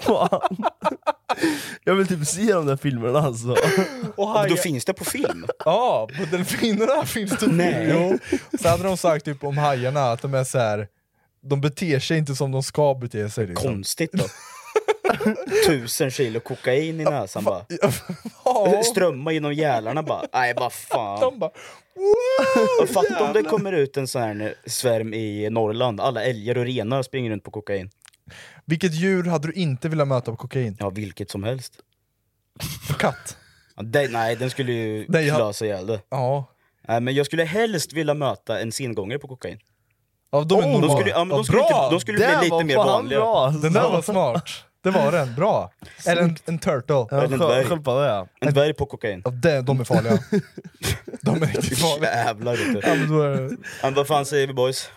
Fan. 0.00 0.56
Jag 1.84 1.94
vill 1.94 2.06
typ 2.06 2.26
se 2.26 2.52
de 2.52 2.66
där 2.66 2.76
filmerna 2.76 3.18
alltså. 3.18 3.50
Och 3.50 3.58
Men 3.58 4.12
då 4.16 4.26
hajar, 4.26 4.56
finns 4.56 4.84
det 4.84 4.92
på 4.92 5.04
film? 5.04 5.46
ja, 5.64 6.08
på 6.18 6.36
delfinerna 6.36 7.06
finns 7.06 7.38
det 7.38 7.46
Nej. 7.46 7.88
Jo. 7.90 8.18
Så 8.58 8.68
hade 8.68 8.82
de 8.82 8.96
sagt 8.96 9.24
typ 9.24 9.44
om 9.44 9.58
hajarna 9.58 10.12
att 10.12 10.22
de 10.22 10.34
är 10.34 10.44
så 10.44 10.58
här. 10.58 10.88
de 11.42 11.60
beter 11.60 12.00
sig 12.00 12.18
inte 12.18 12.34
som 12.34 12.52
de 12.52 12.62
ska 12.62 12.94
bete 12.94 13.30
sig. 13.30 13.46
Liksom. 13.46 13.70
Konstigt 13.70 14.12
då. 14.12 14.24
Tusen 15.66 16.10
kilo 16.10 16.40
kokain 16.40 17.00
i 17.00 17.04
näsan 17.04 17.44
bara. 17.44 17.64
Strömma 18.84 19.32
genom 19.32 19.52
gälarna 19.52 20.02
bara. 20.02 20.22
Nej 20.32 20.54
vad 20.56 20.72
fan. 20.72 21.20
De 21.20 21.38
bara, 21.38 21.50
Och 22.82 22.88
Fatta 22.88 23.24
om 23.26 23.32
det 23.32 23.42
kommer 23.42 23.72
ut 23.72 23.96
en 23.96 24.06
sån 24.08 24.22
här 24.22 24.54
svärm 24.66 25.14
i 25.14 25.50
Norrland, 25.50 26.00
alla 26.00 26.24
älgar 26.24 26.58
och 26.58 26.64
renar 26.64 27.02
springer 27.02 27.30
runt 27.30 27.44
på 27.44 27.50
kokain. 27.50 27.90
Vilket 28.64 28.94
djur 28.94 29.24
hade 29.24 29.48
du 29.48 29.52
inte 29.52 29.88
velat 29.88 30.08
möta 30.08 30.30
på 30.30 30.36
kokain? 30.36 30.76
Ja, 30.80 30.90
vilket 30.90 31.30
som 31.30 31.44
helst. 31.44 31.72
Katt? 32.98 33.36
Ja, 33.76 33.82
den, 33.82 34.12
nej, 34.12 34.36
den 34.36 34.50
skulle 34.50 34.72
ju 34.72 35.06
Nej, 35.08 35.26
jag- 35.26 35.36
klösa 35.36 35.64
ihjäl 35.64 35.86
det. 35.86 36.00
Ja. 36.08 36.44
Nej, 36.88 37.00
men 37.00 37.14
jag 37.14 37.26
skulle 37.26 37.44
helst 37.44 37.92
vilja 37.92 38.14
möta 38.14 38.60
en 38.60 38.72
sengångare 38.72 39.18
på 39.18 39.28
kokain. 39.28 39.58
ja 40.32 40.40
de 40.44 40.58
är 40.58 40.62
De 40.62 40.72
normala. 40.72 40.94
skulle, 41.00 41.10
ja, 41.10 41.24
de 41.24 41.44
skulle, 41.44 41.58
bra! 41.58 41.68
inte, 41.84 41.94
de 41.94 42.00
skulle 42.00 42.18
Det 42.18 42.38
bli 42.40 42.48
var 42.48 42.58
lite 42.62 42.64
mer 42.64 42.76
vanliga. 42.84 43.18
bra. 43.20 43.50
Den 43.50 43.72
där 43.72 43.82
var 43.90 44.02
smart. 44.02 44.44
Det 44.82 44.90
var 44.90 45.12
den, 45.12 45.34
bra. 45.34 45.72
Eller 46.06 46.22
en, 46.22 46.36
en 46.44 46.58
turtle. 46.58 47.06
Ja, 47.10 47.24
en 47.24 47.30
dvärg. 47.30 47.64
Sköldpadda 47.64 48.06
ja. 48.06 48.26
En 48.40 48.54
dvärg 48.54 48.74
på 48.74 48.86
kokain. 48.86 49.22
Ja, 49.24 49.30
det, 49.30 49.62
de 49.62 49.80
är 49.80 49.84
farliga. 49.84 50.18
De 51.22 51.42
är 51.42 51.46
riktigt 51.46 51.78
farliga. 51.78 52.10
Jävlar 52.10 52.56
vet 52.56 52.72
du. 52.72 52.88
Ja, 52.88 52.94
men, 52.94 53.08
då 53.08 53.22
är 53.22 53.30
det... 53.30 53.56
Men 53.82 53.94
vad 53.94 54.06
fan 54.06 54.26
säger 54.26 54.46
vi 54.46 54.52
boys? 54.52 54.90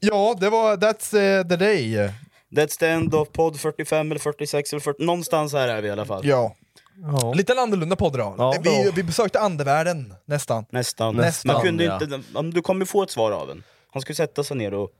ja, 0.00 0.36
det 0.40 0.50
var 0.50 0.76
That's 0.76 1.38
eh, 1.38 1.48
the 1.48 1.56
day. 1.56 2.10
That's 2.50 2.78
the 2.78 2.86
end 2.86 3.14
of 3.14 3.28
podd 3.32 3.60
45 3.60 4.10
eller 4.10 4.20
46 4.20 4.72
eller 4.72 4.80
40, 4.80 5.04
någonstans 5.04 5.52
här 5.52 5.68
är 5.68 5.82
vi 5.82 5.88
i 5.88 5.90
alla 5.90 6.04
fall. 6.04 6.26
Ja. 6.26 6.54
Ja. 7.02 7.32
Lite 7.32 7.60
annorlunda 7.60 7.96
podd 7.96 8.14
idag. 8.14 8.34
Ja. 8.38 8.54
vi, 8.62 8.90
vi 8.94 9.02
besökte 9.02 9.40
andevärlden, 9.40 10.14
nästan. 10.24 10.64
Nästan. 10.70 11.16
Nästan, 11.16 11.52
Man 11.52 11.62
kunde 11.62 11.84
ja. 11.84 11.98
inte, 12.02 12.20
om 12.34 12.54
du 12.54 12.62
kommer 12.62 12.84
få 12.84 13.02
ett 13.02 13.10
svar 13.10 13.32
av 13.32 13.50
en. 13.50 13.62
Han 13.92 14.02
skulle 14.02 14.16
sätta 14.16 14.44
sig 14.44 14.56
ner 14.56 14.74
och 14.74 14.90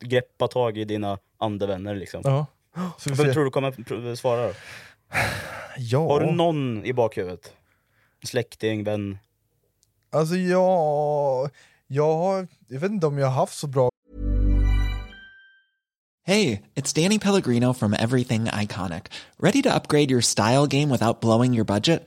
greppa 0.00 0.48
tag 0.48 0.78
i 0.78 0.84
dina 0.84 1.18
andevänner 1.38 1.94
liksom. 1.94 2.20
Ja. 2.24 2.46
Så 2.74 3.10
vi 3.10 3.16
Vem 3.16 3.26
ser. 3.26 3.32
tror 3.32 3.44
du 3.44 3.50
kommer 3.50 4.14
svara 4.14 4.46
då? 4.46 4.52
Ja. 5.76 6.08
Har 6.08 6.20
du 6.20 6.30
någon 6.32 6.84
i 6.84 6.92
bakhuvudet? 6.92 7.52
Släkting, 8.24 8.84
vän? 8.84 9.18
Alltså 10.12 10.34
jag... 10.36 11.50
Jag, 11.86 12.16
har, 12.16 12.48
jag 12.68 12.80
vet 12.80 12.90
inte 12.90 13.06
om 13.06 13.18
jag 13.18 13.26
har 13.26 13.34
haft 13.34 13.58
så 13.58 13.66
bra 13.66 13.90
Hey, 16.28 16.62
it's 16.74 16.92
Danny 16.92 17.18
Pellegrino 17.18 17.72
from 17.72 17.94
Everything 17.94 18.48
Iconic. 18.52 19.06
Ready 19.40 19.62
to 19.62 19.74
upgrade 19.74 20.10
your 20.10 20.20
style 20.20 20.66
game 20.66 20.90
without 20.90 21.22
blowing 21.22 21.54
your 21.54 21.64
budget? 21.64 22.06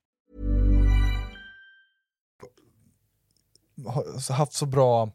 Haft 4.33 4.53
så 4.53 4.65
bra 4.65 5.11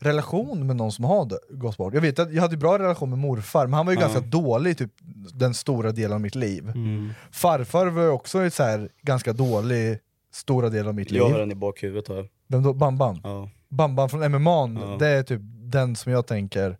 relation 0.00 0.66
med 0.66 0.76
någon 0.76 0.92
som 0.92 1.04
har 1.04 1.54
gått 1.56 1.76
bort. 1.76 1.94
Jag 1.94 2.00
vet 2.00 2.18
att 2.18 2.32
jag 2.34 2.42
hade 2.42 2.56
bra 2.56 2.78
relation 2.78 3.10
med 3.10 3.18
morfar, 3.18 3.66
men 3.66 3.74
han 3.74 3.86
var 3.86 3.92
ju 3.92 3.98
Ja. 3.98 4.06
ganska 4.06 4.20
dålig 4.20 4.78
typ 4.78 4.92
den 5.34 5.54
stora 5.54 5.92
delen 5.92 6.12
av 6.12 6.20
mitt 6.20 6.34
liv. 6.34 6.68
Mm. 6.68 7.12
Farfar 7.30 7.86
var 7.86 8.02
ju 8.02 8.08
också 8.08 8.50
så 8.50 8.62
här, 8.62 8.88
ganska 9.02 9.32
dålig 9.32 9.98
stora 10.32 10.68
del 10.68 10.88
av 10.88 10.94
mitt 10.94 11.10
Jag 11.10 11.22
har 11.22 11.30
liv. 11.30 11.38
den 11.38 11.50
i 11.52 11.54
bakhuvudet 11.54 12.08
här. 12.08 12.28
Vem 12.48 12.62
då? 12.62 12.72
Bamban? 12.74 13.20
Ja. 13.24 13.50
Bamban 13.68 14.08
från 14.08 14.32
MMA, 14.32 14.80
Ja. 14.80 14.96
det 14.98 15.08
är 15.08 15.22
typ 15.22 15.40
den 15.44 15.96
som 15.96 16.12
jag 16.12 16.26
tänker... 16.26 16.78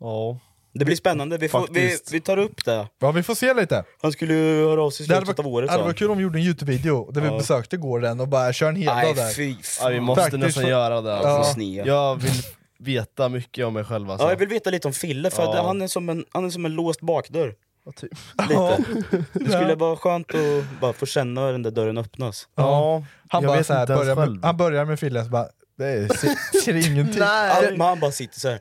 Ja. 0.00 0.38
Det 0.78 0.84
blir 0.84 0.96
spännande, 0.96 1.38
vi, 1.38 1.48
får, 1.48 1.60
vi, 1.60 1.66
Faktiskt. 1.66 2.12
vi 2.12 2.20
tar 2.20 2.36
upp 2.36 2.64
det. 2.64 2.88
Ja 3.00 3.10
vi 3.12 3.22
får 3.22 3.34
se 3.34 3.54
lite. 3.54 3.84
Han 4.02 4.12
skulle 4.12 4.34
ju 4.34 4.64
höra 4.64 4.82
av 4.82 4.90
sig 4.90 5.04
i 5.04 5.08
Det 5.08 5.14
hade 5.14 5.26
slutet 5.26 5.38
varit, 5.44 5.46
av 5.46 5.52
året 5.54 5.66
det 5.68 5.72
hade 5.72 5.82
sa 5.82 5.86
varit 5.86 5.96
kul 5.98 6.10
om 6.10 6.16
vi 6.16 6.22
gjorde 6.22 6.38
en 6.38 6.44
Youtube-video 6.44 7.10
där 7.12 7.20
vi 7.20 7.26
Ja. 7.28 7.38
besökte 7.38 7.76
gården 7.76 8.20
och 8.20 8.28
bara 8.28 8.52
kör 8.52 8.68
en 8.68 8.76
hel 8.76 8.94
Nej, 8.94 9.06
dag 9.06 9.16
där. 9.16 9.32
fy 9.34 9.54
Ja, 9.80 9.88
vi 9.88 10.00
måste 10.00 10.20
Praktiskt 10.22 10.40
nästan 10.44 10.62
för- 10.62 10.70
göra 10.70 11.00
det 11.00 11.10
Ja. 11.10 11.16
alltså. 11.28 11.52
Snea. 11.52 11.86
Jag 11.86 12.16
vill 12.16 12.42
veta 12.78 13.28
mycket 13.28 13.66
om 13.66 13.74
mig 13.74 13.84
själv 13.84 14.10
alltså. 14.10 14.26
Ja, 14.26 14.30
jag 14.30 14.36
vill 14.38 14.48
veta 14.48 14.70
lite 14.70 14.88
om 14.88 14.94
Fille, 14.94 15.30
för 15.30 15.42
Ja. 15.42 15.58
att 15.58 15.64
han, 15.66 15.82
är 15.82 15.88
som 15.88 16.08
en, 16.08 16.24
han 16.32 16.44
är 16.44 16.50
som 16.50 16.64
en 16.64 16.72
låst 16.74 17.00
bakdörr. 17.00 17.54
typ. 17.96 18.12
Lite. 18.48 18.84
Det 19.32 19.52
skulle 19.52 19.74
vara 19.74 19.96
skönt 19.96 20.34
att 20.34 20.80
bara 20.80 20.92
få 20.92 21.06
känna 21.06 21.52
den 21.52 21.62
där 21.62 21.70
dörren 21.70 21.98
öppnas. 21.98 22.48
Ja, 22.56 23.04
Han, 23.28 23.42
jag 23.42 23.48
bara 23.50 23.56
vet 23.58 23.66
så 23.66 23.72
här, 23.72 23.80
inte 23.80 23.92
ens 23.92 24.04
börjar 24.16 24.26
med, 24.28 24.44
han 24.44 24.56
börjar 24.56 24.84
med 24.84 25.00
Fille 25.00 25.24
så 25.24 25.30
bara, 25.30 25.48
det 25.78 25.86
är, 25.86 26.08
ser, 26.08 26.60
ser 26.64 26.90
ingenting. 26.90 27.22
Ja, 27.22 27.58
men 27.70 27.80
han 27.80 28.00
bara 28.00 28.10
sitter 28.12 28.40
så 28.40 28.48
här. 28.48 28.58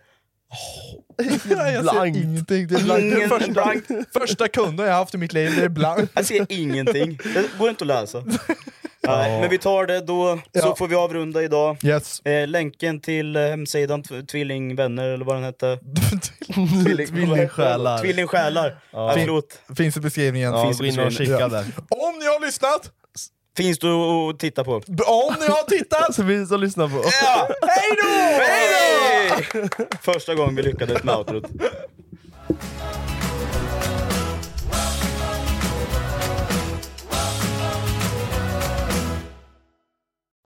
Jag 1.17 1.85
ser 1.85 2.05
ingenting. 2.05 2.67
Det 2.67 2.75
är 2.75 2.83
blankt. 2.83 3.03
Ingen- 3.03 3.29
första, 3.29 3.51
blankt. 3.51 3.91
första 4.13 4.47
kunden 4.47 4.85
jag 4.85 4.93
har 4.93 4.99
haft 4.99 5.13
i 5.15 5.17
mitt 5.17 5.33
liv, 5.33 5.55
det 5.57 5.63
är 5.63 5.69
blankt. 5.69 6.11
Jag 6.15 6.25
ser 6.25 6.45
ingenting. 6.49 7.19
Det 7.33 7.57
går 7.59 7.69
inte 7.69 7.83
att 7.83 7.87
läsa. 7.87 8.23
Nej, 9.07 9.41
men 9.41 9.49
vi 9.49 9.57
tar 9.57 9.85
det 9.85 9.99
då, 10.01 10.35
så 10.53 10.59
Ja. 10.59 10.75
får 10.75 10.87
vi 10.87 10.95
avrunda 10.95 11.43
idag. 11.43 11.77
Yes. 11.83 12.19
Eh, 12.25 12.47
länken 12.47 13.01
till 13.01 13.35
eh, 13.35 13.41
hemsidan 13.41 14.03
Tv- 14.03 14.21
Tvillingvänner, 14.25 15.03
eller 15.09 15.25
vad 15.25 15.35
den 15.35 15.43
hette. 15.43 15.79
Tvillingsjälar. 16.85 17.97
Tvillingsjälar. 18.01 18.77
Ja. 18.91 19.07
Ja. 19.09 19.13
förlåt. 19.19 19.59
Finns 19.77 19.97
i 19.97 19.99
beskrivningen. 19.99 20.51
Ja, 20.53 20.63
Finns 20.65 20.81
i 20.81 20.87
in 20.87 20.99
och 20.99 21.05
beskrivningen. 21.05 21.39
kika 21.39 21.47
där. 21.55 21.65
Om 21.89 22.19
ni 22.19 22.25
har 22.25 22.45
lyssnat, 22.45 22.91
Finns 23.57 23.79
du 23.79 23.91
att 23.91 24.39
titta 24.39 24.63
på? 24.63 24.71
om 24.73 25.35
ni 25.39 25.45
har 25.47 25.69
tittat, 25.69 26.15
Så 26.15 26.23
vi 26.23 26.45
som 26.45 26.61
lyssnar 26.61 26.87
på. 26.87 27.03
Ja! 27.23 27.47
hej 27.67 27.91
då! 28.01 29.69
Första 30.01 30.35
gången 30.35 30.55
vi 30.55 30.61
lyckades 30.63 31.03
med 31.03 31.15
outrot. 31.15 31.43